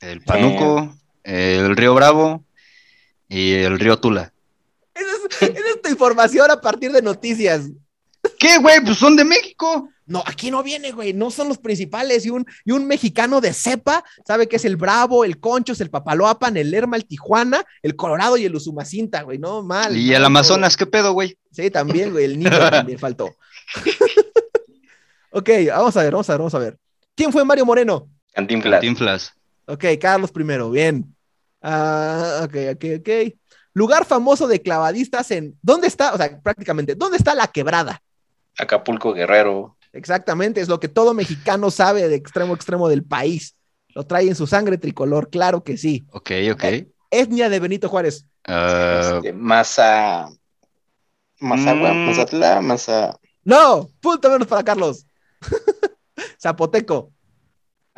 [0.00, 0.94] El Panuco,
[1.24, 2.44] el Río Bravo
[3.28, 4.32] y el Río Tula.
[4.94, 7.68] Esa es, esa es tu información a partir de noticias.
[8.38, 8.80] ¿Qué, güey?
[8.80, 9.90] Pues son de México.
[10.06, 11.12] No, aquí no viene, güey.
[11.12, 12.24] No son los principales.
[12.24, 15.90] Y un, y un mexicano de cepa sabe que es el Bravo, el Conchos, el
[15.90, 19.38] Papaloapan, el Lerma, el Tijuana, el Colorado y el Usumacinta, güey.
[19.38, 19.96] No, mal.
[19.96, 21.36] Y el Amazonas, ¿qué pedo, güey?
[21.50, 22.24] Sí, también, güey.
[22.24, 23.34] El niño también faltó.
[25.30, 26.78] ok, vamos a ver, vamos a ver, vamos a ver.
[27.16, 28.08] ¿Quién fue Mario Moreno?
[28.32, 28.80] Cantinflas.
[28.80, 29.32] Cantinflas.
[29.66, 31.16] Ok, Carlos primero, bien.
[31.60, 33.34] Ah, ok, ok, ok.
[33.72, 35.58] Lugar famoso de clavadistas en.
[35.62, 36.14] ¿Dónde está?
[36.14, 38.00] O sea, prácticamente, ¿dónde está la quebrada?
[38.56, 39.75] Acapulco Guerrero.
[39.96, 43.54] Exactamente, es lo que todo mexicano sabe de extremo a extremo del país.
[43.88, 46.06] Lo trae en su sangre tricolor, claro que sí.
[46.12, 46.64] Ok, ok.
[47.10, 48.26] Etnia de Benito Juárez.
[48.46, 50.28] Ah, Este, Maza.
[51.40, 52.06] Mazagua, Mm.
[52.06, 53.18] Mazatla, Maza.
[53.44, 55.06] No, punto menos para Carlos.
[56.40, 57.12] Zapoteco.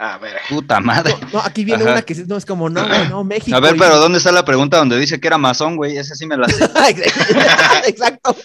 [0.00, 0.36] A ver.
[0.48, 1.12] puta madre.
[1.32, 1.92] No, aquí viene Ajá.
[1.94, 3.56] una que no es como, no, güey, no, México.
[3.56, 5.96] A ver, y- pero ¿dónde está la pregunta donde dice que era masón, güey?
[5.96, 6.64] Esa sí me la sé.
[7.88, 8.36] Exacto.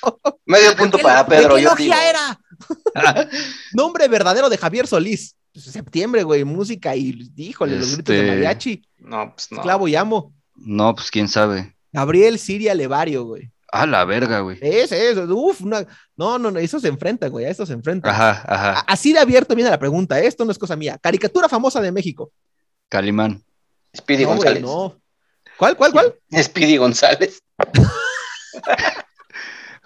[0.45, 1.49] Medio punto ¿De qué para Pedro.
[1.49, 2.09] ¿De qué yo logia digo.
[2.09, 2.39] era?
[3.73, 5.35] Nombre verdadero de Javier Solís.
[5.55, 8.81] Septiembre, güey, música y, híjole, los gritos de Este- mariachi.
[8.97, 9.57] No, pues no.
[9.57, 10.33] Esclavo y amo.
[10.55, 11.75] No, pues quién sabe.
[11.91, 13.51] Gabriel Siria Levario, güey.
[13.71, 14.57] Ah, la verga, güey.
[14.61, 15.85] Ese es, uf, una...
[16.15, 18.09] no, no, no, eso se enfrenta, güey, a eso se enfrenta.
[18.09, 18.79] Ajá, A- ajá.
[18.87, 20.97] Así de abierto viene la pregunta, esto no es cosa mía.
[21.01, 22.31] Caricatura famosa de México.
[22.89, 23.43] Calimán.
[23.95, 24.61] Speedy No, güey, González.
[24.63, 24.99] no.
[25.57, 26.15] ¿Cuál, cuál, cuál?
[26.41, 27.41] Speedy González.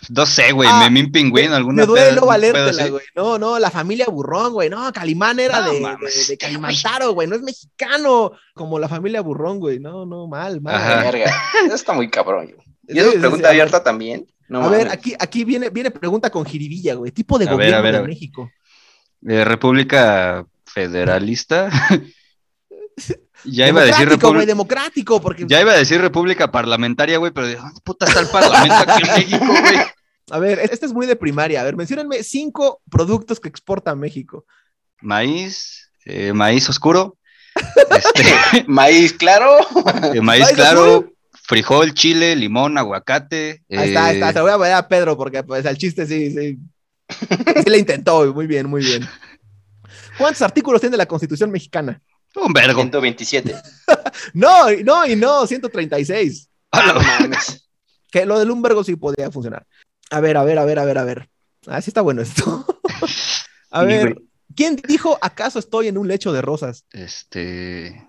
[0.10, 0.70] No sé, güey.
[0.72, 3.06] Ah, Memín Pingüino, alguna Me duele valértela, güey.
[3.16, 4.70] No, no, la familia Burrón, güey.
[4.70, 7.28] No, Calimán era No de, mames, de, de Calimantaro, güey.
[7.28, 9.80] No es mexicano como la familia Burrón, güey.
[9.80, 10.76] No, no, mal, mal.
[10.76, 11.04] Ajá.
[11.04, 11.32] Verga.
[11.66, 12.54] Eso está muy cabrón.
[12.54, 12.68] güey.
[12.88, 14.26] ¿Y eso es sí, pregunta sí, abierta también?
[14.48, 17.12] No a ver, aquí, aquí viene, viene pregunta con jiribilla, güey.
[17.12, 18.08] Tipo de A gobierno ver, de.
[18.08, 18.50] México.
[19.28, 21.70] Eh, República Federalista.
[23.46, 24.46] ya iba a decir República.
[24.46, 25.46] democrático, porque.
[25.48, 29.16] Ya iba a decir República Parlamentaria, güey, pero ¿dónde puta está el parlamento aquí en
[29.16, 29.78] México, güey?
[30.30, 31.62] A ver, este es muy de primaria.
[31.62, 34.46] A ver, menciónenme cinco productos que exporta México.
[35.02, 37.18] Maíz, eh, maíz oscuro,
[37.92, 39.58] este, Maíz, claro.
[40.14, 41.14] eh, maíz ¿Maíz claro, oscuro?
[41.44, 43.64] frijol, chile, limón, aguacate.
[43.70, 44.30] Ahí está, ahí está.
[44.30, 46.58] eh, Se lo voy a poner a Pedro porque pues al chiste sí, sí.
[47.64, 48.34] Sí le intentó, güey.
[48.34, 49.08] muy bien, muy bien.
[50.18, 52.02] ¿Cuántos artículos tiene la Constitución mexicana?
[52.38, 52.82] Un vergo.
[52.82, 53.56] 127.
[54.34, 56.50] No, no, y no, 136.
[56.72, 57.70] Ah, mames.
[58.12, 59.66] Que lo del Lumbergo sí podía funcionar.
[60.10, 61.30] A ver, a ver, a ver, a ver, a ver.
[61.68, 62.66] Así está bueno esto.
[63.72, 64.16] a ver.
[64.56, 66.86] ¿quién dijo acaso estoy en un lecho de rosas?
[66.92, 68.08] Este.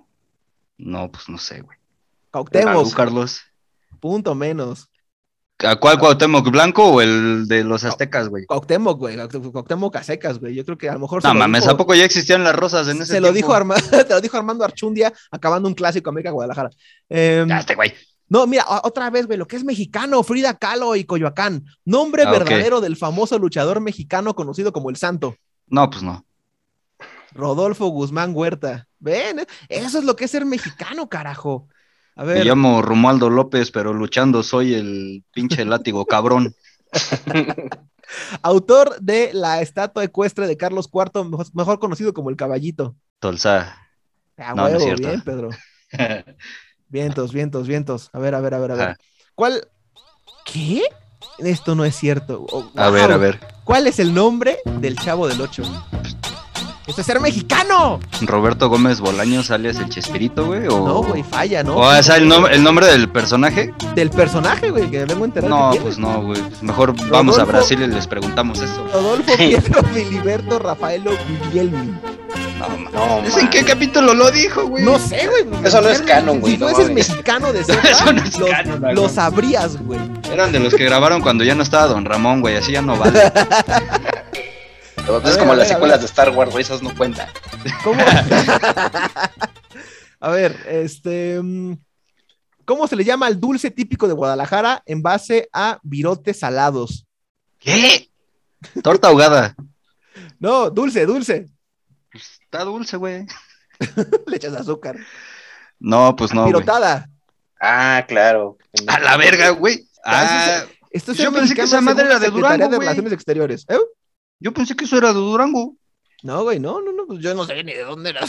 [0.77, 1.79] No, pues no sé, güey.
[2.31, 3.41] Cautemoc, Carlos.
[4.01, 4.89] punto menos.
[5.65, 8.47] ¿A cuál Cuauhtémoc Blanco o el de los aztecas, güey?
[8.47, 9.17] Cuauhtémoc, güey.
[9.17, 10.55] Cuauhtémoc a secas, güey.
[10.55, 11.25] Yo creo que a lo mejor.
[11.25, 13.49] No mames, ¿a poco ya existían las rosas en ese Se lo, tiempo?
[13.49, 13.75] dijo Arma-
[14.07, 16.71] te lo dijo Armando Archundia acabando un clásico América Guadalajara.
[17.11, 17.93] Ya, este güey.
[18.29, 21.65] no, mira, otra vez, güey, lo que es mexicano, Frida Kahlo y Coyoacán.
[21.85, 25.35] Nombre Ah, verdadero del famoso luchador mexicano conocido como el Santo.
[25.67, 26.25] No, pues no.
[27.33, 28.87] Rodolfo Guzmán Huerta.
[29.01, 31.69] Ven, eso es lo que es ser mexicano, carajo.
[32.19, 36.53] A Me llamo Romualdo López, pero luchando soy el pinche látigo cabrón.
[38.43, 41.25] autor de la estatua ecuestre de Carlos IV,
[41.55, 42.97] mejor, conocido como el Caballito.
[43.21, 43.77] Tolsa.
[44.37, 45.09] A No, no es huevo, cierto.
[45.09, 45.51] bien, Pedro.
[46.89, 48.11] Vientos, vientos, vientos.
[48.13, 48.97] A ver, a ver, a ver, a ver.
[49.37, 49.69] ¿Cuál?
[50.45, 50.83] ¿Qué?
[51.39, 52.47] Esto no es cierto.
[52.51, 53.39] Oh, A ver, a ver.
[53.63, 55.63] ¿Cuál es el nombre del chavo del 8?
[56.89, 58.01] ¡Eso es ser mexicano!
[58.23, 60.67] Roberto Gómez Bolaños alias el Chespirito, güey.
[60.69, 60.87] O...
[60.87, 61.77] No, güey, falla, ¿no?
[61.77, 63.75] O sea, el, nom- el nombre del personaje.
[63.95, 66.43] Del personaje, güey, que vengo a enterar No, pues no, güey.
[66.63, 68.87] Mejor vamos a Brasil y les preguntamos eso.
[68.93, 71.11] Rodolfo Pietro Filiberto Rafaelo
[71.45, 71.95] Guglielmi.
[72.59, 74.83] No, No, ¿Es en qué capítulo lo dijo, güey?
[74.83, 75.65] No sé, güey.
[75.65, 77.09] Eso no es canon, güey, Si no fueses mames.
[77.11, 78.95] mexicano de ser, Eso no es lo, canon, güey.
[78.95, 80.01] lo sabrías, güey.
[80.33, 82.57] Eran de los que grabaron cuando ya no estaba Don Ramón, güey.
[82.57, 83.31] Así ya no vale.
[85.25, 87.29] Es como ver, las secuelas de Star Wars, güey, esas no cuentan.
[87.83, 88.01] ¿Cómo?
[90.21, 91.41] a ver, este.
[91.43, 91.75] mm,
[92.65, 97.07] ¿Cómo se le llama al dulce típico de Guadalajara en base a virotes salados?
[97.59, 98.11] ¿Qué?
[98.83, 99.55] Torta ahogada.
[100.41, 101.47] No, dulce, dulce.
[102.13, 103.27] Está dulce, güey.
[104.27, 104.97] Le echas azúcar.
[105.81, 106.47] No, pues no.
[106.47, 107.11] Pirotada.
[107.61, 108.57] Ah, claro.
[108.87, 109.89] A la verga, güey.
[110.05, 112.79] Ah, Esto es Yo pensé que esa madre era de Durango, de.
[112.79, 113.67] Relaciones Exteriores.
[113.69, 113.79] ¿Eh?
[114.41, 115.77] Yo pensé que eso era de Durango.
[116.23, 118.21] No, güey, no, no, no, pues yo no sé ni de dónde era.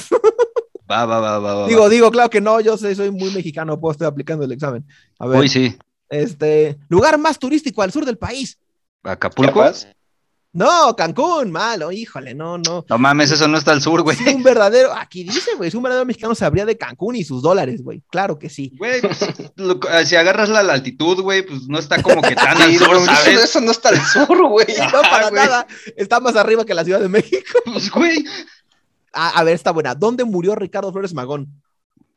[0.92, 1.68] Va, va, va, va, va.
[1.68, 4.86] digo, digo, claro que no, yo sé, soy muy mexicano, pues estoy aplicando el examen.
[5.20, 5.78] A ver, Uy, sí.
[6.10, 8.58] este, lugar más turístico al sur del país.
[9.04, 9.54] Acapulco.
[9.54, 9.88] ¿Chiapas?
[10.52, 12.84] No, Cancún, malo, híjole, no, no.
[12.90, 14.18] No mames, eso no está al sur, güey.
[14.34, 17.84] Un verdadero, aquí dice, güey, si un verdadero mexicano sabría de Cancún y sus dólares,
[17.84, 18.02] güey.
[18.10, 18.74] Claro que sí.
[18.80, 19.20] Güey, pues,
[19.58, 22.98] lo- si agarras la, la altitud, güey, pues no está como que tan al sur,
[23.28, 24.66] eso, no está al sur, güey.
[24.92, 25.68] No, para nada.
[25.96, 27.60] Está más arriba que la Ciudad de México.
[27.66, 28.26] Pues, güey.
[29.14, 29.94] Ah, a ver, está buena.
[29.94, 31.62] ¿Dónde murió Ricardo Flores Magón?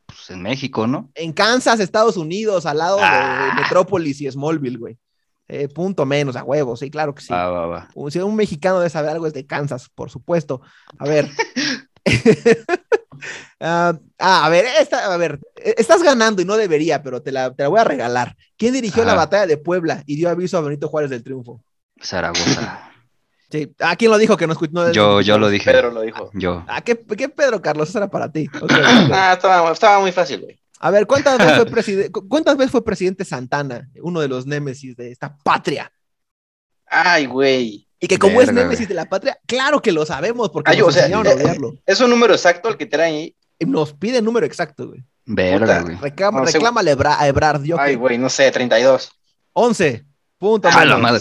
[0.07, 1.11] Pues en México, ¿no?
[1.15, 3.53] En Kansas, Estados Unidos, al lado Ah.
[3.55, 4.99] de Metrópolis y Smallville, güey.
[5.55, 7.31] Eh, punto menos, a huevo, sí, claro que sí.
[7.31, 7.89] Va, va, va.
[7.95, 10.63] Un- Si un mexicano debe saber algo es de Kansas, por supuesto.
[10.99, 11.29] A ver.
[13.61, 17.31] Ah, ah, a ver, esta, a ver, eh, estás ganando y no debería, pero te
[17.31, 18.37] la, te la voy a regalar.
[18.57, 21.63] ¿Quién dirigió la batalla de Puebla y dio aviso a Benito Juárez del triunfo?
[22.01, 22.89] Zaragoza.
[23.53, 23.71] Sí.
[23.81, 24.73] ¿A quién lo dijo que no escuchó?
[24.73, 25.71] No, Yo, yo lo dije.
[25.71, 26.31] Pedro lo dijo.
[26.33, 26.65] Yo.
[26.67, 27.91] ¿A qué, qué Pedro Carlos?
[27.91, 28.49] Eso era para ti.
[29.13, 30.59] Ah, estaba, estaba muy fácil, güey.
[30.83, 34.47] A ver, ¿cuántas veces, fue preside- cu- ¿cuántas veces fue presidente Santana, uno de los
[34.47, 35.93] némesis de esta patria?
[36.87, 37.89] Ay, güey.
[38.01, 38.89] Y que como es némesis güey.
[38.89, 41.35] de la patria, claro que lo sabemos porque Ay, nos o sea, enseñaron a eh,
[41.35, 41.79] odiarlo.
[41.87, 43.37] ¿Es un número exacto el que te ahí?
[43.61, 45.05] Nos pide el número exacto, güey.
[45.25, 45.97] Verga, güey.
[45.97, 49.09] Reclama, No reclámale a Ebra- a Ebrard, yo Ay, güey, no sé, 32.
[49.53, 50.05] 11.
[50.37, 50.69] Punto.
[50.69, 51.21] A la madre.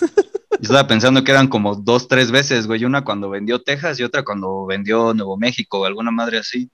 [0.00, 0.06] Yo
[0.62, 2.84] estaba pensando que eran como dos, tres veces, güey.
[2.84, 6.70] Una cuando vendió Texas y otra cuando vendió Nuevo México o alguna madre así.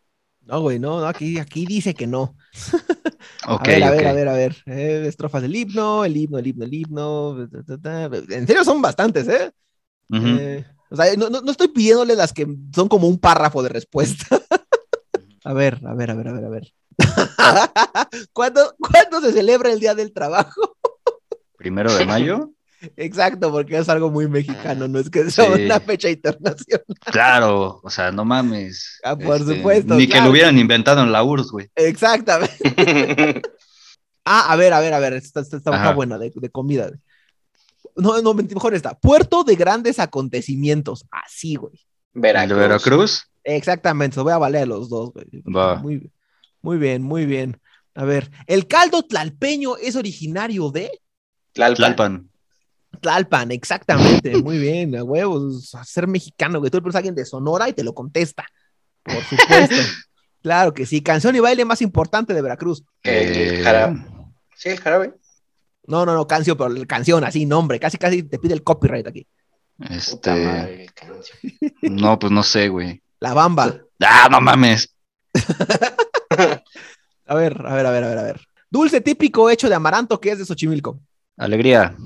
[0.47, 2.37] No, güey, no, no, aquí, aquí dice que no.
[3.43, 4.57] A ver, a ver, a ver, a ver.
[4.67, 7.49] Eh, estrofas del himno, el himno, el himno, el himno.
[7.49, 7.79] ta, ta,
[8.11, 8.17] ta.
[8.35, 9.53] En serio son bastantes, ¿eh?
[10.13, 13.69] Eh, o sea, no, no- no estoy pidiéndole las que son como un párrafo de
[13.69, 14.25] respuesta.
[15.45, 16.73] a ver, a ver, a ver, a ver, a ver.
[18.33, 20.77] ¿Cuándo, ¿Cuándo se celebra el Día del Trabajo?
[21.57, 22.51] Primero de mayo.
[22.97, 25.65] Exacto, porque es algo muy mexicano, no es que sea Sí.
[25.65, 26.85] una fecha internacional.
[27.07, 29.01] Claro, o sea, no mames.
[29.03, 31.71] Ah, por Este, supuesto, Ni que lo hubieran inventado en la URSS, güey.
[31.75, 33.43] Exactamente.
[34.29, 36.89] Ah, a ver, a ver, a ver, esta, esta- esta está buena de, de comida.
[36.89, 36.99] güey.
[37.95, 38.99] No, no, mejor esta.
[38.99, 41.07] Puerto de grandes acontecimientos.
[41.13, 41.75] Así, güey.
[42.13, 42.59] ¿El Veracruz.
[42.59, 43.31] Veracruz?
[43.45, 45.27] Exactamente, se voy a valer a los dos, güey.
[45.45, 45.77] Va.
[45.77, 46.11] Muy,
[46.61, 47.61] muy bien, muy bien.
[47.95, 50.91] A ver, el caldo tlalpeño es originario de
[51.53, 51.77] Tlalpan.
[51.95, 52.31] Tlalpan.
[52.97, 54.43] Tlalpan, exactamente.
[54.43, 55.75] Muy bien, a huevos.
[55.75, 56.71] a Ser mexicano, güey.
[56.71, 58.47] Tú le preguntas a alguien de Sonora y te lo contesta.
[59.03, 59.77] Por supuesto.
[60.43, 61.03] claro que sí.
[61.03, 62.83] Canción y baile más importante de Veracruz.
[63.03, 64.05] El Eh, jarabe.
[64.57, 65.15] Sí, el jarabe.
[65.87, 67.79] No, no, no, canción, pero canción, así, nombre.
[67.79, 69.27] Casi, casi te pide el copyright aquí.
[69.79, 70.31] Puta Este.
[70.45, 71.39] madre, el canción.
[71.83, 73.03] No, pues no sé, güey.
[73.21, 73.79] La bamba.
[74.01, 74.93] Ah, no mames.
[77.29, 78.41] A ver, a ver, a ver, a ver, a ver.
[78.71, 81.01] Dulce típico hecho de amaranto que es de Xochimilco.
[81.37, 81.97] Alegría.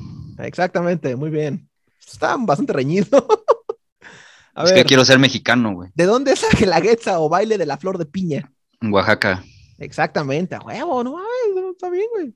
[0.45, 1.69] Exactamente, muy bien.
[1.99, 3.27] Está bastante reñido.
[4.55, 5.91] a es ver, que quiero ser mexicano, güey.
[5.95, 8.53] ¿de dónde es la guelaguetza o baile de la flor de piña?
[8.81, 9.45] En Oaxaca.
[9.79, 12.35] Exactamente, a huevo, no mames, no, está bien, güey.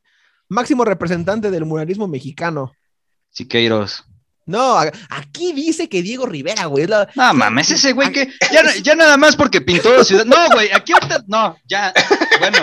[0.48, 2.72] Máximo representante del muralismo mexicano.
[3.30, 4.04] Siqueiros.
[4.46, 6.84] No, aquí dice que Diego Rivera, güey.
[6.84, 10.04] es la- No mames, ese güey que ya, no- ya nada más porque pintó la
[10.04, 10.24] ciudad.
[10.26, 11.92] No, güey, aquí ahorita no, ya.
[12.40, 12.58] Bueno,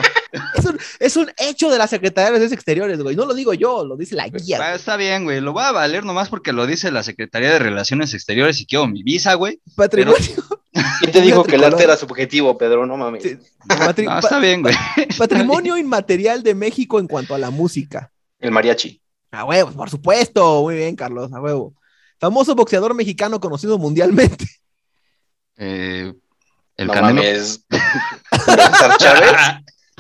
[0.55, 3.15] Es un, es un hecho de la Secretaría de Relaciones Exteriores, güey.
[3.15, 4.59] No lo digo yo, lo dice la guía.
[4.61, 5.41] ah, está bien, güey.
[5.41, 8.87] Lo voy a valer nomás porque lo dice la Secretaría de Relaciones Exteriores y quiero
[8.87, 9.59] mi visa, güey.
[9.75, 10.19] Patrimonio.
[10.99, 12.85] ¿Quién te dijo que el arte era subjetivo, Pedro?
[12.85, 13.23] No mames.
[13.23, 13.37] Sí.
[13.67, 14.75] Patri- No, pa- está bien, güey.
[15.17, 18.11] patrimonio inmaterial de México en cuanto a la música.
[18.39, 19.00] El mariachi.
[19.31, 20.61] A huevo, por supuesto.
[20.63, 21.73] Muy bien, Carlos, a huevo.
[22.19, 24.45] Famoso boxeador mexicano conocido mundialmente.
[25.57, 26.13] Eh,
[26.77, 27.15] el no Canelo.
[27.21, 27.65] mames.
[28.45, 29.31] César Chávez.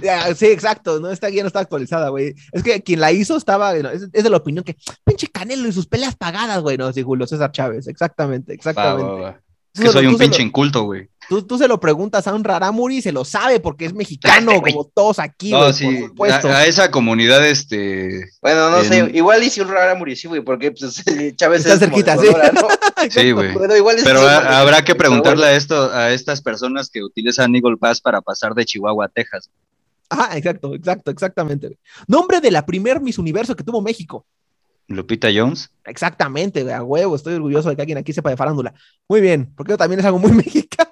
[0.01, 2.33] Ya, Sí, exacto, no esta guía no está actualizada, güey.
[2.51, 5.67] Es que quien la hizo estaba, no, es, es de la opinión que pinche Canelo
[5.67, 9.11] y sus peleas pagadas, güey, no, sí, Julio César Chávez, exactamente, exactamente.
[9.11, 9.41] va, va.
[9.73, 11.07] Tú Que soy un pinche lo- inculto, güey.
[11.29, 14.51] Tú, tú se lo preguntas a un Raramuri y se lo sabe porque es mexicano,
[14.61, 16.47] como todos aquí, No, sí, por supuesto.
[16.49, 18.25] a, a esa comunidad, este.
[18.41, 21.03] Bueno, no En- sé, igual hizo un raro murió, güey, porque pues,
[21.37, 22.27] Chávez Está es cerquita, sí.
[23.09, 23.53] Sí, güey.
[23.57, 25.53] Pero igual es Pero sí, ha- porque- habrá que preguntarle bueno.
[25.53, 29.49] a esto, a estas personas que utilizan Eagle Pass para pasar de Chihuahua a Texas.
[30.09, 31.77] Ajá, exacto, exacto, exactamente.
[32.07, 34.25] Nombre de la primer Miss Universo que tuvo México.
[34.95, 35.71] Lupita Jones.
[35.85, 38.73] Exactamente, güey, a huevo, estoy orgulloso de que alguien aquí sepa de farándula.
[39.07, 40.89] Muy bien, porque eso también es algo muy mexicano.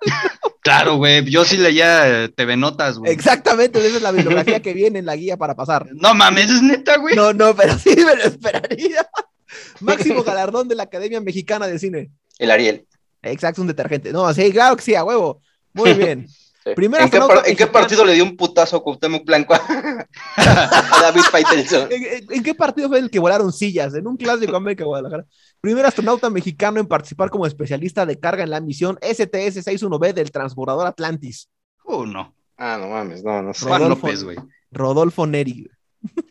[0.61, 1.23] Claro, güey.
[1.25, 3.11] Yo sí leía eh, TV Notas, güey.
[3.11, 5.87] Exactamente, esa es la bibliografía que viene en la guía para pasar.
[5.93, 7.15] No mames, es neta, güey.
[7.15, 9.07] No, no, pero sí me lo esperaría.
[9.79, 12.11] Máximo galardón de la Academia Mexicana de Cine.
[12.37, 12.85] El Ariel.
[13.21, 14.11] Exacto, un detergente.
[14.11, 15.41] No, sí, claro que sí, a huevo.
[15.73, 16.27] Muy bien.
[16.75, 16.85] Sí.
[16.85, 17.71] ¿En, qué, astronauta par- en qué mexicano.
[17.71, 19.57] partido le dio un putazo a Cuauhtémoc Blanco a,
[20.37, 21.87] a David Faitelson?
[21.91, 23.93] ¿En, en- en qué partido fue el que volaron sillas?
[23.95, 25.25] En un clásico América Guadalajara.
[25.61, 30.87] Primer astronauta mexicano en participar como especialista de carga en la misión STS-61B del transbordador
[30.87, 31.49] Atlantis.
[31.85, 32.33] Uh, no.
[32.57, 33.65] Ah, no mames, no, no sé.
[33.65, 34.07] Juan Rodolfo.
[34.07, 34.37] López, güey.
[34.71, 35.69] Rodolfo Neri.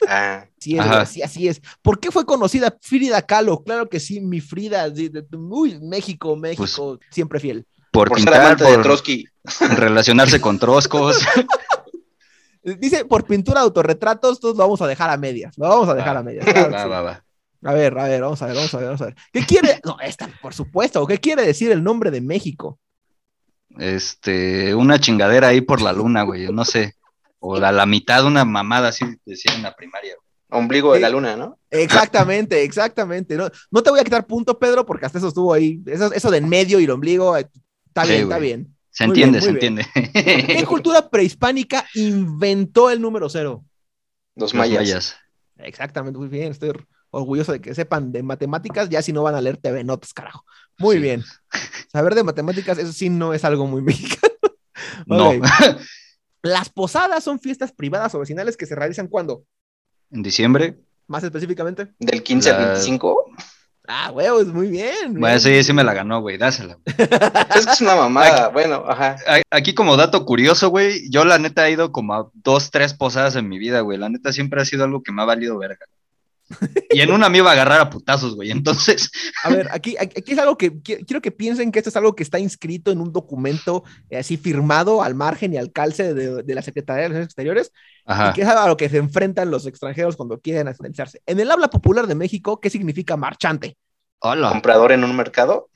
[0.08, 0.94] Ah, Sí, es, Ajá.
[0.96, 1.60] güey, sí, así es.
[1.82, 3.62] ¿Por qué fue conocida Frida Kahlo?
[3.62, 4.92] Claro que sí, mi Frida.
[4.94, 7.66] sí, de- de- Uy, México, México, siempre fiel.
[7.90, 9.26] Por, por ser pintar, de por Trotsky.
[9.76, 11.20] relacionarse con troscos.
[12.62, 15.56] Dice, por pintura de autorretratos, todos lo vamos a dejar a medias.
[15.56, 16.44] Lo vamos a dejar a medias.
[16.44, 16.88] claro va, sí.
[16.88, 17.24] va, va.
[17.64, 19.14] A ver, a ver, vamos a ver, vamos a ver, vamos a ver.
[19.32, 19.80] ¿Qué quiere?
[19.84, 21.06] No, esta, por supuesto.
[21.06, 22.78] ¿Qué quiere decir el nombre de México?
[23.78, 26.48] Este, una chingadera ahí por la luna, güey.
[26.52, 26.94] No sé.
[27.40, 30.14] O a la mitad, una mamada así decía en la primaria.
[30.16, 30.60] güey.
[30.62, 31.02] Ombligo de Sí.
[31.02, 31.58] la luna, ¿no?
[31.70, 33.36] Exactamente, exactamente.
[33.36, 35.80] No, no te voy a quitar punto, Pedro, porque hasta eso estuvo ahí.
[35.86, 37.48] Eso, eso de en medio y el ombligo, eh,
[38.02, 38.76] está Sí, bien, está bien.
[38.90, 39.78] Se Muy entiende, bien, se bien.
[39.78, 40.54] entiende.
[40.58, 43.64] ¿Qué cultura prehispánica inventó el número cero?
[44.34, 44.78] Los Los mayas.
[44.80, 45.16] mayas.
[45.58, 46.50] Exactamente, muy bien.
[46.52, 46.72] Estoy
[47.10, 50.44] orgulloso de que sepan de matemáticas, ya si no van a leer TV Notas, carajo.
[50.78, 51.02] Muy Sí.
[51.02, 51.24] bien.
[51.92, 54.34] Saber de matemáticas, eso sí no es algo muy mexicano.
[55.06, 55.32] No.
[56.42, 59.44] Las posadas son fiestas privadas o vecinales que se realizan cuando,
[60.10, 60.78] en diciembre.
[61.08, 61.92] más específicamente.
[61.98, 63.24] Del 15 al La- 25.
[63.90, 65.18] Ah, huevos, muy bien.
[65.18, 66.36] Bueno, sí, sí me la ganó, güey.
[66.36, 66.74] Dásela.
[66.84, 67.08] güey.
[67.56, 68.48] Es que es una mamada.
[68.48, 69.16] Bueno, ajá.
[69.50, 73.34] Aquí como dato curioso, güey, yo la neta he ido como a dos, tres posadas
[73.36, 73.96] en mi vida, güey.
[73.96, 75.86] La neta siempre ha sido algo que me ha valido verga.
[76.90, 78.50] Y en una me iba a agarrar a putazos, güey.
[78.50, 79.10] Entonces,
[79.44, 82.14] A ver, aquí, aquí es algo que qui- quiero que piensen que esto es algo
[82.16, 86.42] que está inscrito en un documento eh, así firmado al margen y al calce de,
[86.42, 87.72] de la Secretaría de Relaciones Exteriores,
[88.06, 88.32] y ajá.
[88.32, 91.20] que es a lo que se enfrentan los extranjeros cuando quieren nacionalizarse.
[91.26, 93.76] En el habla popular de México, ¿qué significa marchante?
[94.20, 94.50] Hola.
[94.50, 95.68] Comprador en un mercado.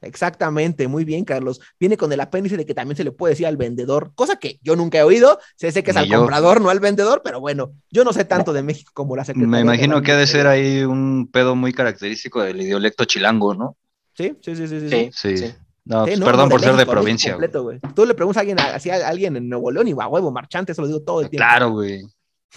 [0.00, 1.60] Exactamente, muy bien, Carlos.
[1.78, 4.58] Viene con el apéndice de que también se le puede decir al vendedor, cosa que
[4.62, 5.38] yo nunca he oído.
[5.56, 6.18] Sé, sé que es Ni al yo.
[6.18, 9.50] comprador, no al vendedor, pero bueno, yo no sé tanto de México como la Secretaría.
[9.50, 13.76] Me imagino que ha de ser ahí un pedo muy característico del idiolecto chilango, ¿no?
[14.14, 14.80] Sí, sí, sí, sí.
[14.80, 15.36] sí, Sí, Sí.
[15.38, 15.54] sí.
[15.84, 17.32] No, Sí, pues no, perdón no, por ser de provincia.
[17.34, 17.48] güey.
[17.48, 17.80] completo, güey.
[17.94, 20.72] Tú le preguntas a alguien, así a alguien en Nuevo León y va huevo, marchante,
[20.72, 21.46] eso lo digo todo el tiempo.
[21.46, 22.02] Claro, güey.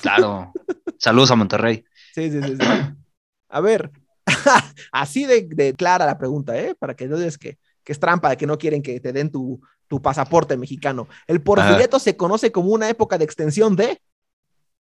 [0.01, 0.51] Claro.
[0.99, 1.83] Saludos a Monterrey.
[2.13, 2.67] Sí, sí, sí, sí.
[3.49, 3.89] A ver,
[4.91, 6.75] así de, de clara la pregunta, ¿eh?
[6.75, 9.31] Para que no digas que, que es trampa, de que no quieren que te den
[9.31, 11.07] tu, tu pasaporte mexicano.
[11.27, 14.01] El porfiriato se conoce como una época de extensión de...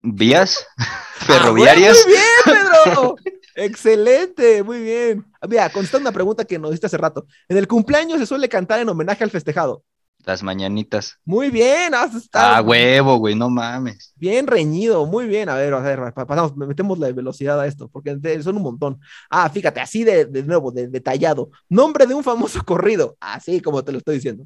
[0.03, 0.67] ¿Vías?
[0.79, 1.99] ¡Ah, ¿Ferroviarias?
[2.05, 3.17] güey, muy bien, Pedro!
[3.57, 5.27] Excelente, muy bien.
[5.49, 7.27] Mira, contestando una pregunta que nos diste hace rato.
[7.49, 9.83] En el cumpleaños se suele cantar en homenaje al festejado.
[10.27, 11.19] Las mañanitas.
[11.25, 14.13] Muy bien, has estado Ah, huevo, güey, no mames.
[14.17, 15.49] bien reñido, muy bien.
[15.49, 18.99] A ver, a ver, pa- pasamos, metemos la velocidad a esto, porque son un montón.
[19.31, 21.51] Ah, fíjate, así de, de nuevo, de, detallado.
[21.69, 24.45] Nombre de un famoso corrido, así como te lo estoy diciendo.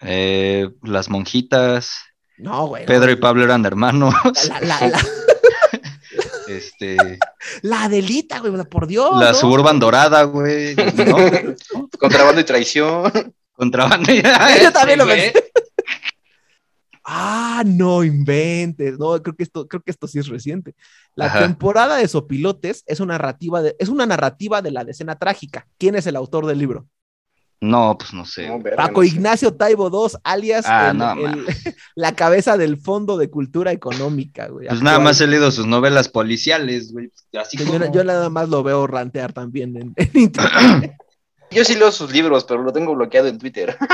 [0.00, 1.90] Eh, las monjitas.
[2.38, 2.84] No, güey.
[2.84, 2.86] no.
[2.86, 4.14] Pedro y Pablo eran hermanos.
[4.48, 5.00] La, la, la,
[6.48, 7.18] Este,
[7.62, 9.18] la Adelita, güey, por Dios.
[9.18, 9.34] la ¿no?
[9.34, 10.76] suburban dorada, güey.
[10.76, 11.16] ¿no?
[11.98, 13.10] Contrabando y traición.
[13.54, 14.12] Contrabando.
[14.62, 15.32] Yo también lo pensé.
[17.06, 18.98] Ah, no inventes.
[18.98, 20.74] No, creo que esto, creo que esto sí es reciente.
[21.14, 21.40] La Ajá.
[21.40, 25.66] temporada de Sopilotes es una narrativa de, es una narrativa de la decena trágica.
[25.78, 26.86] ¿Quién es el autor del libro?
[27.60, 28.48] No, pues no sé.
[28.48, 29.14] No, verga, Paco no sé.
[29.14, 31.46] Ignacio Taibo II, alias Ah, el- no, el-
[31.94, 34.68] la cabeza del Fondo de Cultura Económica, güey.
[34.68, 37.10] Pues nada más he leído sus novelas policiales, güey.
[37.38, 37.92] Así Yo, como...
[37.92, 40.96] yo nada más lo veo rantear también en, en internet.
[41.50, 43.76] Yo sí leo sus libros, pero lo tengo bloqueado en Twitter.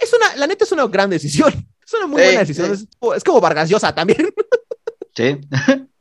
[0.00, 1.52] Es una, la neta es una gran decisión.
[1.84, 2.72] Es una muy Sí, buena decisión.
[2.72, 4.32] Es, es como Vargas Llosa también.
[5.16, 5.40] Sí.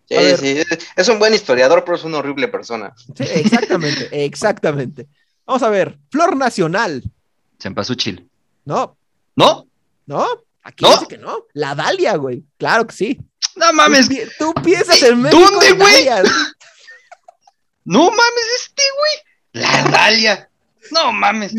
[0.10, 2.94] Es un buen historiador, pero es una horrible persona.
[3.16, 5.08] Sí, exactamente, exactamente.
[5.46, 5.98] Vamos a ver.
[6.12, 7.02] Flor Nacional.
[7.58, 8.30] Cempasúchil.
[8.66, 8.98] No,
[9.36, 9.68] ¿No?
[10.06, 10.28] no.
[10.64, 10.92] Aquí ¿No?
[10.92, 11.46] dice que no.
[11.54, 12.44] La Dalia, güey.
[12.58, 13.20] Claro que sí.
[13.56, 14.10] No mames.
[14.10, 15.42] Tú, tú piensas en México.
[15.42, 16.06] ¿Dónde, güey?
[17.86, 19.14] No mames, este, güey.
[19.56, 20.50] La Dalia.
[20.92, 21.54] No mames.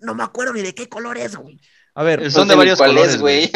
[0.00, 1.58] No me acuerdo ni de qué color es, güey.
[1.94, 2.30] A ver.
[2.30, 3.50] Son de varios colores, es, güey.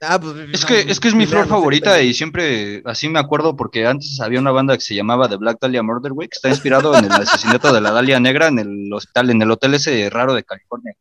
[0.00, 3.18] ah, pues, Es no, que, es que es mi flor favorita y siempre así me
[3.18, 6.36] acuerdo porque antes había una banda que se llamaba The Black Dahlia Murder, güey, que
[6.36, 9.74] está inspirado en el asesinato de la Dalia Negra en el hospital, en el hotel
[9.74, 10.94] ese raro de California.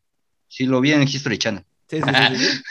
[0.47, 1.63] Sí, lo vi en History Channel.
[1.89, 2.61] Sí, sí, sí.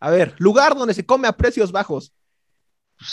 [0.00, 2.12] A ver, lugar donde se come a precios bajos.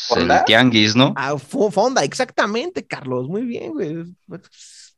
[0.09, 1.13] Pues, el tianguis, ¿no?
[1.15, 3.27] Ah, fo- fonda, exactamente, Carlos.
[3.27, 4.03] Muy bien, güey.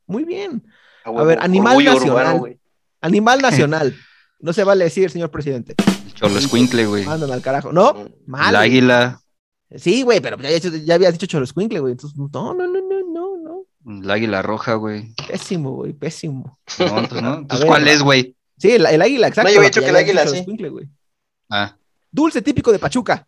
[0.10, 0.64] Muy bien.
[1.06, 2.10] huevo, ver, animal nacional.
[2.10, 2.60] urbano, güey.
[3.02, 3.96] Animal nacional.
[4.40, 5.76] No se vale decir, señor presidente.
[6.06, 7.06] El cholo escuincle, güey.
[7.06, 7.72] Mandan al carajo.
[7.72, 8.50] No, mal.
[8.50, 9.22] El águila,
[9.76, 11.92] Sí, güey, pero ya, ya habías dicho Choroscuincle, güey.
[11.92, 14.02] Entonces, no, no, no, no, no, no.
[14.02, 15.14] el águila roja, güey.
[15.28, 16.58] Pésimo, güey, pésimo.
[16.80, 17.34] No, entonces, ¿no?
[17.42, 17.68] Entonces, ver.
[17.68, 18.36] ¿cuál es, güey?
[18.58, 19.50] Sí, el, el águila, exacto.
[19.50, 20.44] No, yo había la dicho que el águila, sí.
[21.52, 21.78] Ah,
[22.12, 23.28] Dulce típico de Pachuca.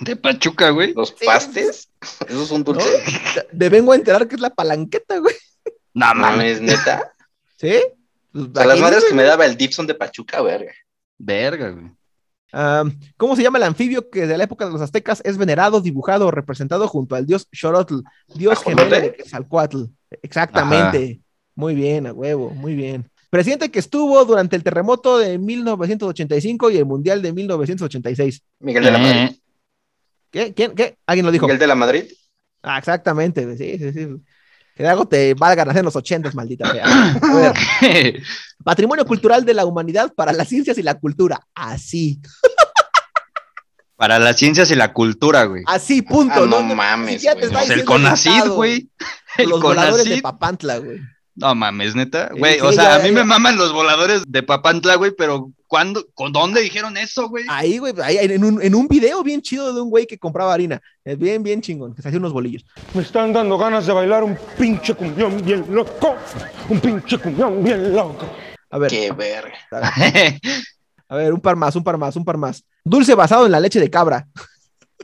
[0.00, 0.92] de Pachuca, güey.
[0.94, 1.24] Los Sí.
[1.26, 1.88] pastes,
[2.28, 2.64] esos son ¿no?
[2.72, 3.00] dulces.
[3.52, 5.36] Me vengo a enterar que es la palanqueta, güey.
[5.94, 6.60] No mames.
[6.60, 7.12] Neta.
[7.56, 7.80] ¿Sí?
[8.32, 10.72] Pues, O sea, las madres que me daba el dip son de Pachuca, verga.
[11.18, 11.90] Verga, güey.
[13.16, 16.26] ¿Cómo se llama el anfibio que desde la época de los aztecas es venerado, dibujado
[16.26, 18.00] o representado junto al dios Xorotl,
[18.34, 19.84] dios gemelo de Quetzalcóatl?
[20.22, 21.20] Exactamente.
[21.54, 23.10] Muy bien, a huevo, muy bien.
[23.30, 28.42] Presidente que estuvo durante el terremoto de 1985 y el mundial de 1986.
[28.60, 29.30] Miguel de la Madrid.
[29.30, 29.40] Eh,
[30.30, 30.54] ¿Qué?
[30.54, 30.74] ¿Quién?
[30.74, 30.96] ¿Qué?
[31.06, 31.46] ¿Alguien lo dijo?
[31.46, 32.04] Miguel de la Madrid.
[32.62, 34.08] Ah, exactamente, sí, sí, sí.
[34.74, 36.84] Que algo te valga nacer en los ochentas, maldita sea.
[38.64, 41.46] Patrimonio cultural de la humanidad para las ciencias y la cultura.
[41.54, 42.20] Así,
[43.96, 45.62] Para las ciencias y la cultura, güey.
[45.66, 46.44] así, punto.
[46.44, 48.88] Ah, no mames, te Pues el CONACID, güey.
[49.36, 50.22] El Los voladores de CONACID.
[50.22, 51.00] Papantla, güey.
[51.34, 52.30] No mames, neta.
[52.36, 53.14] Güey, sí, o sea, ya, a mí ya.
[53.14, 56.06] me maman los voladores de Papantla, güey, pero ¿cuándo?
[56.14, 57.44] ¿Con dónde dijeron eso, güey?
[57.48, 60.52] Ahí, güey, ahí, en, un, en un video bien chido de un güey que compraba
[60.52, 60.80] harina.
[61.04, 62.64] Es bien, bien chingón, que se hacía unos bolillos.
[62.92, 66.16] Me están dando ganas de bailar un pinche cumbión bien loco.
[66.68, 68.26] Un pinche cumbión bien loco.
[68.70, 69.54] A ver, Qué verga.
[71.08, 72.62] a ver, un par más, un par más, un par más.
[72.84, 74.26] Dulce basado en la leche de cabra.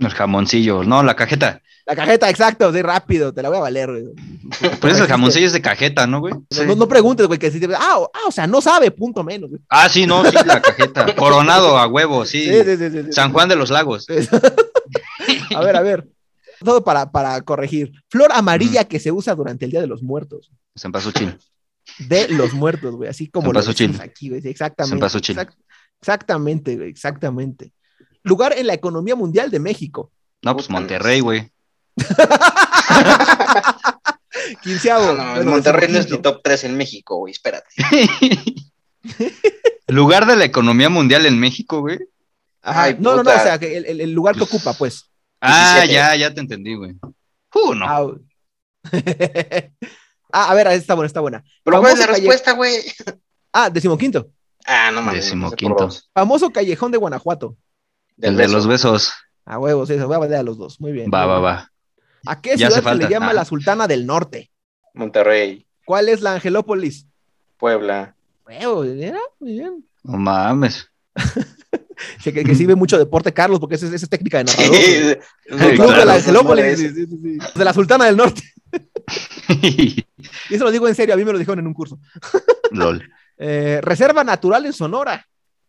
[0.00, 1.60] El jamoncillo, no, la cajeta.
[1.86, 4.04] La cajeta, exacto, sí, rápido, te la voy a valer, güey.
[4.80, 6.34] Pero es el jamoncillo es de cajeta, ¿no, güey?
[6.34, 9.24] No, no, no preguntes, güey, que si te- ah, ah, o sea, no sabe, punto
[9.24, 9.62] menos, güey.
[9.70, 11.14] Ah, sí, no, sí, la cajeta.
[11.16, 12.44] Coronado a huevo, sí.
[12.44, 13.12] Sí, sí, sí, sí, sí.
[13.12, 14.06] San Juan de los Lagos.
[15.54, 16.08] A ver, a ver.
[16.64, 17.92] Todo para, para corregir.
[18.08, 20.50] Flor amarilla que se usa durante el Día de los Muertos.
[20.76, 21.36] Cempasúchil.
[21.98, 23.08] De los muertos, güey.
[23.08, 24.42] Así como lo aquí, güey.
[24.46, 25.06] exactamente.
[25.06, 25.54] Exact-
[26.00, 26.90] exactamente, güey.
[26.90, 27.72] Exactamente.
[28.28, 30.12] Lugar en la economía mundial de México.
[30.42, 31.50] No, pues Monterrey, güey.
[34.62, 35.14] Quinceavo.
[35.14, 37.68] No, no, bueno, Monterrey no es mi top 3 en México, güey, espérate.
[39.88, 41.98] Lugar de la economía mundial en México, güey.
[42.62, 45.10] Ajá, Ay, no, no, no, o sea, que el, el- el lugar que ocupa, pues.
[45.40, 45.94] Ah, 17.
[45.94, 46.94] ya, ya te entendí, güey.
[47.54, 47.86] Uh, no.
[47.88, 48.06] Ah.
[50.30, 51.42] Ah, a ver, está buena, está buena.
[51.64, 52.74] Pero ¿cuál es la Famoso calle- respuesta, güey?
[53.50, 54.28] Ah, decimoquinto.
[54.66, 55.24] Ah, no mames.
[55.24, 55.88] Decimoquinto.
[56.12, 57.56] Famoso callejón de Guanajuato.
[58.20, 58.54] El de beso.
[58.54, 59.12] los besos.
[59.44, 60.80] A huevos, sí, se voy a valer a los dos.
[60.80, 61.10] Muy bien.
[61.12, 61.72] Va, va, va.
[62.26, 63.04] ¿A qué Ya ciudad se falta.
[63.06, 63.34] le llama Ah.
[63.34, 64.50] la Sultana del Norte?
[64.94, 67.06] Monterrey, ¿Cuál es la Angelópolis?
[67.56, 68.14] Puebla.
[68.46, 69.84] Huevos, mira, muy bien.
[70.02, 70.88] No mames.
[72.22, 74.72] Sí, que, que sí ve mucho deporte, Carlos, porque esa es, técnica de narrador.
[74.76, 74.94] Sí,
[75.48, 77.58] El club claro, de la Angelópolis, madre, sí, sí, sí, sí.
[77.58, 78.42] de la Sultana del Norte.
[80.50, 81.98] Y eso lo digo en serio, a mí me lo dijeron en un curso.
[82.70, 83.02] LOL.
[83.40, 85.24] Eh, Reserva Natural en Sonora.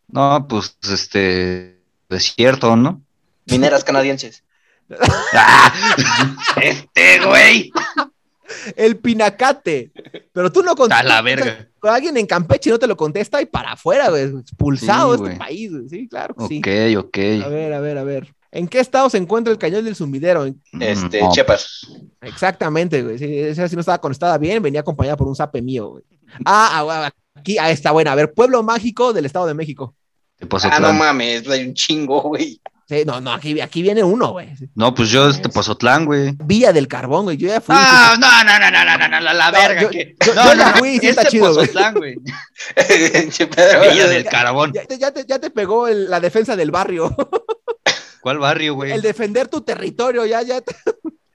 [0.08, 1.79] No, pues este.
[2.10, 3.00] Desierto, ¿no?
[3.46, 4.44] Mineras canadienses.
[5.32, 5.72] ¡Ah!
[6.62, 7.72] Este, güey.
[8.76, 9.92] El Pinacate.
[10.32, 11.06] Pero tú no A contestas.
[11.06, 11.68] la verga.
[11.78, 14.24] Con alguien en Campeche no te lo contesta y para afuera, güey.
[14.40, 15.38] Expulsado Sí, de este güey.
[15.38, 15.88] país, güey.
[15.88, 16.58] Sí, claro que sí.
[16.58, 17.18] Ok, ok.
[17.44, 18.34] A ver, a ver, a ver.
[18.52, 20.44] ¿En qué estado se encuentra el cañón del sumidero?
[20.44, 21.86] En- Este, No, Chiapas.
[22.20, 23.16] Exactamente, güey.
[23.18, 26.04] Sí, esa sí no estaba conectada bien, venía acompañada por un zape mío, güey.
[26.44, 26.96] Ah, ah, güey,
[27.36, 28.10] aquí, ah, está buena.
[28.12, 29.94] A ver, pueblo mágico del Estado de México.
[30.40, 30.82] De Ah, Pozotlán.
[30.82, 32.60] no mames, hay un chingo, güey.
[32.88, 34.48] Sí, no, no, aquí, aquí viene uno, güey.
[34.74, 36.34] No, pues yo es de Pozotlán, güey.
[36.44, 37.36] Villa del Carbón, güey.
[37.36, 37.72] Yo ya fui.
[37.78, 39.82] Ah, no, no, no, no, no, no, no, la, la No, verga.
[39.82, 40.16] yo- que...
[40.26, 41.66] yo- no, yo no, ya no, fui, sí es está de chido, güey.
[41.68, 42.16] Pozotlán, güey.
[43.92, 44.72] Villa del Carbón.
[44.72, 47.14] Ya, te- ya te, ya te pegó el- la defensa del barrio.
[48.22, 48.92] ¿Cuál barrio, güey?
[48.92, 50.60] El defender tu territorio, ya, ya.
[50.60, 50.74] te-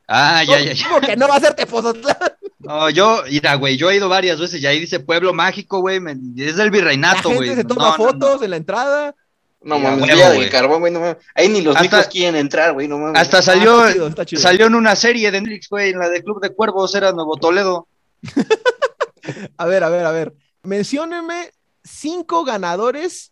[0.07, 0.88] Ah, ya, ya, ya.
[0.88, 2.18] ¿Cómo que no va a ser Tepozotlán?
[2.66, 6.00] No, yo, mira, güey, yo he ido varias veces y ahí dice pueblo mágico, güey.
[6.00, 7.56] me- Es del La virreinato, gente güey.
[7.56, 8.12] se toma No, no, no.
[8.12, 9.16] fotos en la entrada.
[9.62, 11.18] No mames, del Carbón, güey, no mames.
[11.34, 13.20] Ahí ni los Hasta- quieren entrar, güey, no mames.
[13.20, 14.42] Hasta Ah, salió, está chido, está chido.
[14.42, 17.36] salió en una serie de Netflix, güey, en la de Club de Cuervos, era Nuevo
[17.38, 17.88] Toledo.
[19.58, 20.34] A ver, a ver, a ver.
[20.64, 21.52] Menciónenme
[21.84, 23.32] cinco ganadores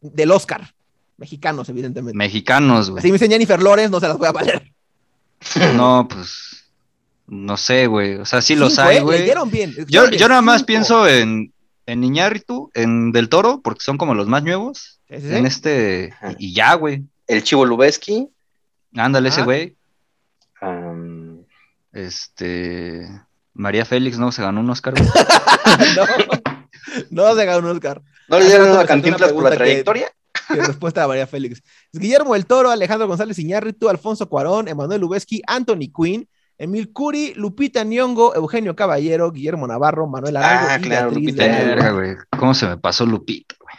[0.00, 0.72] del Oscar.
[1.18, 2.16] Mexicanos, evidentemente.
[2.16, 3.04] Mexicanos, Si güey.
[3.04, 4.72] me dicen Jennifer Lawrence, no se las voy a valer.
[5.74, 6.59] No, pues,
[7.30, 8.16] no sé, güey.
[8.16, 9.00] O sea, sí los hay, ¿eh?
[9.00, 9.30] güey.
[9.50, 9.72] Bien.
[9.88, 10.66] Yo, yo nada más Cinco.
[10.66, 11.52] pienso en,
[11.86, 15.00] en Iñárritu, en Del Toro, porque son como los más nuevos.
[15.08, 15.34] Sí, sí, sí.
[15.36, 16.34] En este, Ajá.
[16.38, 17.04] y ya, güey.
[17.26, 18.28] El Chivo Lubeski.
[18.96, 19.44] Ándale ese Ah.
[19.44, 19.76] güey.
[21.92, 23.08] Este,
[23.54, 24.32] María Félix, ¿no?
[24.32, 25.08] Se ganó un Oscar, güey.
[25.96, 26.04] no,
[27.10, 28.02] no se ganó un Oscar.
[28.28, 30.12] ¿No le Hace dieron una cantinflas por la que- trayectoria?
[30.48, 31.62] Que respuesta a María Félix.
[31.92, 36.28] Guillermo el Toro, Alejandro González Iñárritu, Alfonso Cuarón, Emanuel Lubeski, Anthony Quinn,
[36.62, 41.46] Emil Curi, Lupita Nyongo, Eugenio Caballero, Guillermo Navarro, Manuel Arango Ah, y claro, Beatriz Lupita.
[41.48, 41.94] Nyong'o.
[41.94, 42.16] Güey.
[42.38, 43.76] ¿Cómo se me pasó Lupita, güey?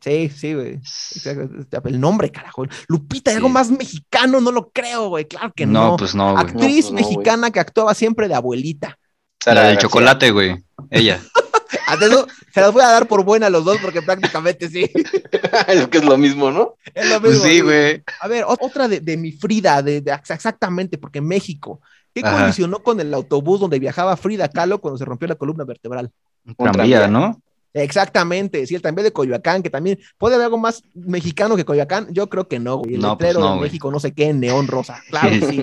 [0.00, 0.74] Sí, sí, güey.
[0.74, 1.88] Exacto.
[1.88, 2.64] El nombre, carajo.
[2.86, 3.36] Lupita, Sí.
[3.38, 5.24] algo más mexicano, no lo creo, güey.
[5.26, 5.96] Claro que No, no.
[5.96, 6.44] pues no, güey.
[6.44, 7.04] Actriz No, pues no, güey.
[7.16, 8.98] mexicana que actuaba siempre de abuelita.
[9.42, 10.62] Sara La del chocolate, güey.
[10.90, 11.20] Ella.
[12.00, 14.90] Eso se las voy a dar por buena a los dos porque prácticamente sí.
[15.68, 16.74] es que es lo mismo, ¿no?
[16.94, 17.46] Es lo Pues mismo.
[17.48, 18.02] sí, güey.
[18.20, 21.80] A ver, ot- otra de, de mi Frida, de, de- exactamente, porque México.
[22.14, 22.40] ¿Qué Ajá.
[22.40, 26.10] colisionó con el autobús donde viajaba Frida Kahlo cuando se rompió la columna vertebral?
[26.44, 27.08] Un tranvía.
[27.08, 27.40] ¿no?
[27.74, 32.08] Exactamente, sí, el tranvía de Coyoacán, que también puede haber algo más mexicano que Coyoacán.
[32.10, 32.94] Yo creo que no, güey.
[32.94, 33.60] El No, pues no, de güey.
[33.60, 35.02] México, no sé qué, neón rosa.
[35.10, 35.62] Claro que sí.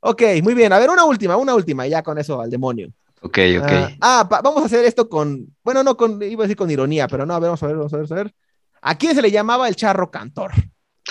[0.00, 0.72] Ok, muy bien.
[0.72, 2.88] A ver, una última, una última, ya con eso al demonio.
[3.22, 3.72] Ok, ok.
[4.00, 7.08] Ah, ah, vamos a hacer esto con, bueno, no con, iba a decir con ironía,
[7.08, 8.34] pero no, a ver, vamos a ver, vamos a ver, vamos a ver.
[8.82, 10.52] ¿A quién se le llamaba el charro cantor?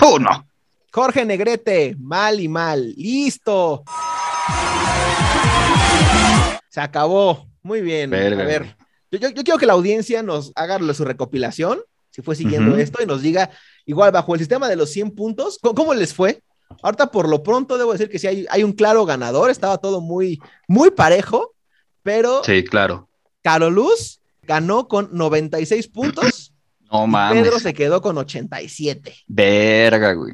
[0.02, 0.46] ¡Oh, no!
[0.92, 2.94] Jorge Negrete, mal y mal.
[2.96, 3.84] Listo.
[6.70, 7.48] Se acabó.
[7.61, 8.14] Muy bien.
[8.14, 8.76] A ver,
[9.11, 11.80] yo, yo- yo quiero que la audiencia nos haga su recopilación,
[12.10, 13.49] si fue siguiendo esto, y nos diga,
[13.86, 16.41] igual bajo el sistema de los 100 puntos, ¿cómo, cómo les fue?
[16.82, 20.02] Ahorita por lo pronto debo decir que sí hay, hay un claro ganador, estaba todo
[20.02, 21.53] muy, muy parejo,
[22.02, 23.07] pero Sí, claro.
[23.44, 26.49] Caroluz ganó con 96 puntos,
[26.91, 27.41] No mames.
[27.44, 29.15] Pedro se quedó con 87.
[29.28, 30.34] Verga, güey.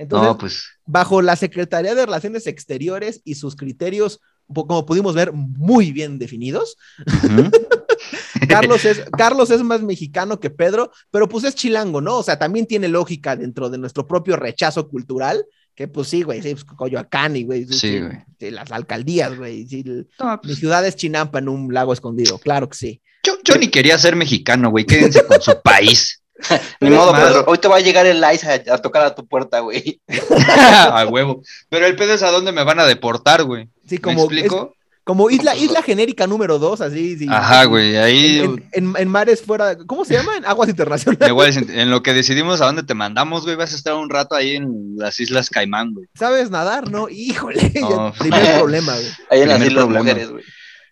[0.00, 0.64] Entonces, No, pues.
[0.86, 6.76] bajo la Secretaría de Relaciones Exteriores y sus criterios, como pudimos ver, muy bien definidos.
[8.48, 12.16] Carlos es, Carlos es más mexicano que Pedro, pero pues es chilango, ¿no?
[12.18, 15.44] O sea, también tiene lógica dentro de nuestro propio rechazo cultural,
[15.74, 18.18] que pues sí, güey, sí, pues, Coyoacán y, güey, Sí, güey.
[18.38, 21.92] sí, las alcaldías, güey, sí, el- No, mi pues, ciudad es Chinampa en un lago
[21.92, 23.02] escondido, claro que sí.
[23.24, 24.86] yo, yo ni quería ser mexicano, güey.
[24.86, 26.19] Quédense con su país.
[26.80, 27.44] Ni modo, Pedro.
[27.46, 30.00] Hoy te va a llegar el ICE a, a tocar a tu puerta, güey.
[30.48, 31.42] a huevo.
[31.68, 33.68] Pero el pedo es a dónde me van a deportar, güey.
[33.88, 34.74] Sí, ¿Me como, es- explico?
[35.02, 37.18] como isla, isla genérica número dos, así.
[37.18, 37.26] sí.
[37.28, 37.96] Ajá, güey.
[37.96, 40.36] Ahí En, en- en mares fuera, ¿cómo se llama?
[40.36, 41.18] En aguas internacionales.
[41.54, 44.36] decir, en lo que decidimos a dónde te mandamos, güey, vas a estar un rato
[44.36, 46.06] ahí en las Islas Caimán, güey.
[46.16, 46.90] ¿Sabes nadar?
[46.90, 48.12] No, híjole, No.
[48.18, 49.06] primer problema, güey.
[49.30, 49.88] Ahí en las Islas.
[49.88, 50.44] Mujeres, güey.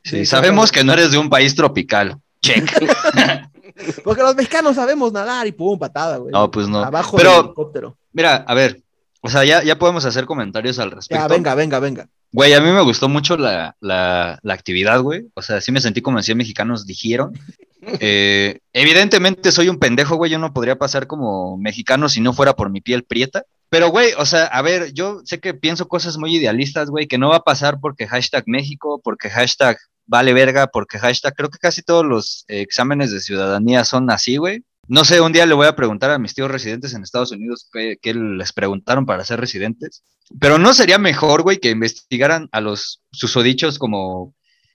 [0.03, 2.17] Sí, Sí, sabemos que no eres de un país tropical.
[2.41, 2.65] Check.
[4.05, 6.33] Porque los mexicanos sabemos nadar y pum, patada, güey.
[6.33, 6.79] No, pues no.
[6.81, 7.97] Abajo Pero- del helicóptero.
[8.13, 8.83] Mira, a ver,
[9.21, 11.23] o sea, ya, ya podemos hacer comentarios al respecto.
[11.23, 12.09] Ya, venga, venga, venga.
[12.33, 15.29] Güey, a mí me gustó mucho la, la, la actividad, güey.
[15.35, 17.33] O sea, sí me sentí como en 100 mexicanos dijeron.
[18.01, 20.31] Eh, evidentemente soy un pendejo, güey.
[20.33, 23.45] Yo no podría pasar como mexicano si no fuera por mi piel prieta.
[23.71, 27.19] Pero, güey, o sea, a ver, yo sé que pienso cosas muy idealistas, güey, que
[27.19, 29.77] no va a pasar porque hashtag México, porque hashtag
[30.07, 34.39] vale verga, porque hashtag, creo que casi todos los eh, exámenes de ciudadanía son así,
[34.39, 34.65] güey.
[34.87, 37.69] No sé, un día le voy a preguntar a mis tíos residentes en Estados Unidos
[37.71, 40.03] qué, qué les preguntaron para ser residentes.
[40.41, 44.35] Pero no sería mejor, güey, que investigaran a los susodichos como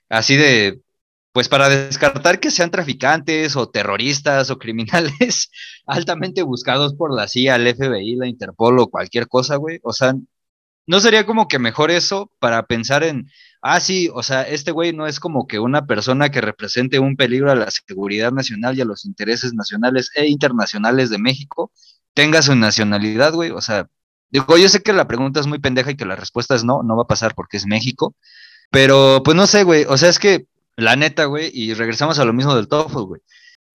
[0.10, 0.82] así de,
[1.34, 5.50] pues para descartar que sean traficantes o terroristas o criminales
[5.88, 9.80] altamente buscados por la CIA, el FBI, la Interpol o cualquier cosa, güey.
[9.84, 10.14] O sea,
[10.86, 13.30] no sería como que mejor eso para pensar en,
[13.64, 17.16] ah, sí, o sea, este güey no es como que una persona que represente un
[17.16, 21.72] peligro a la seguridad nacional y a los intereses nacionales e internacionales de México,
[22.14, 23.50] tenga su nacionalidad, güey.
[23.52, 23.88] O sea,
[24.30, 26.84] digo, yo sé que la pregunta es muy pendeja y que la respuesta es no,
[26.84, 28.16] no va a pasar porque es México,
[28.72, 29.86] pero pues no sé, güey.
[29.90, 33.22] O sea, es que la neta, güey, y regresamos a lo mismo del TOEFL, güey.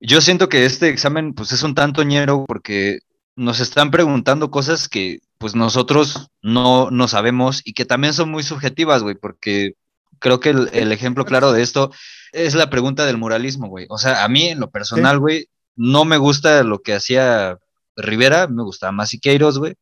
[0.01, 3.01] Yo siento que este examen, pues es un tanto ñero porque
[3.37, 8.43] nos están preguntando cosas que pues nosotros no, no sabemos y que también son muy
[8.43, 9.75] subjetivas, güey, porque
[10.19, 11.93] creo que el, el ejemplo claro de esto
[12.33, 13.87] es la pregunta del muralismo, güey.
[13.89, 17.59] O sea, a mí en lo personal, güey, no me gusta lo que hacía
[17.97, 19.75] Rivera, me gustaba más Siqueiros, güey,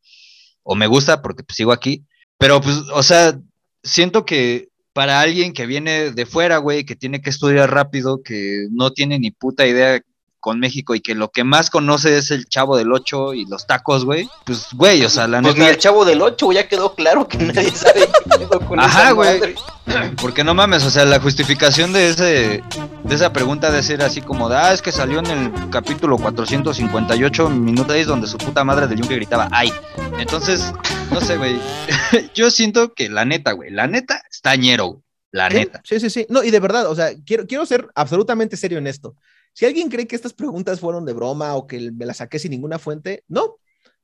[0.63, 2.05] o me gusta porque pues, sigo aquí,
[2.37, 3.39] pero pues, o sea,
[3.83, 8.65] siento que para alguien que viene de fuera, güey, que tiene que estudiar rápido, que
[8.71, 10.01] no tiene ni puta idea
[10.47, 13.67] con México y que lo que más conoce es el chavo del 8 y los
[13.67, 16.95] tacos, güey, pues, güey, o sea, la Pues ni el chavo del 8, ya quedó
[16.95, 18.07] claro que nadie sabe
[18.39, 19.39] qué con Ajá, esa güey.
[19.39, 19.55] madre.
[20.21, 22.63] Porque no mames, o sea, la justificación de ese
[23.03, 26.17] de esa pregunta de ser así como de, ah, es que salió en el capítulo
[26.17, 29.73] 458 minutos ahí donde su puta madre del yunque gritaba, ay.
[30.17, 30.71] Entonces,
[31.11, 31.59] no sé, güey.
[32.33, 35.01] Yo siento que la neta, güey, la neta está ñero, güey.
[35.31, 35.81] La Sí, neta.
[35.83, 36.25] Sí, sí, sí.
[36.29, 39.13] No, y de verdad, o sea, quiero, quiero ser absolutamente serio en esto.
[39.57, 42.51] Si alguien cree que estas preguntas fueron de broma o que me las saqué sin
[42.51, 43.57] ninguna fuente, no.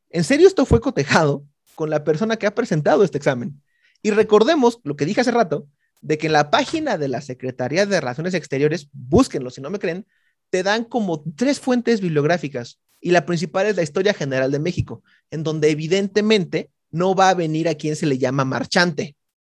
[0.09, 3.61] En serio, esto fue cotejado con la persona que ha presentado este examen.
[4.01, 5.67] Y recordemos lo que dije hace rato,
[6.01, 9.77] de que en la página de la Secretaría de Relaciones Exteriores, búsquenlo si no me
[9.77, 10.07] creen,
[10.49, 12.79] te dan como tres fuentes bibliográficas.
[12.99, 17.35] Y la principal es la Historia General de México, en donde evidentemente no va a
[17.35, 19.15] venir a quien se le llama marchante.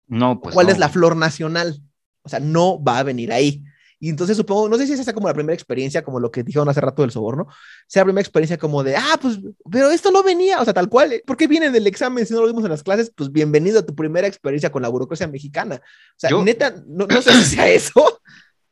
[0.08, 0.54] No, pues.
[0.54, 1.80] ¿Cuál no, es la flor nacional?
[2.22, 3.62] O sea, no va a venir ahí.
[4.00, 6.42] Y entonces supongo, no sé si esa sea como la primera experiencia, como lo que
[6.42, 7.46] dijeron hace rato del soborno,
[7.86, 9.38] sea la primera experiencia como de, ah, pues,
[9.70, 11.22] pero esto no venía, o sea, tal cual.
[11.26, 13.12] ¿por qué viene del examen si no lo vimos en las clases?
[13.14, 15.76] Pues bienvenido a tu primera experiencia con la burocracia mexicana.
[15.76, 18.20] O sea, Yo- neta, no, no sé si sea eso,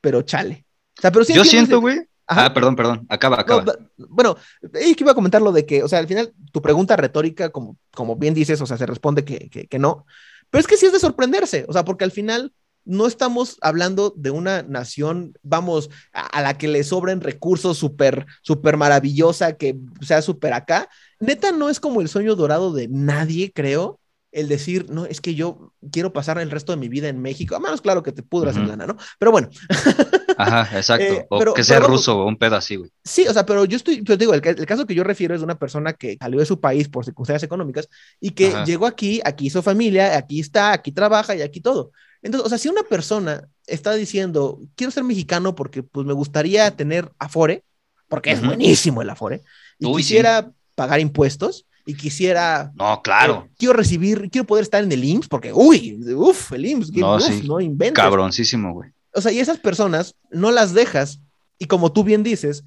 [0.01, 0.67] pero chale.
[0.99, 2.01] O sea, pero sí Yo siento, güey.
[2.27, 3.05] Ah, perdón, perdón.
[3.09, 3.63] Acaba, No, acaba.
[3.65, 4.37] da- bueno,
[4.73, 7.51] es que iba a comentar lo de que, o sea, al final tu pregunta retórica,
[7.51, 10.07] como, como bien dices, o sea, se responde que, que, que no,
[10.51, 12.53] pero es que sí es de sorprenderse, o sea, porque al final
[12.85, 18.27] no estamos hablando de una nación, vamos, a, a la que le sobren recursos súper,
[18.43, 20.89] súper maravillosa, que sea súper acá.
[21.21, 23.99] Neta, no es como el sueño dorado de nadie, creo,
[24.33, 27.55] el decir, no, es que yo quiero pasar el resto de mi vida en México,
[27.55, 28.97] a menos claro que te pudras en lana, ¿no?
[29.19, 29.51] Pero bueno,
[30.39, 31.05] Ajá, exacto.
[31.05, 32.91] Eh, o pero- que sea pero ruso o un pedo así, güey.
[33.05, 35.35] Sí, o sea, pero yo estoy, yo digo, el, ca- el caso que yo refiero
[35.35, 37.89] es de una persona que salió de su país por circunstancias económicas
[38.21, 38.65] y que Ajá.
[38.65, 41.93] llegó aquí, aquí hizo familia, aquí está, aquí trabaja y aquí todo.
[42.23, 46.71] Entonces, o sea, si una persona está diciendo, quiero ser mexicano porque pues me gustaría
[46.77, 47.65] tener Afore,
[48.09, 48.49] porque es Ujú.
[48.49, 49.43] buenísimo el Afore,
[49.79, 50.09] y Uy, sí.
[50.09, 53.47] quisiera pagar impuestos y quisiera No, claro.
[53.49, 57.17] eh, quiero recibir, quiero poder estar en el IMSS, porque, uy, uff, el IMSS, No,
[57.17, 57.43] uf, sí.
[57.47, 58.01] no inventes.
[58.03, 58.91] Cabroncísimo, güey.
[59.15, 61.21] O sea, y esas personas no las dejas,
[61.59, 62.63] y como tú bien dices,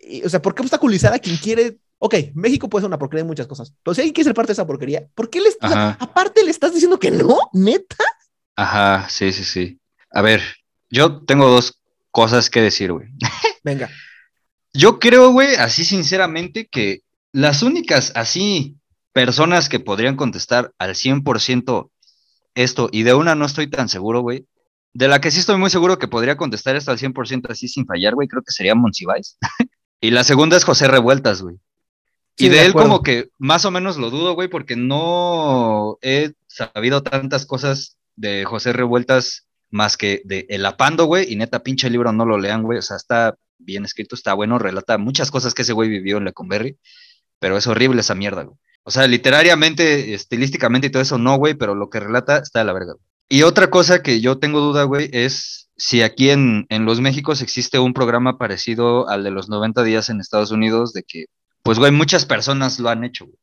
[0.00, 1.78] y- o sea, ¿por qué obstaculizar a quien quiere?
[1.98, 4.48] Ok, México puede ser una porquería en muchas cosas, pero si alguien quiere ser parte
[4.48, 5.96] de esa porquería, ¿por qué Ajá.
[6.00, 7.36] aparte le estás diciendo que no?
[7.52, 7.96] ¿Neta?
[8.56, 9.80] Ajá, sí, sí, sí.
[10.10, 10.42] A ver,
[10.90, 13.08] yo tengo dos cosas que decir, güey.
[13.64, 13.90] Venga,
[14.72, 17.02] Yo creo, güey, así sinceramente, que
[17.32, 18.76] las únicas así
[19.12, 21.90] personas que podrían contestar al 100%
[22.54, 24.46] esto, y de una no estoy tan seguro, güey,
[24.92, 27.86] de la que sí estoy muy seguro que podría contestar esto al 100% así sin
[27.86, 29.38] fallar, güey, creo que sería Monsiváis.
[30.00, 31.56] y la segunda es José Revueltas, güey.
[32.36, 35.98] Sí, y de, de él como que más o menos lo dudo, güey, porque no
[36.02, 41.62] he sabido tantas cosas de José Revueltas más que de El Apando, güey, y neta,
[41.62, 45.30] pinche libro no lo lean, güey, o sea, está bien escrito, está bueno, relata muchas
[45.30, 46.76] cosas que ese güey vivió en Lecumberri,
[47.38, 48.56] pero es horrible esa mierda, güey.
[48.82, 52.64] O sea, literariamente, estilísticamente y todo eso no, güey, pero lo que relata está de
[52.64, 52.94] la verga.
[52.94, 53.04] güey.
[53.28, 57.42] Y otra cosa que yo tengo duda, güey, es si aquí en, en Los Méxicos
[57.42, 61.26] existe un programa parecido al de los 90 días en Estados Unidos, de que,
[61.62, 63.36] pues, güey, muchas personas lo han hecho, güey.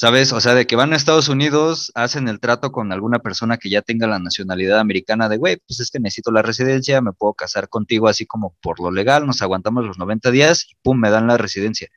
[0.00, 0.32] ¿Sabes?
[0.32, 3.68] O sea, de que van a Estados Unidos, hacen el trato con alguna persona que
[3.68, 7.34] ya tenga la nacionalidad americana de, güey, pues es que necesito la residencia, me puedo
[7.34, 11.10] casar contigo así como por lo legal, nos aguantamos los 90 días y pum, me
[11.10, 11.88] dan la residencia.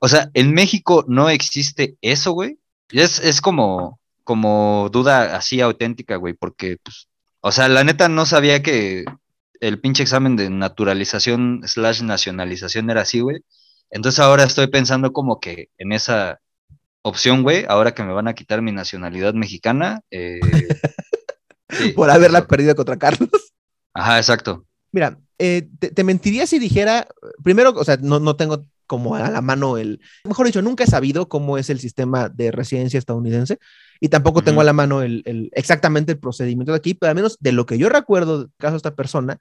[0.00, 2.58] O sea, en México no existe eso, güey.
[2.90, 7.06] Es, es como, como duda así auténtica, güey, porque, pues,
[7.42, 9.04] o sea, la neta no sabía que
[9.60, 13.44] el pinche examen de naturalización slash nacionalización era así, güey.
[13.90, 16.40] Entonces ahora estoy pensando como que en esa
[17.08, 20.00] opción, güey, ahora que me van a quitar mi nacionalidad mexicana.
[20.10, 20.40] eh,
[21.70, 22.48] sí, por haberla eso.
[22.48, 23.28] perdido contra Carlos.
[23.94, 24.66] Ajá, exacto.
[24.92, 27.06] Mira, eh, te, te mentiría si dijera,
[27.42, 30.86] primero, o sea, no, no tengo como a la mano el, mejor dicho, nunca he
[30.86, 33.58] sabido cómo es el sistema de residencia estadounidense
[34.00, 37.16] y tampoco tengo a la mano el, el- exactamente el procedimiento de aquí, pero al
[37.16, 39.38] menos de lo que yo recuerdo del caso de esta persona,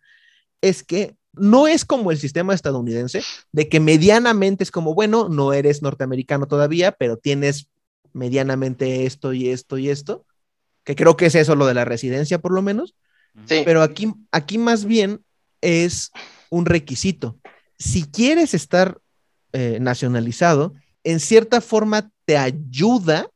[0.62, 3.22] es que no es como el sistema estadounidense,
[3.52, 7.68] de que medianamente es como, bueno, no eres norteamericano todavía, pero tienes
[8.14, 10.26] medianamente esto y esto y esto,
[10.84, 12.96] que creo que es eso lo de la residencia por lo menos,
[13.48, 13.64] Sí.
[13.66, 15.22] pero aquí, aquí más bien
[15.60, 16.12] es
[16.50, 17.38] un requisito.
[17.78, 18.98] Si quieres estar
[19.52, 23.28] eh, nacionalizado, en cierta forma te ayuda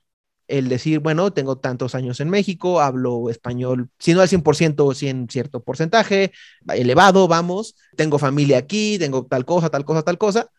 [0.49, 5.07] el decir, bueno, tengo tantos años en México, hablo español, si no al 100%, si
[5.07, 6.31] en cierto porcentaje,
[6.73, 10.49] elevado, vamos, tengo familia aquí, tengo tal cosa, tal cosa, tal cosa,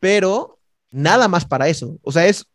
[0.00, 0.58] pero
[0.90, 1.98] nada más para eso.
[2.02, 2.46] O sea, es,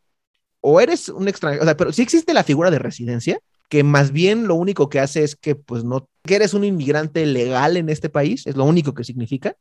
[0.60, 3.40] o eres un extranjero, o sea, pero sí existe la figura de residencia,
[3.70, 7.26] que más bien lo único que hace es que, pues, no, que eres un inmigrante
[7.26, 9.56] legal en este país, es lo único que significa.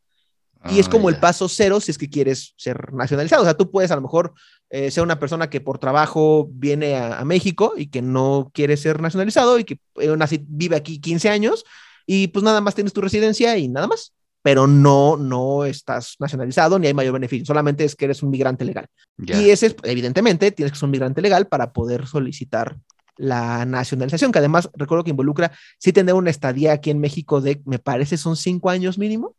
[0.70, 3.42] Y es Ah, como el paso cero si es que quieres ser nacionalizado.
[3.42, 4.32] O sea, tú puedes a lo mejor
[4.70, 8.76] eh, ser una persona que por trabajo viene a, a México y que no quiere
[8.76, 11.64] ser nacionalizado y que eh, así vive aquí 15 años
[12.06, 14.12] y pues nada más tienes tu residencia y nada más.
[14.42, 17.46] Pero no, no estás nacionalizado ni hay mayor beneficio.
[17.46, 18.86] Solamente es que eres un migrante legal.
[19.16, 22.76] Y ese es, evidentemente, tienes que ser un migrante legal para poder solicitar
[23.16, 27.62] la nacionalización, que además recuerdo que involucra sí tener una estadía aquí en México de,
[27.66, 29.36] me parece, son cinco años mínimo.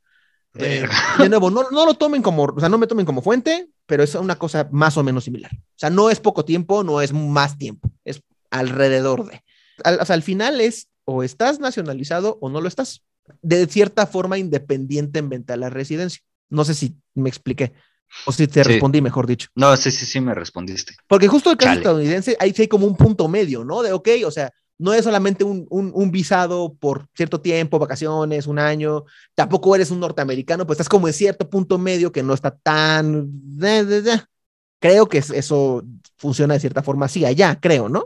[0.55, 0.85] Eh,
[1.19, 4.03] de nuevo, no, no lo tomen como, o sea, no me tomen como fuente, pero
[4.03, 5.51] es una cosa más o menos similar.
[5.53, 8.21] O sea, no es poco tiempo, no es más tiempo, es
[8.51, 9.43] alrededor de.
[9.83, 13.01] Al, o sea, al final es o estás nacionalizado o no lo estás,
[13.41, 16.21] de cierta forma independientemente a la residencia.
[16.49, 17.73] No sé si me expliqué
[18.25, 18.69] o si te Sí.
[18.69, 19.47] respondí, mejor dicho.
[19.55, 20.95] No, sí, sí, sí, me respondiste.
[21.07, 21.81] Porque justo el caso Chale.
[21.81, 23.81] estadounidense, ahí sí hay como un punto medio, ¿no?
[23.81, 24.51] De, ok, o sea,
[24.83, 29.91] no es solamente un, un, un visado por cierto tiempo, vacaciones, un año, tampoco eres
[29.91, 33.29] un norteamericano, pues estás como en cierto punto medio que no está tan...
[33.57, 34.21] de- de- de.
[34.79, 35.83] Creo que es- eso
[36.17, 38.05] funciona de cierta forma así allá, creo, ¿no?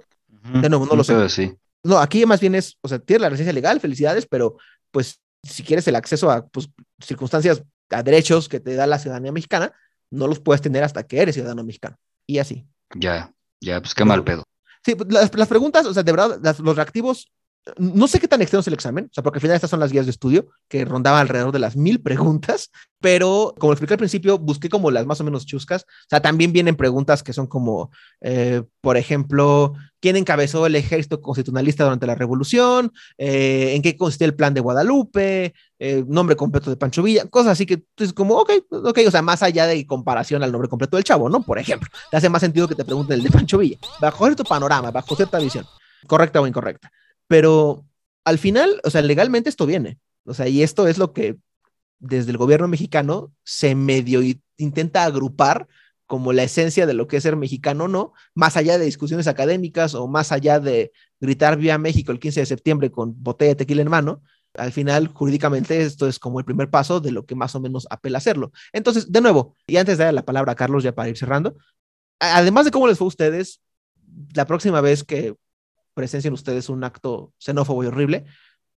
[0.61, 1.13] De nuevo, no lo sé.
[1.13, 1.53] Pero sí.
[1.83, 4.57] No, aquí más bien es, o sea, tienes la residencia legal, felicidades, pero
[4.91, 6.69] pues si quieres el acceso a pues,
[7.01, 9.73] circunstancias, a derechos que te da la ciudadanía mexicana,
[10.11, 11.97] no los puedes tener hasta que eres ciudadano mexicano.
[12.27, 12.65] Y así.
[12.93, 14.43] Ya, ya, pues qué mal pedo.
[14.87, 17.29] Sí, pues, las, las preguntas, o sea, de verdad, las- los reactivos,
[17.77, 19.79] no sé qué tan extenso es el examen, o sea, porque al final estas son
[19.79, 23.99] las guías de estudio que rondaban alrededor de las mil preguntas, pero como expliqué al
[23.99, 27.47] principio, busqué como las más o menos chuscas, o sea, también vienen preguntas que son
[27.47, 27.91] como,
[28.21, 32.91] eh, por ejemplo, ¿quién encabezó el ejército constitucionalista durante la revolución?
[33.17, 35.53] Eh, ¿En qué consistía el plan de Guadalupe?
[35.79, 39.21] Eh, nombre completo de Pancho Villa, cosas así que es como, ok, ok, o sea,
[39.21, 41.43] más allá de comparación al nombre completo del chavo, ¿no?
[41.43, 44.43] Por ejemplo, te hace más sentido que te pregunten el de Pancho Villa, bajo cierto
[44.43, 45.65] panorama, bajo cierta visión,
[46.07, 46.91] correcta o incorrecta.
[47.27, 47.85] Pero
[48.25, 51.37] al final, o sea, legalmente esto viene, o sea, y esto es lo que
[51.99, 54.21] desde el gobierno mexicano se medio
[54.57, 55.67] intenta agrupar
[56.05, 58.13] como la esencia de lo que es ser mexicano, ¿no?
[58.33, 62.45] Más allá de discusiones académicas o más allá de gritar vía México el 15 de
[62.45, 64.21] septiembre con botella de tequila en mano,
[64.53, 67.87] al final, jurídicamente, esto es como el primer paso de lo que más o menos
[67.89, 68.51] apela hacerlo.
[68.73, 71.55] Entonces, de nuevo, y antes de dar la palabra a Carlos, ya para ir cerrando,
[72.19, 73.61] a- además de cómo les fue a ustedes,
[74.33, 75.35] la próxima vez que
[75.97, 78.25] presencien ustedes un acto xenófobo y horrible,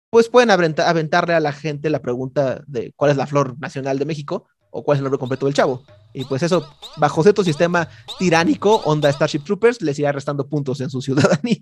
[0.08, 3.98] pues pueden aventa- aventarle a la gente la pregunta de cuál es la flor nacional
[3.98, 5.84] de México o cuál es el nombre completo del chavo.
[6.14, 6.66] Y pues eso,
[6.96, 7.88] bajo cierto sistema
[8.18, 11.60] tiránico, onda Starship Troopers, les irá restando puntos en su ciudadanía.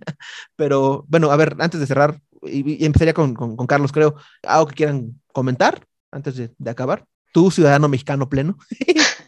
[0.55, 3.35] Pero bueno, a ver, antes de cerrar, y, empezaría con,
[3.67, 4.15] Carlos, creo,
[4.45, 7.05] algo que quieran comentar antes de, acabar.
[7.33, 8.57] Tú, ciudadano mexicano pleno.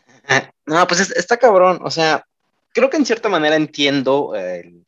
[0.66, 1.80] No, pues es- está cabrón.
[1.82, 2.24] O sea,
[2.72, 4.84] creo que en cierta manera entiendo el-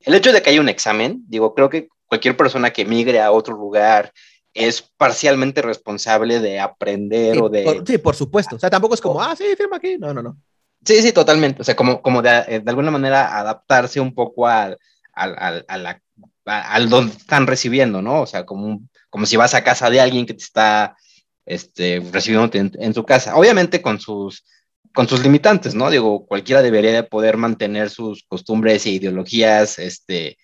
[0.00, 1.22] el hecho de que haya un examen.
[1.28, 4.12] Digo, creo que cualquier persona que migre a otro lugar
[4.54, 7.62] es parcialmente responsable de aprender Sí o de...
[7.62, 8.56] por, sí, por supuesto.
[8.56, 9.98] O sea, tampoco es como, ah, sí, firma aquí.
[9.98, 10.36] No, no, no.
[10.84, 11.60] Sí, sí, totalmente.
[11.62, 14.78] O sea, como, como de, eh, de alguna manera adaptarse un poco al,
[15.12, 16.02] al, al, a la-
[16.44, 18.22] al donde están recibiendo, ¿no?
[18.22, 20.96] O sea, como, un- como si vas a casa de alguien que te está
[21.44, 23.36] este, recibiendo en, en su casa.
[23.36, 24.44] Obviamente con sus,
[24.94, 25.90] con sus limitantes, ¿no?
[25.90, 30.36] Digo, cualquiera debería de poder mantener sus costumbres e ideologías, este,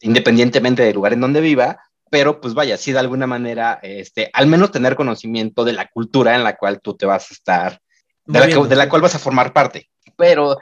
[0.00, 1.78] independientemente del lugar en donde viva,
[2.10, 6.34] pero pues vaya, sí de alguna manera, este, al menos tener conocimiento de la cultura
[6.34, 7.80] en la cual tú te vas a estar
[8.24, 9.88] de la, que- Moviendo, de la cual vas a formar parte.
[10.16, 10.56] Pero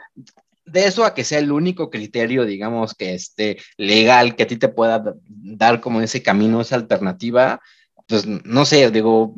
[0.65, 4.57] de eso a que sea el único criterio, digamos, que esté legal, que a ti
[4.57, 7.61] te pueda dar como ese camino, esa alternativa,
[8.07, 9.33] pues no sé, digo,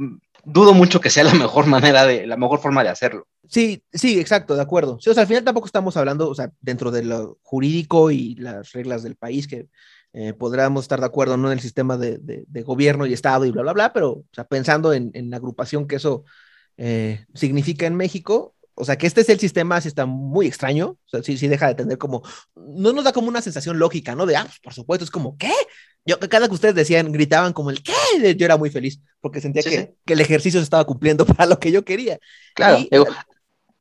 [0.45, 3.28] dudo mucho que sea la mejor manera de, la mejor forma de hacerlo.
[3.48, 4.99] Sí, sí, exacto, de acuerdo.
[5.02, 8.36] Sí, o sea, al final tampoco estamos hablando, o sea, dentro de lo jurídico y
[8.36, 9.68] las reglas del país, que
[10.14, 13.52] eh, podríamos estar de acuerdo no en el sistema de, de- gobierno y Estado y
[13.52, 16.26] bla, bla, bla, pero pensando en, en la agrupación que eso
[16.78, 20.88] eh, significa en México, o sea, que este es el sistema, sí está muy extraño,
[20.89, 22.23] o sea, sí, sí deja de tener como,
[22.56, 24.26] no nos da como una sensación lógica, ¿no?
[24.26, 25.51] De, ah, pues, por supuesto, es como, ¿qué?
[26.06, 28.35] Yo, cada que ustedes decían, gritaban como el, ¿qué?
[28.35, 29.89] Yo era muy feliz, porque sentía Sí, que, sí.
[30.06, 32.18] que el ejercicio se estaba cumpliendo para lo que yo quería.
[32.56, 33.06] Claro, Y- digo,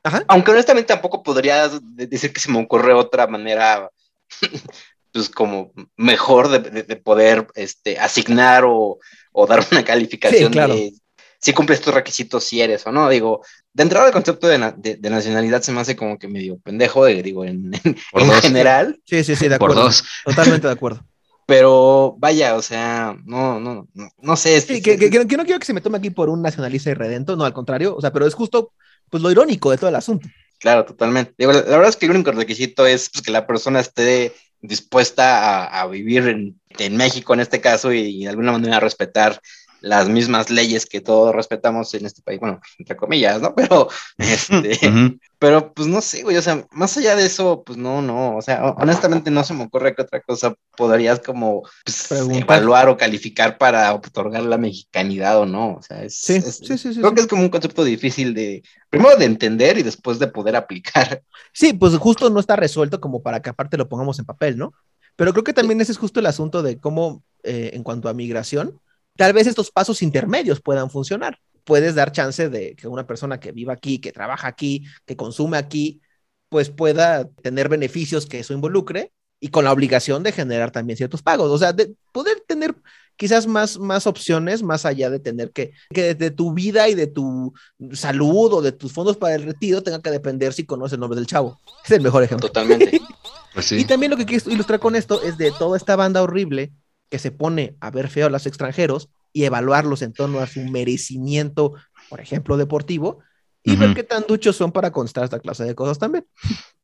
[0.02, 0.24] Ajá.
[0.28, 3.90] aunque honestamente tampoco podría de- decir que se me ocurre otra manera,
[5.12, 8.98] pues como mejor de, de- de poder este, asignar o,
[9.32, 10.74] o dar una calificación Sí, claro.
[10.74, 10.92] de,
[11.40, 13.08] si cumples tus requisitos, si eres o no.
[13.08, 13.42] Digo,
[13.72, 16.58] de entrada el concepto de, na- de- de nacionalidad se me hace como que medio
[16.58, 19.84] pendejo, de- digo, en, en- Por en general, Sí, sí, sí, de Por acuerdo.
[19.88, 20.04] dos.
[20.24, 21.04] Totalmente de acuerdo.
[21.46, 24.60] pero vaya, o sea, no, no, no, no sé.
[24.60, 26.42] Sí, que, que- que no- que no quiero que se me tome aquí por un
[26.42, 28.72] nacionalista y redento, no, al contrario, o sea, pero es justo
[29.10, 30.28] pues lo irónico de todo el asunto.
[30.58, 31.32] Claro, totalmente.
[31.38, 34.34] Digo, la, la verdad es que el único requisito es pues, que la persona esté
[34.60, 39.40] dispuesta a, a vivir en, en México en este caso y, de alguna manera respetar
[39.80, 43.54] las mismas leyes que todos respetamos en este país, bueno, entre comillas, ¿no?
[43.56, 43.88] Pero,
[44.18, 44.78] este,
[45.38, 48.42] pero pues no sé, güey, o sea, más allá de eso, pues no, no, o
[48.42, 53.56] sea, honestamente no se me ocurre que otra cosa podrías como pues, evaluar o calificar
[53.56, 57.10] para otorgar la mexicanidad o no, o sea, es, Sí, es- sí, sí, sí, creo
[57.10, 57.14] sí.
[57.14, 61.22] que es como un concepto difícil de, primero de entender y después de poder aplicar.
[61.52, 64.72] Sí, pues justo no está resuelto como para que aparte lo pongamos en papel, ¿no?
[65.16, 68.14] Pero creo que también ese es justo el asunto de cómo, eh, en cuanto a
[68.14, 68.80] migración,
[69.18, 71.40] tal vez estos pasos intermedios puedan funcionar.
[71.64, 75.58] Puedes dar chance de que una persona que viva aquí, que trabaja aquí, que consume
[75.58, 76.00] aquí,
[76.48, 81.20] pues pueda tener beneficios que eso involucre y con la obligación de generar también ciertos
[81.20, 81.50] pagos.
[81.50, 82.76] O sea, de poder tener
[83.16, 87.08] quizás más, más opciones más allá de tener que, que de tu vida y de
[87.08, 87.52] tu
[87.92, 91.16] salud o de tus fondos para el retiro tenga que depender si conoces el nombre
[91.16, 91.60] del chavo.
[91.84, 92.46] Es el mejor ejemplo.
[92.46, 93.00] Totalmente.
[93.54, 96.70] Pues Y también lo que quiero ilustrar con esto es de toda esta banda horrible
[97.10, 100.60] que se pone a ver feo a los extranjeros y evaluarlos en torno a su
[100.64, 101.74] merecimiento,
[102.08, 103.20] por ejemplo, deportivo,
[103.62, 106.26] y ver qué tan duchos son para contestar esta clase de cosas también.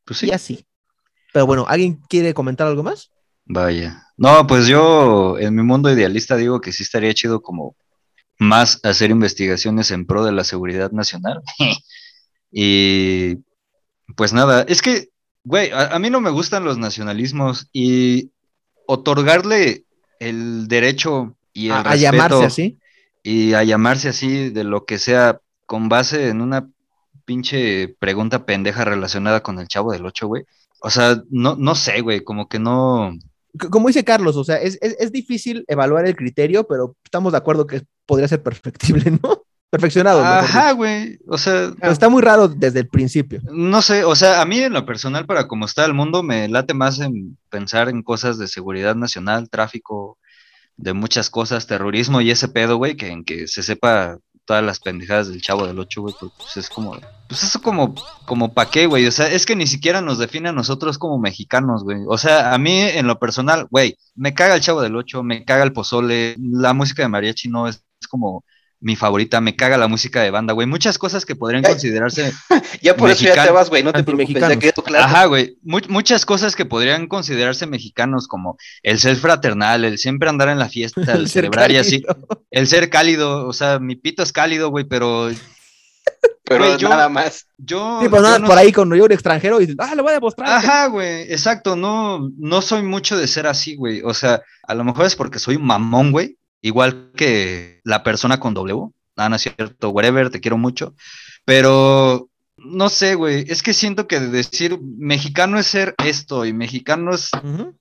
[0.05, 0.27] Pues sí.
[0.27, 0.67] Y así.
[1.33, 3.11] Pero bueno, ¿alguien quiere comentar algo más?
[3.47, 4.07] Vaya.
[4.17, 7.75] No, pues yo en mi mundo idealista digo que sí estaría chido como
[8.39, 11.41] más hacer investigaciones en pro de la seguridad nacional.
[12.53, 13.37] y
[14.17, 15.09] pues nada, es que,
[15.43, 18.31] güey, a, a mí no me gustan los nacionalismos y
[18.87, 19.84] otorgarle
[20.25, 22.79] el derecho y el A, a respeto llamarse así.
[23.23, 26.69] y a llamarse así de lo que sea con base en una
[27.25, 30.45] pinche pregunta pendeja relacionada con el chavo del 8, güey.
[30.81, 33.13] O sea, no, no sé, güey, como que no...
[33.71, 37.39] Como dice Carlos, o sea, es, es, es difícil evaluar el criterio, pero estamos de
[37.39, 39.45] acuerdo que podría ser perfectible, ¿no?
[39.75, 40.25] Perfeccionado.
[40.25, 41.19] Ajá, güey.
[41.27, 43.41] O sea, Pero está muy raro desde el principio.
[43.51, 46.47] no sé, o sea, a mí en lo personal, para cómo está el mundo, me
[46.49, 50.17] late más en pensar en cosas de seguridad nacional, tráfico,
[50.77, 54.79] de muchas cosas, terrorismo y ese pedo, güey, que en que se sepa todas las
[54.79, 56.97] pendejadas del chavo del 8, güey, pues es como,
[57.29, 57.97] pues eso como,
[58.27, 61.19] como pa' qué, güey, o sea, es que ni siquiera nos define a nosotros como
[61.19, 64.95] mexicanos, güey, o sea, a mí en lo personal, güey, me caga el chavo del
[64.95, 68.45] 8, me caga el pozole, la música de mariachi no es, es como
[68.85, 71.73] mi favorita, me caga la música de banda, güey, muchas cosas que podrían Ay.
[71.73, 72.33] considerarse
[72.83, 75.05] Ya por eso ya te vas, güey, no te preocupes, ya quedó claro.
[75.07, 75.57] Ajá, güey.
[75.63, 80.59] Mu- muchas cosas que podrían considerarse mexicanos, como el ser fraternal, el siempre andar en
[80.59, 82.05] la fiesta, el, celebrar y así.
[82.51, 85.31] El ser cálido, o sea, mi pito es cálido, güey, pero
[86.45, 87.47] pero güey, yo- nada más.
[87.57, 88.01] yo.
[88.03, 90.03] Sí, pero yo nada, no por ahí cuando yo un extranjero y dices, ah, le
[90.03, 90.49] voy a demostrar.
[90.51, 91.75] Ajá, güey, exacto.
[91.75, 94.03] No, no soy mucho de ser así, güey.
[94.03, 96.37] O sea, a lo mejor es porque soy un mamón, güey.
[96.65, 98.89] Igual que la persona con W.
[99.17, 100.95] Ah, no es cierto, whatever, te quiero mucho.
[101.45, 103.45] Pero no sé, güey.
[103.49, 107.31] Es que siento que decir mexicano es ser esto y mexicano es.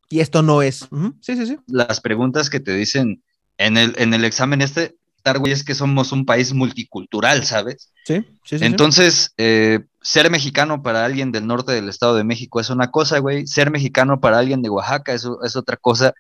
[0.09, 0.89] Y esto no es.
[1.21, 1.57] Sí, sí, sí.
[1.65, 3.23] las preguntas que te dicen
[3.57, 7.93] en el, en el examen este, estar, güey, es que somos un país multicultural, ¿sabes?
[8.03, 8.65] Sí, sí, sí, sí.
[8.65, 13.19] Entonces, eh, ser mexicano para alguien del norte del Estado de México es una cosa,
[13.19, 13.47] güey.
[13.47, 16.13] Ser mexicano para alguien de Oaxaca es, es otra cosa.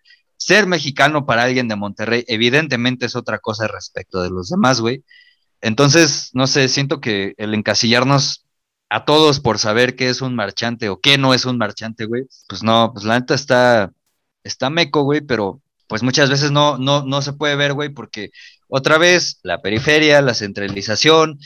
[0.45, 5.05] Ser mexicano para alguien de Monterrey, evidentemente, es otra cosa respecto de los demás, güey.
[5.61, 8.45] Entonces, no sé, siento que el encasillarnos
[8.89, 12.23] a todos por saber qué es un marchante o qué no es un marchante, güey,
[12.49, 13.93] pues no, pues la neta está,
[14.43, 18.31] está meco, güey, pero pues muchas veces no, no, no se puede ver, güey, porque
[18.67, 21.39] otra vez la periferia, la centralización,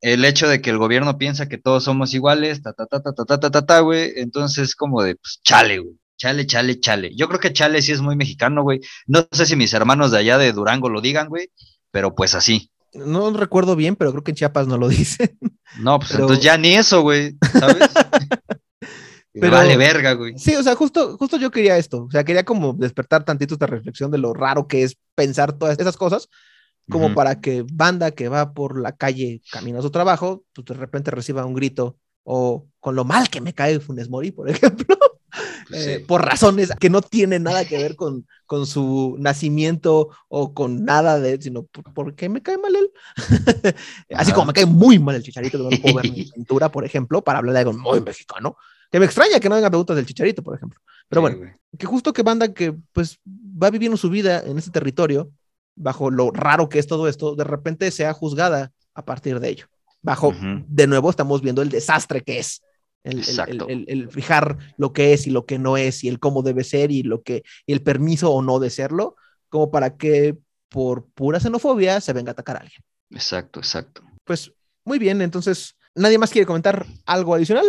[0.00, 3.12] el hecho de que el gobierno piensa que todos somos iguales, ta, ta, ta, ta,
[3.14, 7.14] ta, ta, ta, ta, güey, entonces como de, pues, chale, güey, chale, chale, chale.
[7.14, 8.80] Yo creo que chale sí es muy mexicano, güey.
[9.06, 11.50] No sé si mis hermanos de allá de Durango lo digan, güey,
[11.90, 12.70] pero pues así.
[12.92, 15.36] No recuerdo bien, pero creo que en Chiapas no lo dice.
[15.80, 17.88] No, pues Pero- entonces ya ni eso, güey, ¿sabes?
[19.32, 20.38] Pero- vale verga, güey.
[20.38, 22.04] Sí, o sea, justo, justo yo quería esto.
[22.04, 25.76] O sea, quería como despertar tantito esta reflexión de lo raro que es pensar todas
[25.78, 26.28] esas cosas,
[26.88, 30.74] como para que banda que va por la calle camino a su trabajo, pues de
[30.74, 34.96] repente reciba un grito o con lo mal que me cae Funes Mori, por ejemplo,
[35.68, 36.04] Pues eh, sí.
[36.04, 41.18] por razones que no tienen nada que ver con, con su nacimiento o con nada
[41.18, 42.90] de, sino por, ¿por qué me cae mal él.
[44.14, 46.70] Así como me cae muy mal el chicharito, no lo puedo ver en mi pintura,
[46.70, 48.56] por ejemplo, para hablar de algo muy mexicano.
[48.90, 50.80] Que me extraña que no vengan preguntas del chicharito, por ejemplo.
[51.08, 51.50] Pero Sí, bueno, güey.
[51.78, 55.30] que justo que banda que pues va viviendo su vida en ese territorio
[55.76, 59.66] bajo lo raro que es todo esto, de repente sea juzgada a partir de ello.
[60.02, 60.34] Bajo,
[60.68, 62.62] de nuevo, estamos viendo el desastre que es.
[63.04, 63.22] El,
[63.68, 66.64] el- el- fijar lo que es y lo que no es y el cómo debe
[66.64, 69.14] ser y lo que y el permiso o no de serlo,
[69.50, 70.36] como para que
[70.70, 72.80] por pura xenofobia se venga a atacar a alguien.
[73.10, 74.02] Exacto, exacto.
[74.24, 74.50] Pues
[74.84, 77.64] muy bien, entonces, ¿nadie más quiere comentar algo adicional?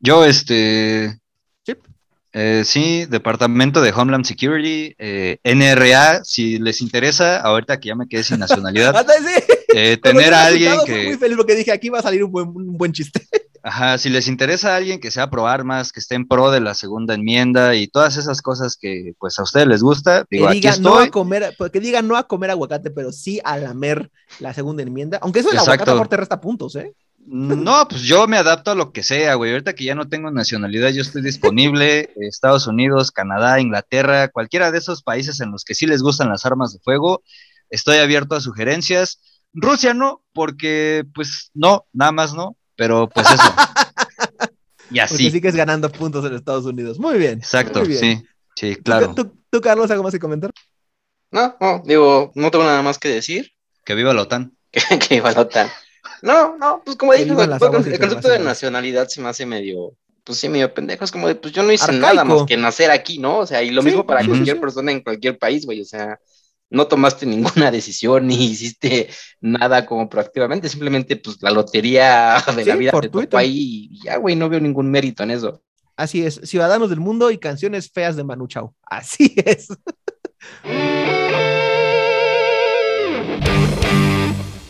[0.00, 1.18] Yo, este.
[1.64, 1.74] Sí.
[2.32, 8.08] eh, sí, Departamento de Homeland Security, eh, NRA, si les interesa, ahorita que ya me
[8.08, 9.54] quedé sin nacionalidad, sí.
[9.74, 12.32] eh, tener a alguien fui muy que, feliz porque dije aquí va a salir un
[12.32, 13.26] buen, un buen chiste.
[13.62, 16.60] Ajá, si les interesa a alguien que sea pro armas, que esté en pro de
[16.60, 20.50] la segunda enmienda y todas esas cosas que pues a ustedes les gusta, digo, que
[20.50, 23.56] aquí diga no a comer, pues, que diga no a comer aguacate, pero sí a
[23.56, 24.10] lamer
[24.40, 25.18] la segunda enmienda.
[25.22, 25.92] Aunque eso del aguacate Exacto.
[25.92, 26.94] amor te resta puntos, ¿eh?
[27.24, 29.52] No, pues yo me adapto a lo que sea, güey.
[29.52, 32.10] Ahorita que ya no tengo nacionalidad, yo estoy disponible.
[32.16, 36.44] Estados Unidos, Canadá, Inglaterra, cualquiera de esos países en los que sí les gustan las
[36.46, 37.22] armas de fuego,
[37.70, 39.20] estoy abierto a sugerencias.
[39.54, 43.42] Rusia no, porque pues no, nada más no, pero pues eso.
[44.90, 46.98] y Porque así, sigues ganando puntos en Estados Unidos.
[46.98, 47.38] Muy bien.
[47.38, 48.00] exacto, muy bien.
[48.00, 48.24] sí,
[48.56, 49.14] sí, ¿Tú- claro.
[49.14, 50.50] ¿Tú, tú, Carlos, algo más que comentar?
[51.30, 53.52] No, no, digo, no tengo nada más que decir.
[53.84, 54.56] Que viva la OTAN.
[54.70, 55.68] que, que iba la OTAN.
[56.20, 60.48] No, no, pues como dije, el, concepto de nacionalidad se me hace medio, pues sí,
[60.48, 61.04] medio pendejo.
[61.04, 62.06] Es como de, pues yo no hice Arcaico.
[62.06, 63.38] nada más que nacer aquí, ¿no?
[63.38, 65.80] O sea, y lo Sí, mismo para cualquier persona en cualquier país, güey.
[65.80, 66.20] O sea,
[66.72, 69.08] no tomaste ninguna decisión ni hiciste
[69.40, 73.28] nada como proactivamente, simplemente, pues la lotería de la vida te fortuito.
[73.28, 75.62] tocó ahí y ya, güey, no veo ningún mérito en eso.
[75.96, 78.74] Así es, Ciudadanos del Mundo y canciones feas de Manu Chao.
[78.82, 79.68] Así es.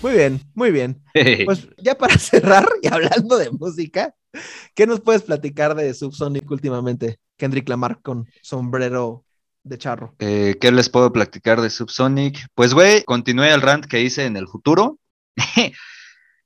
[0.02, 1.00] Muy bien, muy bien.
[1.44, 4.14] Pues ya para cerrar y hablando de música,
[4.74, 7.18] ¿qué nos puedes platicar de Subsonic últimamente?
[7.36, 9.24] Kendrick Lamar con sombrero
[9.64, 10.14] de charro.
[10.18, 12.46] Eh, ¿Qué les puedo platicar de Subsonic?
[12.54, 14.98] Pues, güey, continué el rant que hice en el futuro.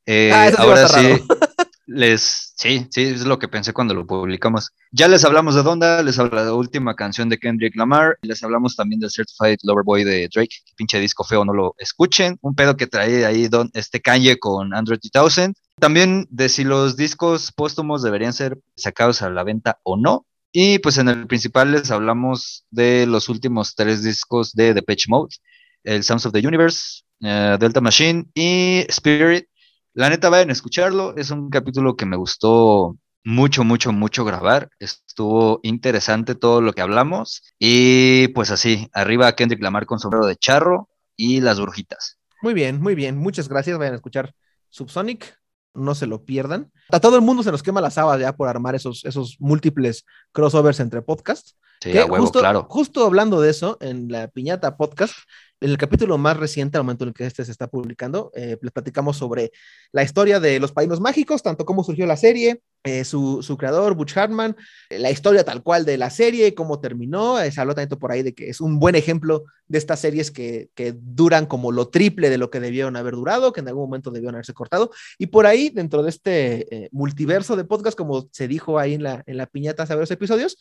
[0.09, 1.01] Eh, Ah, eso ahora sí,
[1.87, 4.71] les, sí, sí, es lo que pensé cuando lo publicamos.
[4.93, 8.41] Ya les hablamos de Donda, les hablé de la última canción de Kendrick Lamar, les
[8.45, 12.39] hablamos también del Certified Lover Boy de Drake, que pinche disco feo, no lo escuchen.
[12.41, 15.55] Un pedo que trae ahí don, este Kanye con Android 2000.
[15.81, 20.25] También de si los discos póstumos deberían ser sacados a la venta o no.
[20.59, 25.37] Y pues en el principal les hablamos de los últimos tres discos de Depeche Mode,
[25.85, 29.49] el Sounds of the Universe, eh, Delta Machine y Spirit.
[29.93, 31.15] La neta, vayan a escucharlo.
[31.19, 34.71] Es un capítulo que me gustó mucho, mucho, mucho grabar.
[34.79, 37.43] Estuvo interesante todo lo que hablamos.
[37.59, 42.19] Y pues así, arriba Kendrick Lamar con sombrero de charro y las brujitas.
[42.41, 43.19] Muy bien, muy bien.
[43.19, 43.77] Muchas gracias.
[43.77, 44.35] Vayan a escuchar
[44.71, 45.39] Subsonic.
[45.77, 46.73] No se lo pierdan.
[46.91, 50.05] A todo el mundo se nos quema las habas ya por armar esos, esos múltiples
[50.33, 51.57] crossovers entre podcasts.
[51.81, 52.67] Sí, Que a huevo, justo, claro.
[52.71, 55.13] justo hablando de eso, en la Piñata Podcast,
[55.61, 58.59] en el capítulo más reciente, al momento en el que este se está publicando, eh,
[58.61, 59.53] les platicamos sobre
[59.93, 63.95] la historia de los Padrinos Mágicos, tanto cómo surgió la serie, eh, su, su creador,
[63.95, 64.55] Butch Hartman,
[64.91, 67.41] eh, la historia tal cual de la serie, cómo terminó.
[67.41, 70.31] Eh, se habló también por ahí de que es un buen ejemplo de estas series
[70.31, 73.85] que, que duran como lo triple de lo que debieron haber durado, que en algún
[73.89, 74.93] momento debieron haberse cortado.
[75.19, 79.25] Y por ahí, dentro de este multiverso de podcast, como se dijo ahí en la,
[79.27, 80.57] en la piñata hace varios episodios,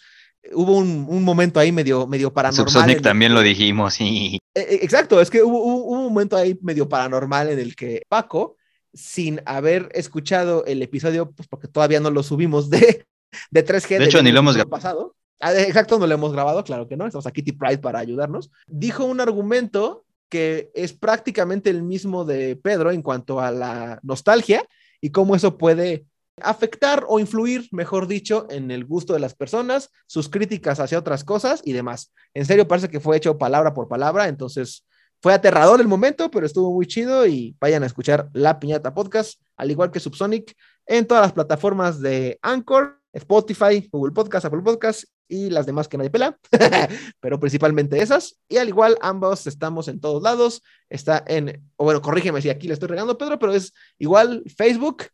[0.53, 2.71] hubo un, un momento ahí medio, medio paranormal.
[2.71, 3.99] Subsonic el también lo dijimos.
[4.01, 8.55] eh, Exacto, es que hubo, un momento ahí medio paranormal en el que Paco,
[8.93, 13.05] sin haber escuchado el episodio, pues porque todavía no lo subimos de,
[13.51, 13.99] de 3G.
[13.99, 15.15] De hecho, ni lo hemos pasado.
[15.41, 17.05] Ah, Exacto, no lo hemos grabado, claro que no.
[17.05, 18.49] Estamos a Kitty Pride para ayudarnos.
[18.67, 24.65] Dijo un argumento que es prácticamente el mismo de Pedro en cuanto a la nostalgia
[25.01, 26.05] y cómo eso puede
[26.41, 31.23] afectar o influir, mejor dicho, en el gusto de las personas, sus críticas hacia otras
[31.23, 32.13] cosas y demás.
[32.33, 34.85] En serio, parece que fue hecho palabra por palabra, entonces
[35.21, 39.41] fue aterrador el momento, pero estuvo muy chido y vayan a escuchar La Piñata Podcast,
[39.57, 40.55] al igual que Subsonic,
[40.85, 45.97] en todas las plataformas de Anchor, Spotify, Google Podcast, Apple Podcast y las demás que
[45.97, 46.37] nadie pela,
[47.19, 48.37] pero principalmente esas.
[48.49, 50.61] Y al igual, ambos estamos en todos lados.
[50.89, 55.05] Está en, o bueno, corrígeme si aquí le estoy regando, Pedro, pero es igual Facebook,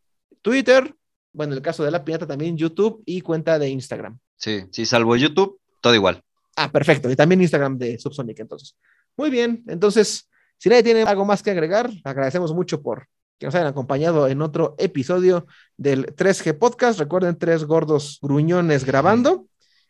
[0.42, 0.94] Twitter,
[1.32, 4.18] bueno, en el caso de La Piñata también YouTube y cuenta de Instagram.
[4.36, 6.22] sí, sí, salvo YouTube, todo igual.
[6.56, 7.10] Ah, perfecto.
[7.10, 8.76] Y también Instagram de Subsonic, entonces.
[9.16, 9.62] Muy bien.
[9.68, 10.28] Entonces,
[10.58, 14.40] si nadie tiene algo más que agregar, agradecemos mucho por que nos hayan acompañado en
[14.40, 15.46] otro episodio
[15.76, 17.00] del 3G Podcast.
[17.00, 19.46] Recuerden, tres gordos gruñones grabando.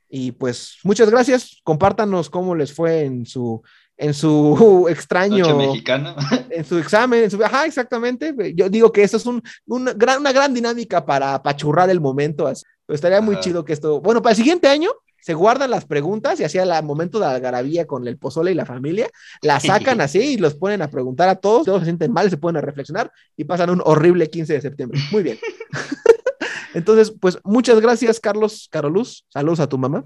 [0.08, 1.60] Y pues, muchas gracias.
[1.62, 3.62] Compártanos cómo les fue en su,
[3.96, 6.16] en su extraño, Noche mexicana.
[6.50, 8.34] en su examen, en su, ajá, exactamente.
[8.54, 12.46] Yo digo que esto es un, una, gran, una gran dinámica para apachurrar el momento.
[12.46, 12.64] así.
[12.86, 13.44] Pero estaría muy Ajá.
[13.44, 14.90] chido que esto, bueno, para el siguiente año,
[15.22, 18.54] se guardan las preguntas y así al momento de la algarabía con el pozole y
[18.54, 19.08] la familia,
[19.40, 22.36] las sacan así y los ponen a preguntar a todos, todos se sienten mal, se
[22.36, 25.00] ponen a reflexionar y pasan un horrible 15 de septiembre.
[25.12, 25.38] Muy bien.
[26.74, 29.24] Entonces, pues muchas gracias, Carlos Caroluz.
[29.28, 30.04] Saludos a tu mamá.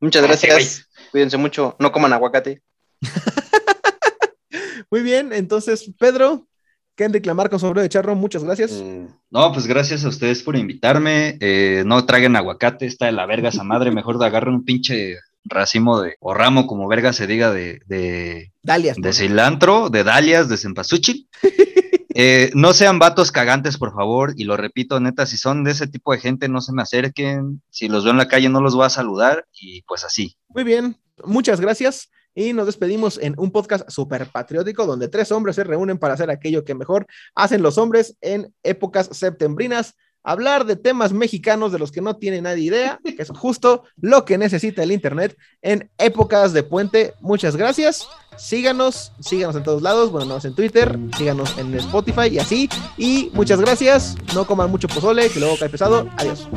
[0.00, 0.88] Muchas gracias.
[1.12, 1.76] Cuídense mucho.
[1.78, 2.62] No coman aguacate.
[4.90, 5.32] Muy bien.
[5.32, 6.46] Entonces, Pedro,
[6.94, 8.72] Kendrick Lamar con sobre de charro, muchas gracias.
[8.72, 11.36] Eh, no, pues gracias a ustedes por invitarme.
[11.40, 13.90] Eh, no traguen aguacate, está de la verga esa madre.
[13.90, 18.52] Mejor de agarren un pinche racimo de, o ramo, como verga se diga, de, de,
[18.62, 18.96] Dalias.
[18.96, 21.28] de cilantro, de dalias, de cempasúchil.
[22.18, 25.86] Eh, no sean vatos cagantes, por favor, y lo repito, neta, si son de ese
[25.86, 27.60] tipo de gente, no se me acerquen.
[27.68, 30.34] Si los veo en la calle, no los voy a saludar, y pues así.
[30.48, 30.96] Muy bien,
[31.26, 32.08] muchas gracias.
[32.36, 36.30] Y nos despedimos en un podcast súper patriótico donde tres hombres se reúnen para hacer
[36.30, 39.94] aquello que mejor hacen los hombres en épocas septembrinas.
[40.22, 44.24] Hablar de temas mexicanos de los que no tiene nadie idea, que es justo lo
[44.24, 47.14] que necesita el Internet en épocas de puente.
[47.20, 48.06] Muchas gracias.
[48.36, 50.10] Síganos, síganos en todos lados.
[50.10, 52.68] Bueno, no en Twitter, síganos en Spotify y así.
[52.98, 54.16] Y muchas gracias.
[54.34, 56.06] No coman mucho pozole, que luego cae pesado.
[56.18, 56.48] Adiós.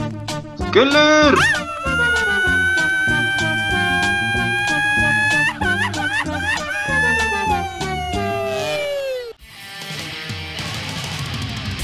[0.73, 1.35] ¡Keller!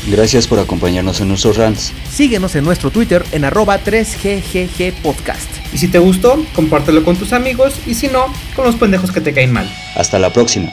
[0.07, 1.91] Gracias por acompañarnos en nuestros rants.
[2.10, 5.49] Síguenos en nuestro Twitter en arroba 3GGG Podcast.
[5.73, 8.26] Y si te gustó, compártelo con tus amigos y si no,
[8.56, 9.68] con los pendejos que te caen mal.
[9.95, 10.72] Hasta la próxima.